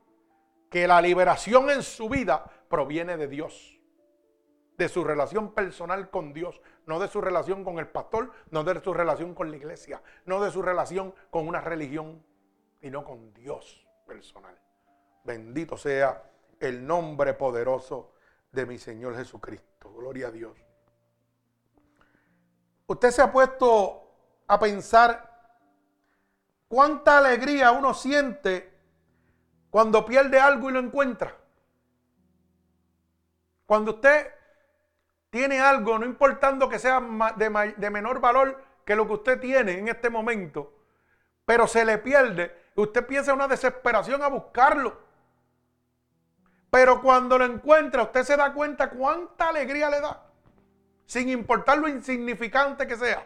que 0.69 0.87
la 0.87 0.99
liberación 1.01 1.69
en 1.69 1.83
su 1.83 2.09
vida 2.09 2.43
proviene 2.67 3.17
de 3.17 3.27
Dios, 3.27 3.76
de 4.77 4.89
su 4.89 5.03
relación 5.03 5.53
personal 5.53 6.09
con 6.09 6.33
Dios, 6.33 6.61
no 6.85 6.99
de 6.99 7.07
su 7.07 7.19
relación 7.19 7.63
con 7.63 7.79
el 7.79 7.87
pastor, 7.87 8.31
no 8.51 8.63
de 8.63 8.79
su 8.79 8.93
relación 8.93 9.33
con 9.33 9.49
la 9.49 9.57
iglesia, 9.57 10.01
no 10.25 10.41
de 10.41 10.51
su 10.51 10.61
relación 10.61 11.13
con 11.31 11.47
una 11.47 11.61
religión, 11.61 12.23
sino 12.79 13.03
con 13.03 13.33
Dios 13.33 13.87
personal. 14.05 14.55
Bendito 15.23 15.77
sea 15.77 16.23
el 16.59 16.85
nombre 16.85 17.33
poderoso 17.33 18.13
de 18.51 18.65
mi 18.65 18.77
Señor 18.77 19.15
Jesucristo. 19.15 19.91
Gloria 19.93 20.27
a 20.27 20.31
Dios. 20.31 20.55
Usted 22.85 23.11
se 23.11 23.21
ha 23.21 23.31
puesto 23.31 24.13
a 24.47 24.59
pensar 24.59 25.59
cuánta 26.67 27.17
alegría 27.17 27.71
uno 27.71 27.93
siente 27.93 28.77
cuando 29.71 30.05
pierde 30.05 30.39
algo 30.39 30.69
y 30.69 30.73
lo 30.73 30.79
encuentra. 30.79 31.35
Cuando 33.65 33.95
usted 33.95 34.36
tiene 35.29 35.59
algo, 35.59 35.99
no 35.99 36.05
importando 36.05 36.69
que 36.69 36.79
sea 36.79 37.01
de, 37.35 37.89
menor 37.89 38.19
valor 38.19 38.63
que 38.85 38.95
lo 38.95 39.05
que 39.07 39.13
usted 39.13 39.39
tiene 39.39 39.77
en 39.79 39.87
este 39.87 40.09
momento, 40.09 40.73
pero 41.45 41.67
se 41.67 41.83
le 41.83 41.97
pierde, 41.97 42.55
usted 42.75 43.05
piensa 43.05 43.33
una 43.33 43.47
desesperación 43.47 44.21
a 44.21 44.27
buscarlo. 44.27 45.05
Pero 46.69 47.01
cuando 47.01 47.37
lo 47.37 47.45
encuentra, 47.45 48.03
usted 48.03 48.23
se 48.23 48.37
da 48.37 48.53
cuenta 48.53 48.89
cuánta 48.89 49.49
alegría 49.49 49.89
le 49.89 50.01
da, 50.01 50.25
sin 51.05 51.29
importar 51.29 51.77
lo 51.77 51.87
insignificante 51.87 52.87
que 52.87 52.97
sea. 52.97 53.25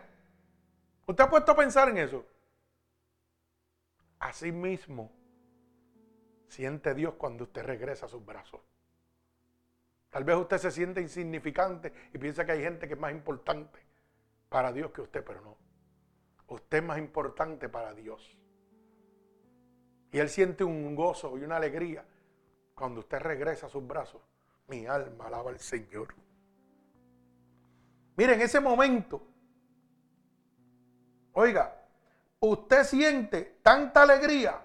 ¿Usted 1.06 1.24
ha 1.24 1.30
puesto 1.30 1.52
a 1.52 1.56
pensar 1.56 1.89
en 1.89 1.97
eso? 1.97 2.26
Así 4.20 4.52
mismo 4.52 5.12
siente 6.47 6.93
Dios 6.93 7.16
cuando 7.16 7.45
usted 7.45 7.64
regresa 7.64 8.06
a 8.06 8.10
sus 8.10 8.24
brazos. 8.24 8.62
Tal 10.12 10.26
vez 10.26 10.36
usted 10.36 10.57
se 10.57 10.72
siente 10.72 11.01
insignificante 11.01 11.91
y 12.14 12.18
piensa 12.18 12.45
que 12.45 12.51
hay 12.51 12.62
gente 12.62 12.88
que 12.88 12.93
es 12.93 12.99
más 12.99 13.14
importante 13.14 13.80
para 14.49 14.72
Dios 14.74 14.91
que 14.91 15.01
usted, 15.01 15.24
pero 15.24 15.41
no. 15.41 15.57
Usted 16.47 16.80
es 16.80 16.84
más 16.84 16.97
importante 16.97 17.70
para 17.70 17.93
Dios. 17.93 18.38
Y 20.12 20.20
Él 20.20 20.28
siente 20.28 20.66
un 20.66 20.93
gozo 20.93 21.38
y 21.38 21.43
una 21.43 21.55
alegría 21.55 22.05
cuando 22.76 22.99
usted 22.99 23.20
regresa 23.20 23.68
a 23.68 23.70
sus 23.70 23.88
brazos. 23.88 24.22
Mi 24.68 24.86
alma 24.86 25.28
alaba 25.28 25.49
al 25.49 25.59
Señor. 25.59 26.14
Mire, 28.18 28.34
en 28.34 28.41
ese 28.41 28.59
momento, 28.59 29.26
oiga, 31.32 31.74
usted 32.41 32.84
siente 32.84 33.59
tanta 33.64 34.01
alegría 34.01 34.62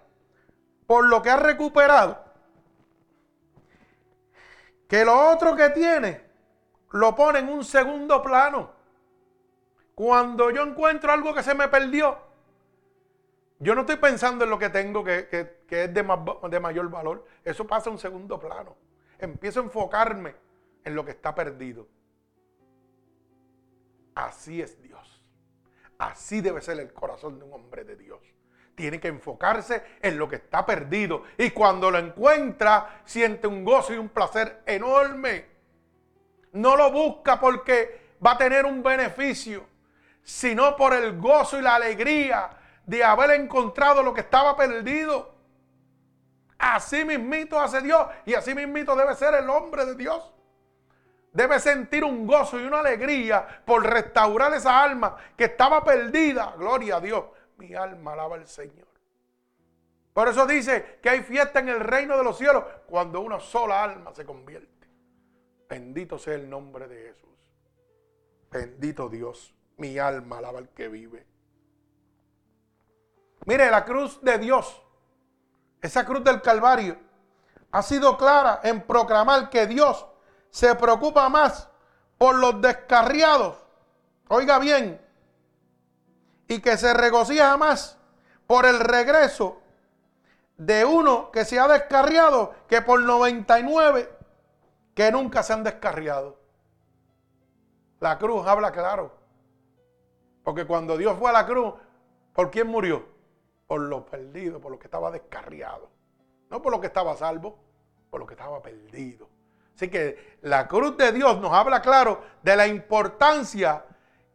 por 0.88 1.06
lo 1.08 1.22
que 1.22 1.30
ha 1.30 1.36
recuperado, 1.36 2.25
que 4.88 5.04
lo 5.04 5.30
otro 5.30 5.56
que 5.56 5.70
tiene 5.70 6.24
lo 6.92 7.14
pone 7.14 7.40
en 7.40 7.48
un 7.48 7.64
segundo 7.64 8.22
plano. 8.22 8.70
Cuando 9.94 10.50
yo 10.50 10.62
encuentro 10.62 11.10
algo 11.10 11.34
que 11.34 11.42
se 11.42 11.54
me 11.54 11.68
perdió, 11.68 12.18
yo 13.58 13.74
no 13.74 13.82
estoy 13.82 13.96
pensando 13.96 14.44
en 14.44 14.50
lo 14.50 14.58
que 14.58 14.68
tengo 14.68 15.02
que, 15.02 15.28
es 15.30 15.94
de, 15.94 16.04
de 16.50 16.60
mayor 16.60 16.90
valor. 16.90 17.24
Eso 17.42 17.66
pasa 17.66 17.88
a 17.88 17.92
un 17.92 17.98
segundo 17.98 18.38
plano. 18.38 18.76
Empiezo 19.18 19.60
a 19.60 19.64
enfocarme 19.64 20.34
en 20.84 20.94
lo 20.94 21.04
que 21.04 21.12
está 21.12 21.34
perdido. 21.34 21.88
Así 24.14 24.60
es 24.60 24.80
Dios. 24.82 25.22
Así 25.98 26.40
debe 26.42 26.60
ser 26.60 26.78
el 26.78 26.92
corazón 26.92 27.38
de 27.38 27.44
un 27.44 27.54
hombre 27.54 27.84
de 27.84 27.96
Dios. 27.96 28.20
Tiene 28.76 29.00
que 29.00 29.08
enfocarse 29.08 29.82
en 30.02 30.18
lo 30.18 30.28
que 30.28 30.36
está 30.36 30.66
perdido. 30.66 31.24
Y 31.38 31.50
cuando 31.50 31.90
lo 31.90 31.98
encuentra, 31.98 33.00
siente 33.06 33.46
un 33.46 33.64
gozo 33.64 33.94
y 33.94 33.96
un 33.96 34.10
placer 34.10 34.62
enorme. 34.66 35.46
No 36.52 36.76
lo 36.76 36.92
busca 36.92 37.40
porque 37.40 38.14
va 38.24 38.32
a 38.32 38.38
tener 38.38 38.66
un 38.66 38.82
beneficio, 38.82 39.66
sino 40.22 40.76
por 40.76 40.92
el 40.92 41.18
gozo 41.18 41.58
y 41.58 41.62
la 41.62 41.76
alegría 41.76 42.50
de 42.84 43.02
haber 43.02 43.30
encontrado 43.30 44.02
lo 44.02 44.12
que 44.12 44.20
estaba 44.20 44.54
perdido. 44.54 45.34
Así 46.58 47.02
mismito 47.04 47.58
hace 47.58 47.80
Dios 47.80 48.06
y 48.26 48.34
así 48.34 48.54
mismito 48.54 48.94
debe 48.94 49.14
ser 49.14 49.34
el 49.34 49.48
hombre 49.48 49.86
de 49.86 49.94
Dios. 49.94 50.32
Debe 51.32 51.60
sentir 51.60 52.04
un 52.04 52.26
gozo 52.26 52.60
y 52.60 52.64
una 52.64 52.80
alegría 52.80 53.62
por 53.64 53.84
restaurar 53.84 54.52
esa 54.52 54.82
alma 54.82 55.16
que 55.34 55.44
estaba 55.44 55.82
perdida. 55.82 56.54
Gloria 56.58 56.96
a 56.96 57.00
Dios. 57.00 57.24
Mi 57.56 57.74
alma 57.74 58.12
alaba 58.12 58.36
al 58.36 58.46
Señor. 58.46 58.86
Por 60.12 60.28
eso 60.28 60.46
dice 60.46 60.98
que 61.02 61.10
hay 61.10 61.22
fiesta 61.22 61.58
en 61.60 61.68
el 61.68 61.80
reino 61.80 62.16
de 62.16 62.24
los 62.24 62.38
cielos 62.38 62.64
cuando 62.86 63.20
una 63.20 63.38
sola 63.40 63.82
alma 63.82 64.14
se 64.14 64.24
convierte. 64.24 64.88
Bendito 65.68 66.18
sea 66.18 66.34
el 66.34 66.48
nombre 66.48 66.88
de 66.88 67.12
Jesús. 67.12 67.28
Bendito 68.50 69.08
Dios. 69.08 69.54
Mi 69.76 69.98
alma 69.98 70.38
alaba 70.38 70.58
al 70.58 70.70
que 70.70 70.88
vive. 70.88 71.26
Mire, 73.44 73.70
la 73.70 73.84
cruz 73.84 74.20
de 74.22 74.38
Dios, 74.38 74.82
esa 75.82 76.04
cruz 76.06 76.24
del 76.24 76.40
Calvario, 76.40 76.98
ha 77.70 77.82
sido 77.82 78.16
clara 78.16 78.60
en 78.62 78.82
proclamar 78.82 79.50
que 79.50 79.66
Dios 79.66 80.06
se 80.50 80.74
preocupa 80.74 81.28
más 81.28 81.68
por 82.18 82.36
los 82.36 82.60
descarriados, 82.60 83.56
oiga 84.28 84.58
bien, 84.58 85.00
y 86.48 86.60
que 86.60 86.76
se 86.76 86.94
regocija 86.94 87.56
más 87.56 87.98
por 88.46 88.66
el 88.66 88.80
regreso 88.80 89.60
de 90.56 90.84
uno 90.84 91.30
que 91.30 91.44
se 91.44 91.58
ha 91.58 91.68
descarriado 91.68 92.54
que 92.68 92.82
por 92.82 93.00
99 93.02 94.10
que 94.94 95.12
nunca 95.12 95.42
se 95.42 95.52
han 95.52 95.64
descarriado. 95.64 96.38
La 98.00 98.18
cruz 98.18 98.46
habla 98.46 98.72
claro. 98.72 99.14
Porque 100.44 100.64
cuando 100.64 100.96
Dios 100.96 101.18
fue 101.18 101.30
a 101.30 101.32
la 101.32 101.46
cruz, 101.46 101.74
¿por 102.32 102.50
quién 102.50 102.68
murió? 102.68 103.16
por 103.66 103.80
lo 103.80 104.06
perdido, 104.06 104.60
por 104.60 104.72
lo 104.72 104.78
que 104.78 104.86
estaba 104.86 105.10
descarriado. 105.10 105.90
No 106.50 106.62
por 106.62 106.72
lo 106.72 106.80
que 106.80 106.86
estaba 106.86 107.16
salvo, 107.16 107.58
por 108.10 108.20
lo 108.20 108.26
que 108.26 108.34
estaba 108.34 108.62
perdido. 108.62 109.28
Así 109.74 109.88
que 109.88 110.38
la 110.42 110.68
cruz 110.68 110.96
de 110.96 111.12
Dios 111.12 111.40
nos 111.40 111.52
habla 111.52 111.82
claro 111.82 112.22
de 112.42 112.56
la 112.56 112.66
importancia 112.66 113.84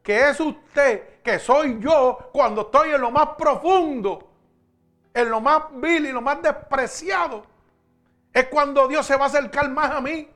que 0.04 0.30
es 0.30 0.40
usted, 0.40 1.22
que 1.22 1.40
soy 1.40 1.80
yo, 1.80 2.30
cuando 2.32 2.62
estoy 2.62 2.92
en 2.92 3.02
lo 3.02 3.12
más 3.12 3.30
profundo, 3.38 4.30
en 5.14 5.30
lo 5.30 5.42
más 5.42 5.64
vil 5.74 6.08
y 6.08 6.12
lo 6.12 6.22
más 6.22 6.42
despreciado. 6.42 7.46
Es 8.34 8.48
cuando 8.48 8.88
Dios 8.88 9.06
se 9.06 9.16
va 9.16 9.26
a 9.26 9.28
acercar 9.28 9.70
más 9.70 9.92
a 9.92 10.02
mí. 10.02 10.30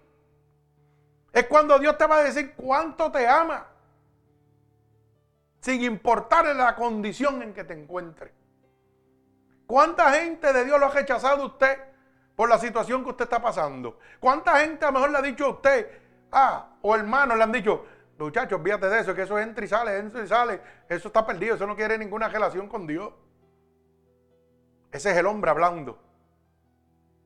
Es 1.32 1.48
cuando 1.48 1.80
Dios 1.80 1.98
te 1.98 2.06
va 2.06 2.18
a 2.18 2.24
decir 2.24 2.54
cuánto 2.56 3.12
te 3.12 3.28
ama. 3.28 3.66
Sin 5.62 5.82
importar 5.84 6.46
la 6.56 6.76
condición 6.76 7.42
en 7.42 7.54
que 7.54 7.64
te 7.64 7.74
encuentres. 7.74 8.32
¿Cuánta 9.66 10.12
gente 10.12 10.54
de 10.54 10.66
Dios 10.66 10.80
lo 10.80 10.86
ha 10.86 10.92
rechazado 10.92 11.46
usted 11.48 11.80
por 12.36 12.48
la 12.50 12.60
situación 12.60 13.04
que 13.04 13.10
usted 13.10 13.24
está 13.24 13.42
pasando? 13.42 13.98
¿Cuánta 14.20 14.60
gente 14.60 14.86
a 14.86 14.90
lo 14.90 14.94
mejor 14.94 15.10
le 15.12 15.18
ha 15.18 15.22
dicho 15.22 15.46
a 15.46 15.50
usted, 15.50 15.90
ah, 16.32 16.68
o 16.82 16.96
hermanos 16.96 17.36
le 17.38 17.44
han 17.44 17.52
dicho, 17.52 17.86
muchachos, 18.18 18.60
olvídate 18.60 18.88
de 18.88 19.00
eso, 19.00 19.14
que 19.14 19.24
eso 19.24 19.38
entra 19.40 19.66
y 19.66 19.68
sale, 19.68 19.98
entra 19.98 20.24
y 20.24 20.28
sale, 20.28 20.62
eso 20.88 21.08
está 21.08 21.26
perdido, 21.26 21.56
eso 21.56 21.68
no 21.68 21.76
quiere 21.76 21.98
ninguna 21.98 22.30
relación 22.30 22.68
con 22.68 22.88
Dios? 22.88 23.14
Ese 24.92 25.12
es 25.12 25.18
el 25.18 25.26
hombre 25.26 25.52
hablando. 25.52 26.00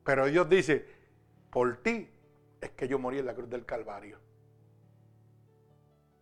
Pero 0.04 0.26
Dios 0.26 0.48
dice, 0.48 0.86
por 1.50 1.76
ti 1.78 2.10
es 2.60 2.70
que 2.70 2.88
yo 2.88 2.98
morí 2.98 3.18
en 3.18 3.26
la 3.26 3.34
cruz 3.34 3.48
del 3.48 3.64
Calvario. 3.64 4.18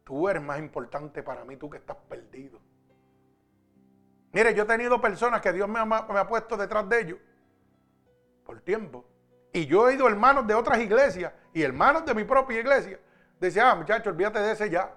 Tú 0.05 0.29
eres 0.29 0.43
más 0.43 0.59
importante 0.59 1.23
para 1.23 1.45
mí, 1.45 1.57
tú 1.57 1.69
que 1.69 1.79
estás 1.79 1.97
perdido. 2.09 2.61
Mire, 4.33 4.55
yo 4.55 4.64
he 4.64 4.66
tenido 4.66 5.01
personas 5.01 5.41
que 5.41 5.53
Dios 5.53 5.69
me 5.69 5.81
ha, 5.81 6.29
puesto 6.29 6.57
detrás 6.57 6.89
de 6.89 7.01
ellos 7.01 7.19
por 8.45 8.61
tiempo. 8.61 9.05
Y 9.53 9.66
yo 9.66 9.89
he 9.89 9.95
ido 9.95 10.07
hermanos 10.07 10.47
de 10.47 10.55
otras 10.55 10.79
iglesias 10.81 11.33
y 11.53 11.62
hermanos 11.62 12.05
de 12.05 12.14
mi 12.14 12.25
propia 12.25 12.61
iglesia. 12.61 13.01
Decía, 13.41 13.70
ah, 13.70 13.74
muchachos, 13.74 14.12
olvídate 14.12 14.41
de 14.41 14.53
ese 14.53 14.70
ya. 14.70 14.93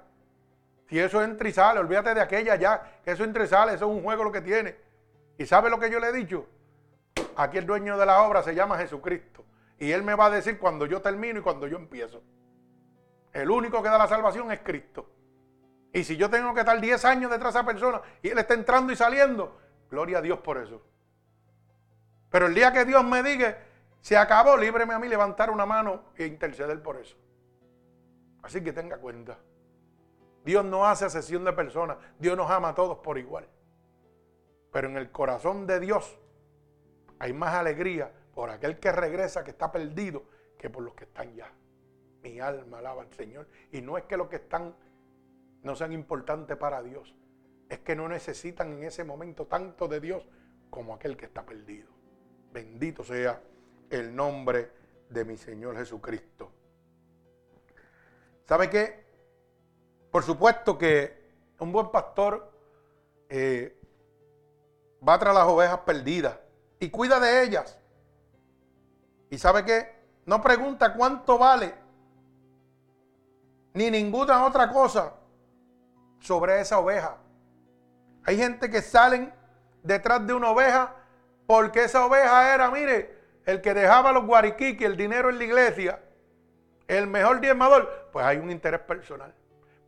Si 0.88 1.00
eso 1.00 1.24
entra 1.24 1.48
y 1.48 1.54
sale, 1.54 1.80
olvídate 1.80 2.14
de 2.14 2.22
aquella 2.22 2.56
ya. 2.56 3.00
Que 3.04 3.12
eso 3.12 3.24
entra 3.24 3.44
y 3.44 3.48
sale, 3.48 3.74
eso 3.74 3.90
es 3.90 3.96
un 3.96 4.04
juego 4.04 4.24
lo 4.24 4.32
que 4.32 4.42
tiene. 4.42 4.76
¿Y 5.38 5.46
sabe 5.46 5.70
lo 5.70 5.80
que 5.80 5.90
yo 5.90 6.00
le 6.00 6.08
he 6.08 6.14
dicho? 6.14 6.46
Aquí 7.36 7.58
el 7.58 7.66
dueño 7.66 7.98
de 7.98 8.06
la 8.06 8.24
obra 8.24 8.44
se 8.44 8.54
llama 8.54 8.78
Jesucristo. 8.78 9.46
Y 9.80 9.92
Él 9.92 10.04
me 10.04 10.16
va 10.16 10.26
a 10.26 10.30
decir 10.30 10.60
cuando 10.60 10.86
yo 10.86 11.02
termino 11.02 11.40
y 11.40 11.42
cuando 11.42 11.68
yo 11.68 11.78
empiezo. 11.78 12.22
El 13.34 13.50
único 13.50 13.82
que 13.82 13.90
da 13.90 13.98
la 13.98 14.08
salvación 14.08 14.52
es 14.52 14.60
Cristo. 14.60 15.10
Y 15.94 16.04
si 16.04 16.18
yo 16.18 16.30
tengo 16.30 16.54
que 16.54 16.62
estar 16.62 16.80
10 16.80 17.06
años 17.06 17.32
detrás 17.32 17.54
de 17.54 17.60
esa 17.60 17.66
persona 17.66 18.02
y 18.22 18.30
él 18.30 18.38
está 18.38 18.54
entrando 18.54 18.94
y 18.94 18.96
saliendo, 18.96 19.60
gloria 19.90 20.20
a 20.20 20.22
Dios 20.22 20.40
por 20.40 20.58
eso. 20.58 20.82
Pero 22.30 22.48
el 22.48 22.54
día 22.54 22.72
que 22.72 22.86
Dios 22.86 23.04
me 23.04 23.24
diga, 23.24 23.58
se 24.00 24.18
acabó, 24.18 24.58
líbreme 24.58 24.94
a 24.94 25.00
mí 25.00 25.08
levantar 25.08 25.50
una 25.50 25.66
mano 25.66 26.04
e 26.16 26.26
interceder 26.26 26.82
por 26.82 26.98
eso. 26.98 27.18
Así 28.42 28.64
que 28.64 28.74
tenga 28.74 28.98
cuenta. 28.98 29.38
Dios 30.44 30.66
no 30.66 30.86
hace 30.86 31.10
sesión 31.10 31.44
de 31.44 31.54
personas. 31.54 31.98
Dios 32.20 32.36
nos 32.36 32.50
ama 32.50 32.70
a 32.70 32.76
todos 32.76 32.98
por 33.00 33.18
igual. 33.18 33.48
Pero 34.72 34.88
en 34.88 34.98
el 34.98 35.12
corazón 35.12 35.68
de 35.68 35.80
Dios 35.80 36.18
hay 37.20 37.34
más 37.34 37.54
alegría 37.54 38.12
por 38.34 38.50
aquel 38.50 38.80
que 38.80 38.92
regresa, 38.92 39.44
que 39.44 39.52
está 39.52 39.72
perdido, 39.72 40.24
que 40.58 40.70
por 40.70 40.84
los 40.84 40.96
que 40.96 41.04
están 41.04 41.36
ya. 41.36 41.52
Mi 42.24 42.40
alma 42.40 42.80
alaba 42.80 43.04
al 43.04 43.14
Señor. 43.14 43.48
Y 43.72 43.82
no 43.82 43.98
es 43.98 44.06
que 44.06 44.18
los 44.18 44.28
que 44.28 44.38
están 44.38 44.76
no 45.64 45.76
sean 45.76 45.92
importantes 45.92 46.58
para 46.58 46.82
Dios. 46.82 47.16
Es 47.70 47.80
que 47.80 47.96
no 47.96 48.08
necesitan 48.08 48.74
en 48.74 48.84
ese 48.84 49.04
momento 49.04 49.46
tanto 49.46 49.88
de 49.88 50.00
Dios 50.00 50.28
como 50.70 50.94
aquel 50.94 51.16
que 51.16 51.26
está 51.26 51.46
perdido. 51.46 51.90
Bendito 52.52 53.04
sea 53.04 53.42
el 53.90 54.16
nombre 54.16 54.72
de 55.10 55.26
mi 55.26 55.38
Señor 55.38 55.78
Jesucristo. 55.78 56.52
¿Sabe 58.46 58.70
qué? 58.70 59.06
Por 60.12 60.24
supuesto 60.24 60.78
que 60.78 61.22
un 61.60 61.72
buen 61.72 61.90
pastor 61.90 62.52
eh, 63.30 63.80
va 65.08 65.18
tras 65.18 65.34
las 65.34 65.46
ovejas 65.46 65.80
perdidas 65.80 66.38
y 66.80 66.90
cuida 66.90 67.20
de 67.20 67.44
ellas. 67.44 67.80
¿Y 69.30 69.38
sabe 69.38 69.64
qué? 69.64 69.96
No 70.26 70.42
pregunta 70.42 70.94
cuánto 70.94 71.38
vale 71.38 71.74
ni 73.74 73.90
ninguna 73.90 74.46
otra 74.46 74.70
cosa 74.70 75.14
sobre 76.20 76.60
esa 76.60 76.80
oveja. 76.80 77.18
Hay 78.26 78.38
gente 78.38 78.70
que 78.70 78.82
salen 78.82 79.34
detrás 79.84 80.26
de 80.26 80.34
una 80.34 80.50
oveja 80.50 80.96
porque 81.48 81.86
esa 81.86 82.06
oveja 82.06 82.54
era, 82.54 82.70
mire, 82.70 83.18
el 83.46 83.62
que 83.62 83.74
dejaba 83.74 84.12
los 84.12 84.26
guariquiques, 84.26 84.86
el 84.86 84.98
dinero 84.98 85.30
en 85.30 85.38
la 85.38 85.44
iglesia, 85.44 86.00
el 86.98 87.08
mejor 87.08 87.40
diezmador, 87.40 88.10
pues 88.12 88.26
hay 88.26 88.38
un 88.38 88.52
interés 88.52 88.82
personal. 88.82 89.34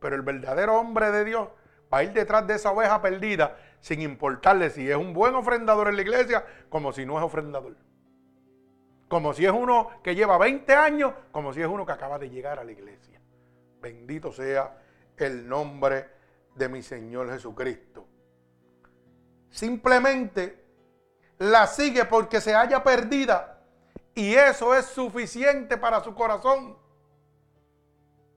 Pero 0.00 0.16
el 0.16 0.22
verdadero 0.22 0.78
hombre 0.78 1.10
de 1.10 1.24
Dios 1.24 1.48
va 1.92 1.98
a 1.98 2.02
ir 2.02 2.12
detrás 2.12 2.46
de 2.46 2.54
esa 2.54 2.72
oveja 2.72 3.00
perdida 3.02 3.56
sin 3.80 4.00
importarle 4.00 4.70
si 4.70 4.90
es 4.90 4.96
un 4.96 5.12
buen 5.12 5.34
ofrendador 5.34 5.88
en 5.88 5.96
la 5.96 6.02
iglesia 6.02 6.44
como 6.70 6.92
si 6.92 7.04
no 7.04 7.18
es 7.18 7.24
ofrendador. 7.24 7.76
Como 9.08 9.34
si 9.34 9.44
es 9.44 9.52
uno 9.52 9.90
que 10.02 10.14
lleva 10.14 10.38
20 10.38 10.74
años, 10.74 11.12
como 11.30 11.52
si 11.52 11.60
es 11.60 11.68
uno 11.68 11.84
que 11.84 11.92
acaba 11.92 12.18
de 12.18 12.30
llegar 12.30 12.58
a 12.58 12.64
la 12.64 12.72
iglesia. 12.72 13.20
Bendito 13.80 14.32
sea 14.32 14.78
el 15.18 15.46
nombre 15.46 16.08
de 16.54 16.68
mi 16.70 16.82
Señor 16.82 17.30
Jesucristo. 17.30 18.08
Simplemente 19.50 20.64
la 21.38 21.66
sigue 21.66 22.06
porque 22.06 22.40
se 22.40 22.54
haya 22.54 22.82
perdida 22.82 23.62
y 24.14 24.34
eso 24.34 24.74
es 24.74 24.86
suficiente 24.86 25.76
para 25.76 26.02
su 26.02 26.14
corazón. 26.14 26.83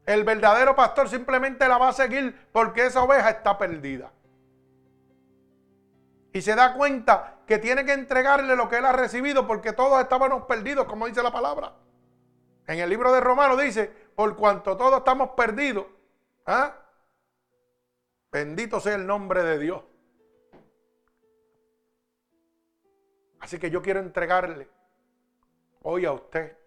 El 0.07 0.23
verdadero 0.23 0.73
pastor 0.73 1.09
simplemente 1.09 1.67
la 1.67 1.77
va 1.77 1.89
a 1.89 1.93
seguir 1.93 2.33
porque 2.53 2.85
esa 2.85 3.03
oveja 3.03 3.29
está 3.29 3.57
perdida. 3.57 4.09
Y 6.31 6.41
se 6.41 6.55
da 6.55 6.73
cuenta 6.75 7.41
que 7.45 7.57
tiene 7.57 7.83
que 7.83 7.91
entregarle 7.91 8.55
lo 8.55 8.69
que 8.69 8.77
él 8.77 8.85
ha 8.85 8.93
recibido 8.93 9.45
porque 9.45 9.73
todos 9.73 10.01
estábamos 10.01 10.45
perdidos, 10.45 10.85
como 10.85 11.07
dice 11.07 11.21
la 11.21 11.31
palabra. 11.31 11.73
En 12.67 12.79
el 12.79 12.89
libro 12.89 13.11
de 13.11 13.19
Romanos 13.19 13.59
dice, 13.59 13.91
por 14.15 14.37
cuanto 14.37 14.77
todos 14.77 14.99
estamos 14.99 15.31
perdidos, 15.31 15.85
¿ah? 16.45 16.73
Bendito 18.31 18.79
sea 18.79 18.95
el 18.95 19.05
nombre 19.05 19.43
de 19.43 19.59
Dios. 19.59 19.83
Así 23.41 23.59
que 23.59 23.69
yo 23.69 23.81
quiero 23.81 23.99
entregarle 23.99 24.69
hoy 25.81 26.05
a 26.05 26.13
usted 26.13 26.57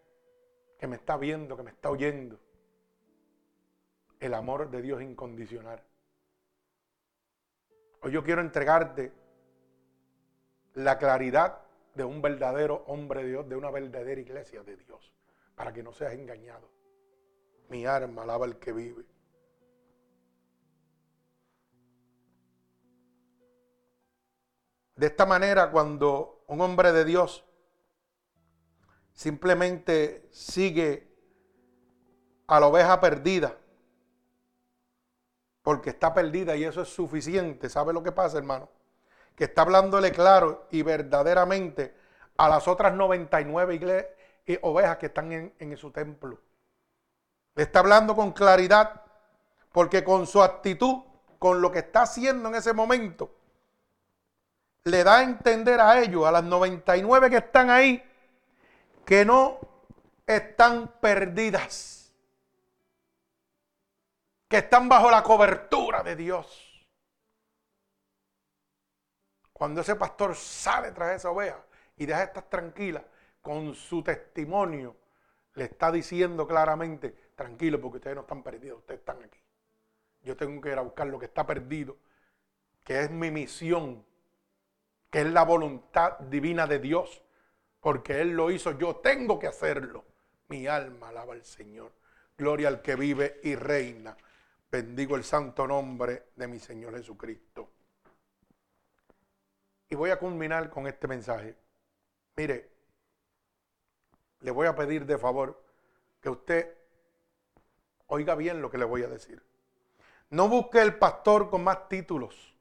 que 0.79 0.87
me 0.87 0.97
está 0.97 1.17
viendo, 1.17 1.57
que 1.57 1.63
me 1.63 1.71
está 1.71 1.89
oyendo, 1.89 2.39
el 4.21 4.35
amor 4.35 4.71
de 4.71 4.83
Dios 4.83 5.03
incondicional. 5.03 5.83
Hoy 8.03 8.13
yo 8.13 8.23
quiero 8.23 8.43
entregarte 8.43 9.13
la 10.75 10.99
claridad 10.99 11.63
de 11.95 12.05
un 12.05 12.23
verdadero 12.23 12.85
hombre 12.87 13.23
de 13.23 13.31
Dios, 13.31 13.49
de 13.49 13.57
una 13.57 13.71
verdadera 13.71 14.21
iglesia 14.21 14.63
de 14.63 14.77
Dios, 14.77 15.13
para 15.55 15.73
que 15.73 15.83
no 15.83 15.93
seas 15.93 16.13
engañado. 16.13 16.71
Mi 17.69 17.87
alma 17.87 18.23
alaba 18.23 18.45
al 18.45 18.59
que 18.59 18.73
vive. 18.73 19.05
De 24.97 25.07
esta 25.07 25.25
manera, 25.25 25.71
cuando 25.71 26.45
un 26.47 26.61
hombre 26.61 26.93
de 26.93 27.07
Dios 27.07 27.45
simplemente 29.15 30.29
sigue 30.31 31.09
a 32.47 32.61
la 32.61 32.67
oveja 32.67 33.01
perdida, 33.01 33.60
porque 35.71 35.91
está 35.91 36.13
perdida 36.13 36.57
y 36.57 36.65
eso 36.65 36.83
es 36.83 36.89
suficiente, 36.89 37.69
¿sabe 37.69 37.93
lo 37.93 38.03
que 38.03 38.11
pasa, 38.11 38.39
hermano? 38.39 38.69
que 39.37 39.45
está 39.45 39.63
hablándole 39.63 40.11
claro 40.11 40.67
y 40.73 40.83
verdaderamente 40.83 41.95
a 42.39 42.49
las 42.49 42.67
otras 42.67 42.93
99 42.93 44.17
y 44.47 44.59
ovejas 44.63 44.97
que 44.97 45.07
están 45.07 45.31
en, 45.31 45.55
en 45.61 45.77
su 45.77 45.93
templo. 45.93 46.41
Le 47.55 47.63
está 47.63 47.79
hablando 47.79 48.17
con 48.17 48.33
claridad, 48.33 49.01
porque 49.71 50.03
con 50.03 50.27
su 50.27 50.43
actitud, 50.43 51.05
con 51.39 51.61
lo 51.61 51.71
que 51.71 51.79
está 51.79 52.03
haciendo 52.03 52.49
en 52.49 52.57
ese 52.57 52.73
momento, 52.73 53.31
le 54.83 55.05
da 55.05 55.19
a 55.19 55.23
entender 55.23 55.81
a 55.81 56.01
ellos, 56.01 56.27
a 56.27 56.33
las 56.33 56.43
99 56.43 57.31
que 57.31 57.37
están 57.37 57.71
ahí, 57.71 58.03
que 59.05 59.25
no 59.25 59.61
están 60.27 60.89
perdidas, 61.01 62.00
que 64.51 64.59
están 64.59 64.89
bajo 64.89 65.09
la 65.13 65.23
cobertura 65.23 66.03
de 66.03 66.17
Dios. 66.17 66.85
Cuando 69.53 69.81
ese 69.83 69.95
pastor 69.95 70.35
sale 70.35 70.91
tras 70.91 71.15
esa 71.15 71.31
oveja 71.31 71.65
y 71.97 72.05
deja 72.05 72.25
estar 72.25 72.43
tranquila, 72.51 73.05
con 73.41 73.77
su 73.77 74.03
testimonio, 74.03 74.97
le 75.55 75.65
está 75.67 75.93
diciendo 75.93 76.49
claramente, 76.49 77.15
tranquilo, 77.37 77.81
porque 77.81 77.99
ustedes 77.99 78.17
no 78.17 78.23
están 78.23 78.43
perdidos, 78.43 78.81
ustedes 78.81 78.99
están 78.99 79.23
aquí. 79.23 79.39
Yo 80.23 80.37
tengo 80.37 80.61
que 80.61 80.71
ir 80.71 80.79
a 80.79 80.83
buscar 80.83 81.07
lo 81.07 81.21
que 81.21 81.27
está 81.27 81.47
perdido, 81.47 81.97
que 82.83 83.03
es 83.03 83.11
mi 83.11 83.31
misión, 83.31 84.05
que 85.11 85.21
es 85.21 85.31
la 85.31 85.45
voluntad 85.45 86.19
divina 86.19 86.67
de 86.67 86.81
Dios, 86.81 87.23
porque 87.79 88.21
Él 88.21 88.33
lo 88.33 88.51
hizo, 88.51 88.73
yo 88.73 88.97
tengo 88.97 89.39
que 89.39 89.47
hacerlo. 89.47 90.05
Mi 90.49 90.67
alma 90.67 91.11
alaba 91.11 91.35
al 91.35 91.45
Señor. 91.45 91.93
Gloria 92.37 92.67
al 92.67 92.83
que 92.83 92.97
vive 92.97 93.39
y 93.45 93.55
reina. 93.55 94.17
Bendigo 94.71 95.17
el 95.17 95.25
santo 95.25 95.67
nombre 95.67 96.29
de 96.37 96.47
mi 96.47 96.61
Señor 96.61 96.95
Jesucristo. 96.95 97.69
Y 99.89 99.97
voy 99.97 100.11
a 100.11 100.19
culminar 100.19 100.71
con 100.71 100.87
este 100.87 101.09
mensaje. 101.09 101.57
Mire, 102.37 102.71
le 104.41 104.51
voy 104.53 104.69
a 104.69 104.75
pedir 104.77 105.05
de 105.07 105.19
favor 105.19 105.61
que 106.21 106.31
usted 106.31 106.73
oiga 108.07 108.37
bien 108.37 108.63
lo 108.63 108.71
que 108.71 108.79
le 108.79 108.85
voy 108.85 109.03
a 109.03 109.09
decir. 109.09 109.43
No 110.31 110.49
busque 110.49 110.81
el 110.81 110.97
pastor 110.97 111.51
con 111.51 111.65
más 111.65 111.89
títulos 111.89 112.55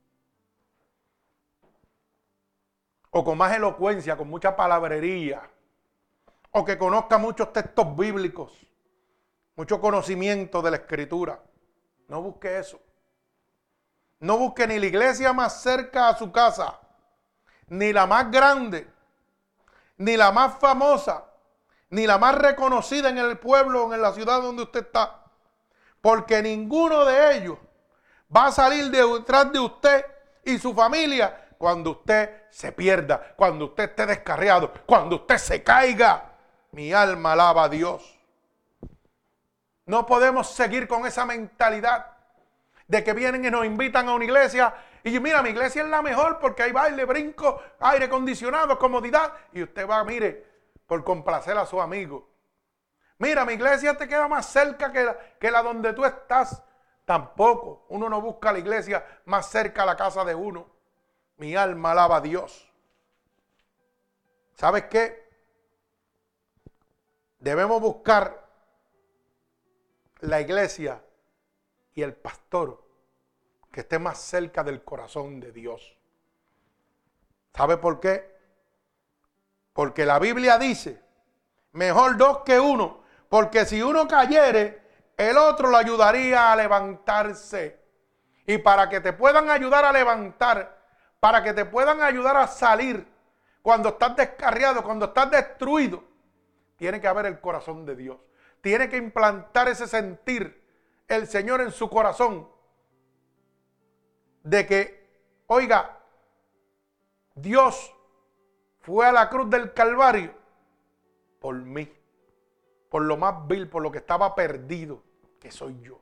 o 3.12 3.24
con 3.24 3.38
más 3.38 3.56
elocuencia, 3.56 4.18
con 4.18 4.30
mucha 4.30 4.56
palabrería, 4.56 5.48
o 6.52 6.66
que 6.66 6.78
conozca 6.78 7.20
muchos 7.20 7.54
textos 7.54 7.96
bíblicos, 7.96 8.66
mucho 9.56 9.80
conocimiento 9.80 10.64
de 10.64 10.72
la 10.72 10.78
escritura. 10.78 11.40
No 12.10 12.22
busque 12.22 12.60
eso. 12.60 12.82
No 14.20 14.38
busque 14.38 14.68
ni 14.68 14.78
la 14.78 14.86
iglesia 14.88 15.32
más 15.32 15.62
cerca 15.62 16.10
a 16.10 16.18
su 16.18 16.30
casa 16.30 16.80
ni 17.70 17.94
la 17.94 18.06
más 18.06 18.32
grande, 18.32 18.88
ni 19.98 20.18
la 20.18 20.32
más 20.32 20.60
famosa, 20.60 21.26
ni 21.90 22.06
la 22.06 22.18
más 22.18 22.36
reconocida 22.36 23.10
en 23.10 23.18
el 23.18 23.38
pueblo 23.38 23.86
o 23.86 23.94
en 23.94 24.02
la 24.02 24.14
ciudad 24.14 24.42
donde 24.42 24.64
usted 24.64 24.86
está. 24.86 25.24
Porque 26.02 26.42
ninguno 26.42 27.06
de 27.06 27.38
ellos 27.38 27.58
va 28.36 28.48
a 28.48 28.52
salir 28.52 28.90
detrás 28.90 29.52
de 29.52 29.60
usted 29.60 30.06
y 30.44 30.58
su 30.58 30.74
familia 30.74 31.50
cuando 31.58 31.92
usted 31.92 32.44
se 32.50 32.72
pierda, 32.72 33.34
cuando 33.36 33.66
usted 33.66 33.90
esté 33.90 34.06
descarriado, 34.06 34.72
cuando 34.86 35.18
usted 35.18 35.38
se 35.38 35.64
caiga. 35.64 36.26
Mi 36.72 36.94
alma 36.94 37.34
alaba 37.34 37.64
a 37.64 37.70
Dios. 37.70 38.19
No 39.90 40.06
podemos 40.06 40.52
seguir 40.52 40.88
con 40.88 41.08
esa 41.08 41.26
mentalidad 41.26 42.16
de 42.88 43.04
que 43.04 43.14
vienen 43.14 43.44
y 43.44 43.50
nos 43.50 43.66
invitan 43.66 44.08
a 44.08 44.14
una 44.14 44.24
iglesia 44.24 44.72
y 45.04 45.20
mira, 45.20 45.42
mi 45.42 45.50
iglesia 45.50 45.82
es 45.82 45.90
la 45.90 46.04
mejor 46.04 46.38
porque 46.38 46.62
hay 46.62 46.72
baile, 46.72 47.06
brinco, 47.06 47.60
aire 47.80 48.06
acondicionado, 48.06 48.78
comodidad. 48.78 49.34
Y 49.52 49.64
usted 49.64 49.90
va, 49.90 50.04
mire, 50.04 50.46
por 50.86 51.04
complacer 51.04 51.58
a 51.58 51.66
su 51.66 51.82
amigo. 51.82 52.30
Mira, 53.18 53.46
mi 53.46 53.54
iglesia 53.54 53.98
te 53.98 54.08
queda 54.08 54.28
más 54.28 54.46
cerca 54.46 54.92
que 54.92 55.06
la, 55.06 55.18
que 55.40 55.50
la 55.50 55.64
donde 55.64 55.94
tú 55.94 56.06
estás. 56.06 56.62
Tampoco. 57.04 57.88
Uno 57.90 58.10
no 58.10 58.22
busca 58.22 58.52
la 58.52 58.60
iglesia 58.60 59.04
más 59.26 59.50
cerca 59.50 59.82
a 59.82 59.88
la 59.88 59.98
casa 59.98 60.24
de 60.24 60.36
uno. 60.36 60.70
Mi 61.38 61.56
alma 61.56 61.94
alaba 61.94 62.18
a 62.18 62.22
Dios. 62.22 62.72
¿Sabes 64.54 64.84
qué? 64.84 65.28
Debemos 67.40 67.82
buscar 67.82 68.49
la 70.20 70.42
iglesia 70.42 71.04
y 71.94 72.02
el 72.02 72.14
pastor 72.14 72.84
que 73.72 73.82
esté 73.82 74.00
más 74.00 74.20
cerca 74.20 74.64
del 74.64 74.84
corazón 74.84 75.40
de 75.40 75.52
Dios. 75.52 75.98
¿Sabe 77.54 77.78
por 77.78 78.00
qué? 78.00 78.38
Porque 79.74 80.06
la 80.06 80.20
Biblia 80.20 80.58
dice, 80.58 81.02
mejor 81.72 82.18
dos 82.18 82.40
que 82.40 82.60
uno, 82.60 83.04
porque 83.30 83.66
si 83.66 83.82
uno 83.82 84.08
cayere, 84.08 84.82
el 85.18 85.38
otro 85.38 85.70
lo 85.70 85.78
ayudaría 85.78 86.52
a 86.52 86.56
levantarse. 86.56 87.80
Y 88.46 88.58
para 88.58 88.90
que 88.90 89.02
te 89.02 89.14
puedan 89.14 89.50
ayudar 89.50 89.86
a 89.86 89.92
levantar, 89.92 90.80
para 91.20 91.44
que 91.44 91.54
te 91.54 91.66
puedan 91.66 92.02
ayudar 92.02 92.38
a 92.38 92.48
salir 92.48 93.06
cuando 93.62 93.90
estás 93.90 94.16
descarriado, 94.16 94.84
cuando 94.84 95.08
estás 95.08 95.30
destruido, 95.30 96.04
tiene 96.78 97.00
que 97.00 97.08
haber 97.08 97.26
el 97.28 97.40
corazón 97.40 97.86
de 97.86 97.96
Dios. 97.96 98.18
Tiene 98.62 98.90
que 98.90 98.98
implantar 98.98 99.68
ese 99.68 99.88
sentir 99.88 100.62
el 101.08 101.28
Señor 101.28 101.62
en 101.62 101.72
su 101.72 101.90
corazón 101.90 102.50
de 104.44 104.66
que, 104.66 105.10
oiga, 105.48 106.00
Dios 107.36 107.94
fue 108.80 109.06
a 109.06 109.12
la 109.12 109.30
cruz 109.30 109.50
del 109.50 109.74
Calvario 109.74 110.34
por 111.40 111.56
mí, 111.56 111.92
por 112.90 113.04
lo 113.04 113.18
más 113.18 113.48
vil, 113.48 113.70
por 113.70 113.82
lo 113.82 113.92
que 113.92 114.00
estaba 114.00 114.36
perdido, 114.36 115.04
que 115.40 115.52
soy 115.52 115.80
yo. 115.82 116.00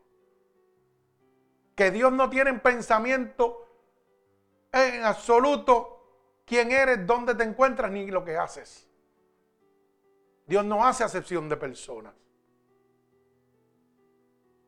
Que 1.75 1.91
Dios 1.91 2.11
no 2.11 2.29
tiene 2.29 2.49
en 2.49 2.59
pensamiento 2.59 3.67
en 4.71 5.03
absoluto 5.03 6.41
quién 6.45 6.71
eres, 6.71 7.05
dónde 7.05 7.35
te 7.35 7.43
encuentras, 7.43 7.91
ni 7.91 8.09
lo 8.09 8.23
que 8.23 8.35
haces. 8.35 8.87
Dios 10.45 10.65
no 10.65 10.85
hace 10.85 11.03
acepción 11.03 11.49
de 11.49 11.57
personas. 11.57 12.13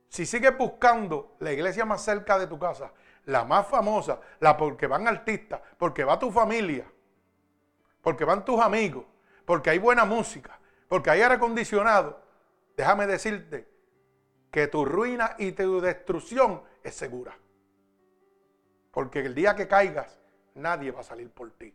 Si 0.09 0.25
sigues 0.25 0.57
buscando 0.57 1.35
la 1.39 1.51
iglesia 1.51 1.85
más 1.85 2.01
cerca 2.01 2.37
de 2.39 2.47
tu 2.47 2.57
casa, 2.57 2.91
la 3.25 3.45
más 3.45 3.67
famosa, 3.67 4.19
la 4.39 4.57
porque 4.57 4.87
van 4.87 5.07
artistas, 5.07 5.61
porque 5.77 6.03
va 6.03 6.17
tu 6.17 6.31
familia, 6.31 6.91
porque 8.01 8.25
van 8.25 8.43
tus 8.43 8.59
amigos, 8.59 9.05
porque 9.45 9.69
hay 9.69 9.77
buena 9.77 10.05
música, 10.05 10.59
porque 10.87 11.11
hay 11.11 11.21
aire 11.21 11.35
acondicionado, 11.35 12.19
déjame 12.75 13.05
decirte 13.05 13.69
que 14.49 14.67
tu 14.67 14.83
ruina 14.83 15.35
y 15.37 15.51
tu 15.51 15.79
destrucción 15.79 16.63
es 16.83 16.95
segura. 16.95 17.37
Porque 18.91 19.19
el 19.19 19.35
día 19.35 19.55
que 19.55 19.67
caigas, 19.67 20.19
nadie 20.55 20.91
va 20.91 21.01
a 21.01 21.03
salir 21.03 21.29
por 21.29 21.51
ti. 21.51 21.71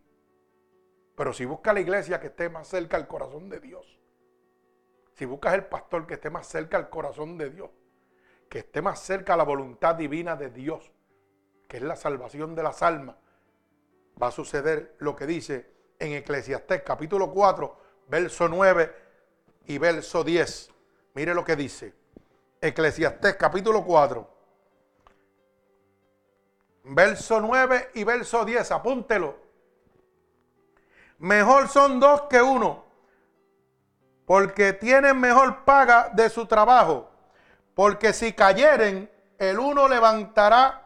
Pero 1.15 1.33
si 1.33 1.45
buscas 1.45 1.73
la 1.73 1.81
iglesia 1.81 2.19
que 2.19 2.27
esté 2.27 2.49
más 2.49 2.67
cerca 2.67 2.97
al 2.97 3.07
corazón 3.07 3.49
de 3.49 3.61
Dios, 3.61 4.01
si 5.13 5.25
buscas 5.25 5.55
el 5.55 5.67
pastor 5.67 6.09
que 6.09 6.15
esté 6.15 6.31
más 6.31 6.49
cerca 6.49 6.77
al 6.77 6.91
corazón 6.91 7.39
de 7.39 7.51
Dios, 7.51 7.71
que 8.49 8.61
esté 8.61 8.83
más 8.83 9.01
cerca 9.01 9.35
a 9.35 9.37
la 9.37 9.45
voluntad 9.45 9.95
divina 9.95 10.37
de 10.37 10.51
Dios, 10.51 10.93
que 11.69 11.79
es 11.79 11.83
la 11.83 11.97
salvación 11.97 12.55
de 12.55 12.63
las 12.63 12.83
almas, 12.83 13.17
va 14.23 14.29
a 14.29 14.33
suceder 14.33 14.95
lo 14.99 15.17
que 15.17 15.27
dice 15.27 15.71
en 15.99 16.13
Eclesiastés 16.13 16.83
capítulo 16.83 17.31
4, 17.31 17.77
verso 18.09 18.49
9 18.49 18.95
y 19.67 19.79
verso 19.79 20.25
10. 20.25 20.71
Mire 21.15 21.35
lo 21.35 21.45
que 21.45 21.57
dice. 21.57 21.95
Eclesiastés 22.61 23.37
capítulo 23.37 23.85
4, 23.85 24.29
verso 26.85 27.41
9 27.41 27.91
y 27.95 28.05
verso 28.05 28.45
10. 28.45 28.71
Apúntelo. 28.73 29.37
Mejor 31.19 31.69
son 31.69 32.01
dos 32.01 32.23
que 32.23 32.43
uno, 32.43 32.85
porque 34.27 34.73
tienen 34.73 35.19
mejor 35.19 35.65
paga 35.65 36.11
de 36.11 36.29
su 36.29 36.47
trabajo. 36.47 37.11
Porque 37.75 38.13
si 38.13 38.33
cayeren, 38.33 39.11
el 39.39 39.59
uno 39.59 39.89
levantará 39.89 40.81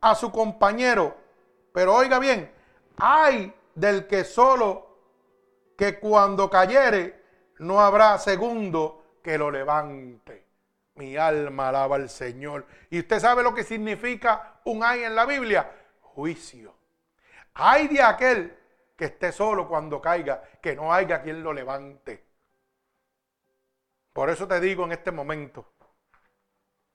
a 0.00 0.14
su 0.14 0.30
compañero, 0.30 1.16
Pero 1.72 1.94
oiga 1.94 2.18
bien, 2.18 2.50
hay 2.96 3.54
del 3.74 4.06
que 4.06 4.24
solo 4.24 4.86
que 5.76 5.98
cuando 5.98 6.48
cayere 6.48 7.22
no 7.58 7.80
habrá 7.80 8.18
segundo 8.18 9.18
que 9.22 9.36
lo 9.36 9.50
levante. 9.50 10.46
Mi 10.94 11.16
alma 11.16 11.68
alaba 11.68 11.96
al 11.96 12.08
Señor. 12.08 12.66
¿Y 12.88 13.00
usted 13.00 13.20
sabe 13.20 13.42
lo 13.42 13.54
que 13.54 13.64
significa 13.64 14.60
un 14.64 14.82
ay 14.82 15.04
en 15.04 15.14
la 15.14 15.26
Biblia? 15.26 15.70
Juicio. 16.00 16.74
Hay 17.52 17.88
de 17.88 18.02
aquel 18.02 18.58
que 18.96 19.06
esté 19.06 19.32
solo 19.32 19.68
cuando 19.68 20.00
caiga, 20.00 20.42
que 20.62 20.74
no 20.74 20.92
haya 20.92 21.20
quien 21.22 21.42
lo 21.42 21.52
levante. 21.52 22.24
Por 24.14 24.30
eso 24.30 24.48
te 24.48 24.58
digo 24.60 24.84
en 24.84 24.92
este 24.92 25.12
momento, 25.12 25.74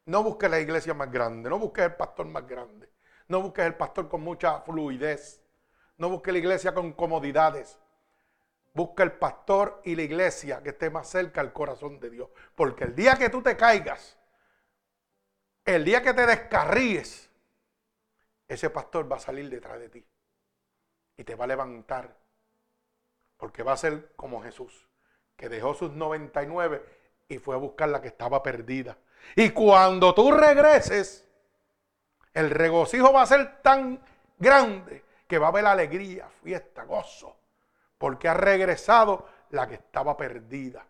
no 0.05 0.23
busques 0.23 0.49
la 0.49 0.59
iglesia 0.59 0.93
más 0.93 1.11
grande, 1.11 1.49
no 1.49 1.59
busques 1.59 1.85
el 1.85 1.95
pastor 1.95 2.25
más 2.27 2.47
grande, 2.47 2.89
no 3.27 3.41
busques 3.41 3.65
el 3.65 3.75
pastor 3.75 4.09
con 4.09 4.21
mucha 4.21 4.61
fluidez, 4.61 5.41
no 5.97 6.09
busques 6.09 6.33
la 6.33 6.39
iglesia 6.39 6.73
con 6.73 6.93
comodidades. 6.93 7.77
Busca 8.73 9.03
el 9.03 9.11
pastor 9.11 9.81
y 9.83 9.95
la 9.95 10.03
iglesia 10.03 10.63
que 10.63 10.69
esté 10.69 10.89
más 10.89 11.09
cerca 11.09 11.41
al 11.41 11.51
corazón 11.53 11.99
de 11.99 12.09
Dios. 12.09 12.29
Porque 12.55 12.85
el 12.85 12.95
día 12.95 13.17
que 13.17 13.29
tú 13.29 13.41
te 13.43 13.57
caigas, 13.57 14.17
el 15.65 15.83
día 15.83 16.01
que 16.01 16.13
te 16.13 16.25
descarríes, 16.25 17.29
ese 18.47 18.69
pastor 18.69 19.11
va 19.11 19.17
a 19.17 19.19
salir 19.19 19.49
detrás 19.49 19.79
de 19.79 19.89
ti 19.89 20.05
y 21.17 21.23
te 21.23 21.35
va 21.35 21.43
a 21.43 21.49
levantar. 21.49 22.17
Porque 23.37 23.61
va 23.61 23.73
a 23.73 23.77
ser 23.77 24.13
como 24.15 24.41
Jesús, 24.41 24.87
que 25.35 25.49
dejó 25.49 25.73
sus 25.73 25.91
99 25.91 26.83
y 27.27 27.37
fue 27.39 27.55
a 27.55 27.59
buscar 27.59 27.89
la 27.89 28.01
que 28.01 28.07
estaba 28.07 28.41
perdida. 28.41 28.97
Y 29.35 29.51
cuando 29.51 30.13
tú 30.13 30.31
regreses, 30.31 31.27
el 32.33 32.49
regocijo 32.49 33.11
va 33.13 33.23
a 33.23 33.25
ser 33.27 33.61
tan 33.61 34.03
grande 34.37 35.03
que 35.27 35.37
va 35.37 35.47
a 35.47 35.49
haber 35.49 35.65
alegría, 35.65 36.29
fiesta, 36.43 36.83
gozo, 36.83 37.37
porque 37.97 38.27
ha 38.27 38.33
regresado 38.33 39.27
la 39.51 39.67
que 39.67 39.75
estaba 39.75 40.17
perdida. 40.17 40.85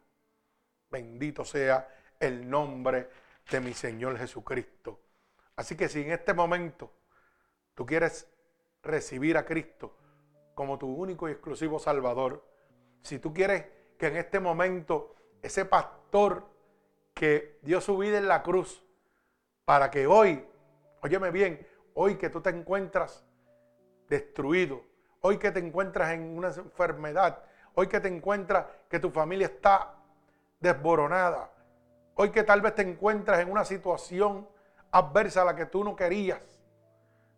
Bendito 0.89 1.45
sea 1.45 1.88
el 2.19 2.49
nombre 2.49 3.09
de 3.49 3.59
mi 3.59 3.73
Señor 3.73 4.17
Jesucristo. 4.17 4.99
Así 5.55 5.75
que 5.75 5.89
si 5.89 6.01
en 6.01 6.11
este 6.11 6.34
momento 6.34 6.91
tú 7.73 7.86
quieres 7.86 8.27
recibir 8.84 9.38
a 9.38 9.45
Cristo 9.45 9.95
como 10.55 10.77
tu 10.77 10.88
único 10.88 11.27
y 11.27 11.34
exclusivo 11.34 11.79
Salvador, 11.79 12.43
si 13.01 13.19
tú 13.19 13.34
quieres 13.34 13.65
que 13.97 14.07
en 14.07 14.17
este 14.17 14.39
momento 14.39 15.15
ese 15.41 15.65
pastor 15.65 16.51
que 17.14 17.59
dio 17.62 17.82
su 17.82 17.97
vida 17.97 18.18
en 18.18 18.28
la 18.28 18.43
cruz 18.43 18.84
para 19.66 19.91
que 19.91 20.07
hoy, 20.07 20.45
óyeme 21.01 21.32
bien, 21.32 21.66
hoy 21.93 22.16
que 22.16 22.30
tú 22.30 22.41
te 22.41 22.49
encuentras 22.49 23.26
destruido, 24.07 24.84
hoy 25.22 25.38
que 25.38 25.51
te 25.51 25.59
encuentras 25.59 26.12
en 26.12 26.38
una 26.38 26.49
enfermedad, 26.49 27.43
hoy 27.76 27.88
que 27.88 27.99
te 27.99 28.07
encuentras 28.07 28.66
que 28.89 28.99
tu 28.99 29.12
familia 29.12 29.47
está 29.47 29.95
desboronada, 30.59 31.51
hoy 32.16 32.32
que 32.32 32.43
tal 32.43 32.62
vez 32.62 32.76
te 32.76 32.82
encuentras 32.82 33.39
en 33.39 33.51
una 33.51 33.66
situación 33.66 34.47
adversa 34.91 35.43
a 35.43 35.45
la 35.45 35.55
que 35.55 35.66
tú 35.66 35.84
no 35.84 35.95
querías, 35.95 36.41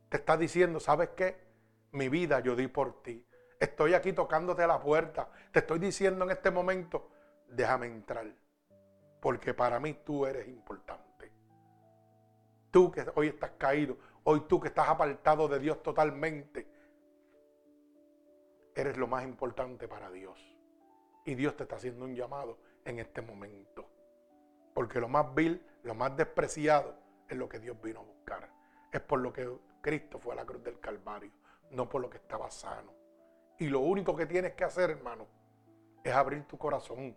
te 0.09 0.17
está 0.17 0.37
diciendo, 0.37 0.79
¿sabes 0.79 1.09
qué? 1.15 1.43
Mi 1.91 2.09
vida 2.09 2.39
yo 2.39 2.55
di 2.55 2.67
por 2.67 3.01
ti. 3.03 3.25
Estoy 3.59 3.93
aquí 3.93 4.13
tocándote 4.13 4.65
la 4.67 4.79
puerta. 4.79 5.29
Te 5.51 5.59
estoy 5.59 5.79
diciendo 5.79 6.25
en 6.25 6.31
este 6.31 6.51
momento, 6.51 7.09
déjame 7.47 7.87
entrar 7.87 8.25
porque 9.23 9.53
para 9.53 9.79
mí 9.79 9.93
tú 10.03 10.25
eres 10.25 10.49
importante. 10.49 11.31
Tú 12.69 12.91
que 12.91 13.05
hoy 13.15 13.29
estás 13.29 13.51
caído, 13.51 13.97
hoy 14.25 14.41
tú 14.49 14.59
que 14.59 14.67
estás 14.67 14.89
apartado 14.89 15.47
de 15.47 15.59
Dios 15.59 15.81
totalmente, 15.81 16.67
eres 18.75 18.97
lo 18.97 19.07
más 19.07 19.23
importante 19.23 19.87
para 19.87 20.11
Dios. 20.11 20.37
Y 21.23 21.35
Dios 21.35 21.55
te 21.55 21.63
está 21.63 21.77
haciendo 21.77 22.03
un 22.03 22.15
llamado 22.15 22.57
en 22.83 22.99
este 22.99 23.21
momento. 23.21 23.89
Porque 24.73 24.99
lo 24.99 25.07
más 25.07 25.33
vil, 25.33 25.65
lo 25.83 25.95
más 25.95 26.17
despreciado 26.17 26.93
es 27.29 27.37
lo 27.37 27.47
que 27.47 27.59
Dios 27.59 27.81
vino 27.81 28.01
a 28.01 28.03
buscar. 28.03 28.49
Es 28.91 28.99
por 28.99 29.21
lo 29.21 29.31
que 29.31 29.49
Cristo 29.79 30.19
fue 30.19 30.33
a 30.33 30.35
la 30.35 30.45
cruz 30.45 30.61
del 30.65 30.81
Calvario, 30.81 31.31
no 31.71 31.87
por 31.87 32.01
lo 32.01 32.09
que 32.09 32.17
estaba 32.17 32.51
sano. 32.51 32.91
Y 33.57 33.69
lo 33.69 33.79
único 33.79 34.17
que 34.17 34.25
tienes 34.25 34.53
que 34.55 34.65
hacer, 34.65 34.89
hermano, 34.89 35.27
es 36.03 36.11
abrir 36.13 36.43
tu 36.45 36.57
corazón 36.57 37.15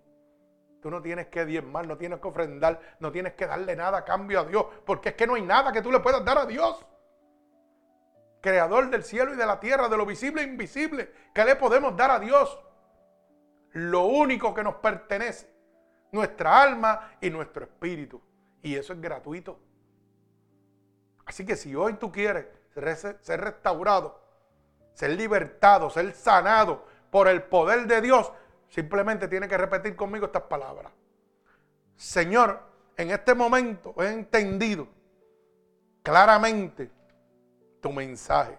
Tú 0.80 0.90
no 0.90 1.02
tienes 1.02 1.26
que 1.28 1.44
diezmar, 1.44 1.86
no 1.86 1.96
tienes 1.96 2.20
que 2.20 2.28
ofrendar, 2.28 2.80
no 3.00 3.10
tienes 3.10 3.34
que 3.34 3.46
darle 3.46 3.74
nada 3.74 3.98
a 3.98 4.04
cambio 4.04 4.40
a 4.40 4.44
Dios, 4.44 4.66
porque 4.84 5.10
es 5.10 5.14
que 5.14 5.26
no 5.26 5.34
hay 5.34 5.42
nada 5.42 5.72
que 5.72 5.82
tú 5.82 5.90
le 5.90 6.00
puedas 6.00 6.24
dar 6.24 6.38
a 6.38 6.46
Dios. 6.46 6.84
Creador 8.40 8.90
del 8.90 9.02
cielo 9.02 9.34
y 9.34 9.36
de 9.36 9.46
la 9.46 9.58
tierra, 9.58 9.88
de 9.88 9.96
lo 9.96 10.06
visible 10.06 10.42
e 10.42 10.44
invisible, 10.44 11.12
¿qué 11.34 11.44
le 11.44 11.56
podemos 11.56 11.96
dar 11.96 12.10
a 12.10 12.20
Dios? 12.20 12.58
Lo 13.72 14.04
único 14.06 14.54
que 14.54 14.62
nos 14.62 14.76
pertenece, 14.76 15.50
nuestra 16.12 16.62
alma 16.62 17.16
y 17.20 17.30
nuestro 17.30 17.64
espíritu. 17.64 18.22
Y 18.62 18.76
eso 18.76 18.92
es 18.92 19.00
gratuito. 19.00 19.58
Así 21.24 21.44
que 21.44 21.56
si 21.56 21.74
hoy 21.74 21.94
tú 21.94 22.12
quieres 22.12 22.46
ser 23.20 23.40
restaurado, 23.40 24.22
ser 24.94 25.10
libertado, 25.10 25.90
ser 25.90 26.12
sanado 26.14 26.86
por 27.10 27.28
el 27.28 27.42
poder 27.42 27.86
de 27.86 28.00
Dios, 28.00 28.32
Simplemente 28.68 29.28
tiene 29.28 29.48
que 29.48 29.56
repetir 29.56 29.96
conmigo 29.96 30.26
estas 30.26 30.42
palabras. 30.42 30.92
Señor, 31.96 32.60
en 32.96 33.10
este 33.10 33.34
momento 33.34 33.94
he 33.98 34.08
entendido 34.08 34.88
claramente 36.02 36.90
tu 37.80 37.92
mensaje. 37.92 38.58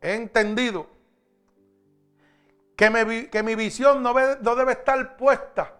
He 0.00 0.14
entendido 0.14 0.86
que, 2.76 3.42
mi 3.42 3.54
visión 3.56 4.02
no, 4.02 4.14
no 4.14 4.54
debe 4.54 4.72
estar 4.72 5.16
puesta 5.16 5.74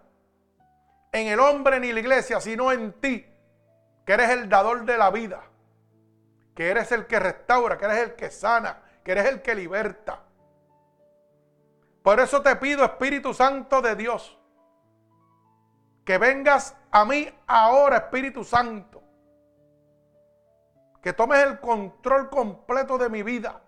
en 1.11 1.27
el 1.27 1.39
hombre 1.39 1.79
ni 1.79 1.93
la 1.93 1.99
iglesia, 2.01 2.41
sino 2.41 2.71
en 2.71 2.91
ti, 2.93 3.25
que 4.05 4.13
eres 4.13 4.29
el 4.31 4.49
dador 4.49 4.85
de 4.85 4.97
la 4.97 5.09
vida, 5.09 5.41
que 6.53 6.69
eres 6.69 6.91
el 6.91 7.07
que 7.07 7.19
restaura, 7.19 7.77
que 7.77 7.85
eres 7.85 7.99
el 7.99 8.15
que 8.15 8.29
sana, 8.29 8.81
que 9.03 9.13
eres 9.13 9.25
el 9.27 9.41
que 9.41 9.55
liberta. 9.55 10.23
Por 12.09 12.19
eso 12.19 12.41
te 12.41 12.55
pido, 12.55 12.83
Espíritu 12.83 13.35
Santo 13.35 13.83
de 13.83 13.95
Dios, 13.95 14.35
que 16.03 16.17
vengas 16.17 16.75
a 16.89 17.05
mí 17.05 17.31
ahora, 17.45 17.97
Espíritu 17.97 18.43
Santo. 18.43 19.03
Que 21.03 21.13
tomes 21.13 21.45
el 21.45 21.59
control 21.59 22.31
completo 22.31 22.97
de 22.97 23.09
mi 23.09 23.21
vida. 23.21 23.61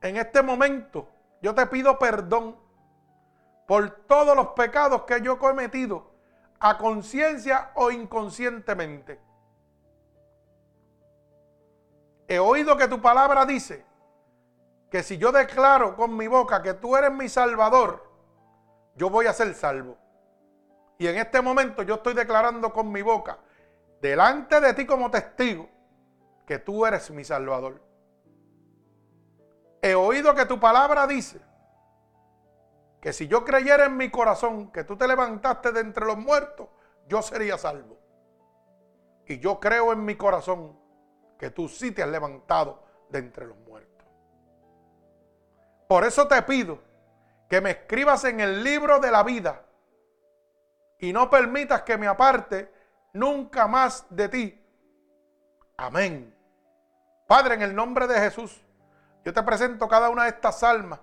En 0.00 0.16
este 0.16 0.42
momento 0.42 1.08
yo 1.40 1.54
te 1.54 1.68
pido 1.68 2.00
perdón 2.00 2.58
por 3.68 3.90
todos 4.08 4.34
los 4.34 4.48
pecados 4.54 5.02
que 5.02 5.20
yo 5.20 5.34
he 5.34 5.38
cometido, 5.38 6.16
a 6.58 6.78
conciencia 6.78 7.70
o 7.76 7.92
inconscientemente. 7.92 9.20
He 12.26 12.40
oído 12.40 12.76
que 12.76 12.88
tu 12.88 13.00
palabra 13.00 13.46
dice 13.46 13.93
que 14.94 15.02
si 15.02 15.18
yo 15.18 15.32
declaro 15.32 15.96
con 15.96 16.16
mi 16.16 16.28
boca 16.28 16.62
que 16.62 16.74
tú 16.74 16.96
eres 16.96 17.10
mi 17.10 17.28
salvador, 17.28 18.08
yo 18.94 19.10
voy 19.10 19.26
a 19.26 19.32
ser 19.32 19.52
salvo. 19.56 19.98
Y 20.98 21.08
en 21.08 21.16
este 21.16 21.42
momento 21.42 21.82
yo 21.82 21.96
estoy 21.96 22.14
declarando 22.14 22.72
con 22.72 22.92
mi 22.92 23.02
boca, 23.02 23.40
delante 24.00 24.60
de 24.60 24.72
ti 24.72 24.86
como 24.86 25.10
testigo, 25.10 25.68
que 26.46 26.60
tú 26.60 26.86
eres 26.86 27.10
mi 27.10 27.24
salvador. 27.24 27.82
He 29.82 29.96
oído 29.96 30.32
que 30.32 30.46
tu 30.46 30.60
palabra 30.60 31.08
dice 31.08 31.40
que 33.00 33.12
si 33.12 33.26
yo 33.26 33.44
creyera 33.44 33.86
en 33.86 33.96
mi 33.96 34.12
corazón 34.12 34.70
que 34.70 34.84
tú 34.84 34.96
te 34.96 35.08
levantaste 35.08 35.72
de 35.72 35.80
entre 35.80 36.06
los 36.06 36.18
muertos, 36.18 36.68
yo 37.08 37.20
sería 37.20 37.58
salvo. 37.58 37.98
Y 39.26 39.40
yo 39.40 39.58
creo 39.58 39.92
en 39.92 40.04
mi 40.04 40.14
corazón 40.14 40.78
que 41.36 41.50
tú 41.50 41.66
sí 41.66 41.90
te 41.90 42.04
has 42.04 42.08
levantado 42.08 42.84
de 43.10 43.18
entre 43.18 43.46
los 43.46 43.56
muertos. 43.58 43.93
Por 45.88 46.04
eso 46.04 46.26
te 46.26 46.40
pido 46.42 46.78
que 47.48 47.60
me 47.60 47.70
escribas 47.70 48.24
en 48.24 48.40
el 48.40 48.64
libro 48.64 48.98
de 48.98 49.10
la 49.10 49.22
vida 49.22 49.62
y 50.98 51.12
no 51.12 51.28
permitas 51.28 51.82
que 51.82 51.98
me 51.98 52.06
aparte 52.06 52.72
nunca 53.12 53.66
más 53.66 54.06
de 54.10 54.28
ti. 54.28 54.64
Amén. 55.76 56.34
Padre, 57.26 57.54
en 57.54 57.62
el 57.62 57.74
nombre 57.74 58.06
de 58.06 58.18
Jesús, 58.18 58.62
yo 59.24 59.32
te 59.32 59.42
presento 59.42 59.88
cada 59.88 60.10
una 60.10 60.24
de 60.24 60.30
estas 60.30 60.62
almas 60.62 61.00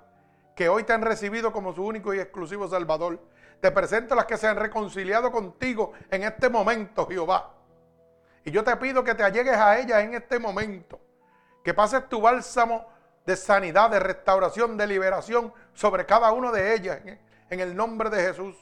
que 0.55 0.69
hoy 0.69 0.83
te 0.83 0.93
han 0.93 1.01
recibido 1.01 1.51
como 1.51 1.73
su 1.73 1.83
único 1.83 2.13
y 2.13 2.19
exclusivo 2.19 2.67
Salvador. 2.67 3.19
Te 3.61 3.71
presento 3.71 4.15
las 4.15 4.25
que 4.25 4.37
se 4.37 4.47
han 4.47 4.57
reconciliado 4.57 5.31
contigo 5.31 5.93
en 6.09 6.23
este 6.23 6.49
momento, 6.49 7.07
Jehová. 7.07 7.53
Y 8.43 8.51
yo 8.51 8.63
te 8.63 8.75
pido 8.77 9.03
que 9.03 9.15
te 9.15 9.23
allegues 9.23 9.55
a 9.55 9.79
ellas 9.79 10.03
en 10.03 10.15
este 10.15 10.39
momento. 10.39 10.99
Que 11.63 11.73
pases 11.73 12.09
tu 12.09 12.21
bálsamo 12.21 12.90
de 13.25 13.35
sanidad, 13.35 13.89
de 13.89 13.99
restauración, 13.99 14.77
de 14.77 14.87
liberación 14.87 15.53
sobre 15.73 16.05
cada 16.05 16.31
uno 16.31 16.51
de 16.51 16.73
ellas 16.73 16.99
en 17.49 17.59
el 17.59 17.75
nombre 17.75 18.09
de 18.09 18.23
Jesús. 18.23 18.55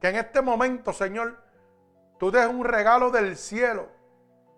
Que 0.00 0.08
en 0.08 0.16
este 0.16 0.42
momento, 0.42 0.92
Señor, 0.92 1.38
tú 2.18 2.30
des 2.30 2.46
un 2.46 2.64
regalo 2.64 3.10
del 3.10 3.36
cielo 3.36 3.88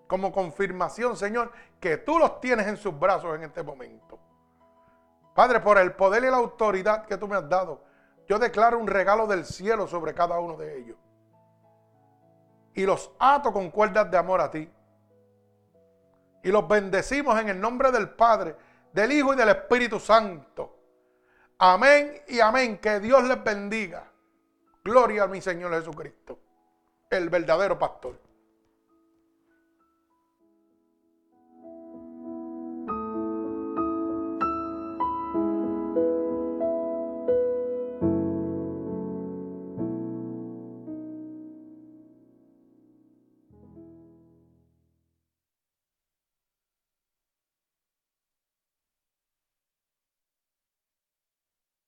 como 0.07 0.33
confirmación, 0.33 1.17
Señor, 1.17 1.53
que 1.81 1.97
tú 1.99 2.19
los 2.19 2.41
tienes 2.41 2.67
en 2.67 2.77
sus 2.77 2.99
brazos 2.99 3.35
en 3.37 3.43
este 3.43 3.63
momento. 3.63 4.19
Padre, 5.35 5.61
por 5.61 5.79
el 5.79 5.93
poder 5.93 6.25
y 6.25 6.31
la 6.31 6.37
autoridad 6.37 7.05
que 7.07 7.17
tú 7.17 7.27
me 7.27 7.37
has 7.37 7.49
dado, 7.49 7.83
yo 8.27 8.39
declaro 8.39 8.79
un 8.79 8.87
regalo 8.87 9.27
del 9.27 9.45
cielo 9.45 9.87
sobre 9.87 10.15
cada 10.15 10.39
uno 10.39 10.57
de 10.57 10.79
ellos. 10.79 10.97
Y 12.75 12.87
los 12.87 13.11
ato 13.19 13.53
con 13.53 13.71
cuerdas 13.71 14.11
de 14.11 14.17
amor 14.17 14.41
a 14.41 14.51
ti. 14.51 14.71
Y 16.43 16.49
los 16.51 16.67
bendecimos 16.67 17.39
en 17.41 17.49
el 17.49 17.61
nombre 17.61 17.91
del 17.91 18.11
Padre, 18.11 18.57
del 18.95 19.11
Hijo 19.11 19.35
y 19.35 19.37
del 19.37 19.49
Espíritu 19.49 19.99
Santo. 19.99 20.79
Amén 21.59 22.23
y 22.29 22.39
amén. 22.39 22.79
Que 22.79 23.01
Dios 23.01 23.25
les 23.25 23.43
bendiga. 23.43 24.09
Gloria 24.85 25.25
a 25.25 25.27
mi 25.27 25.41
Señor 25.41 25.73
Jesucristo, 25.73 26.39
el 27.11 27.29
verdadero 27.29 27.77
pastor. 27.79 28.21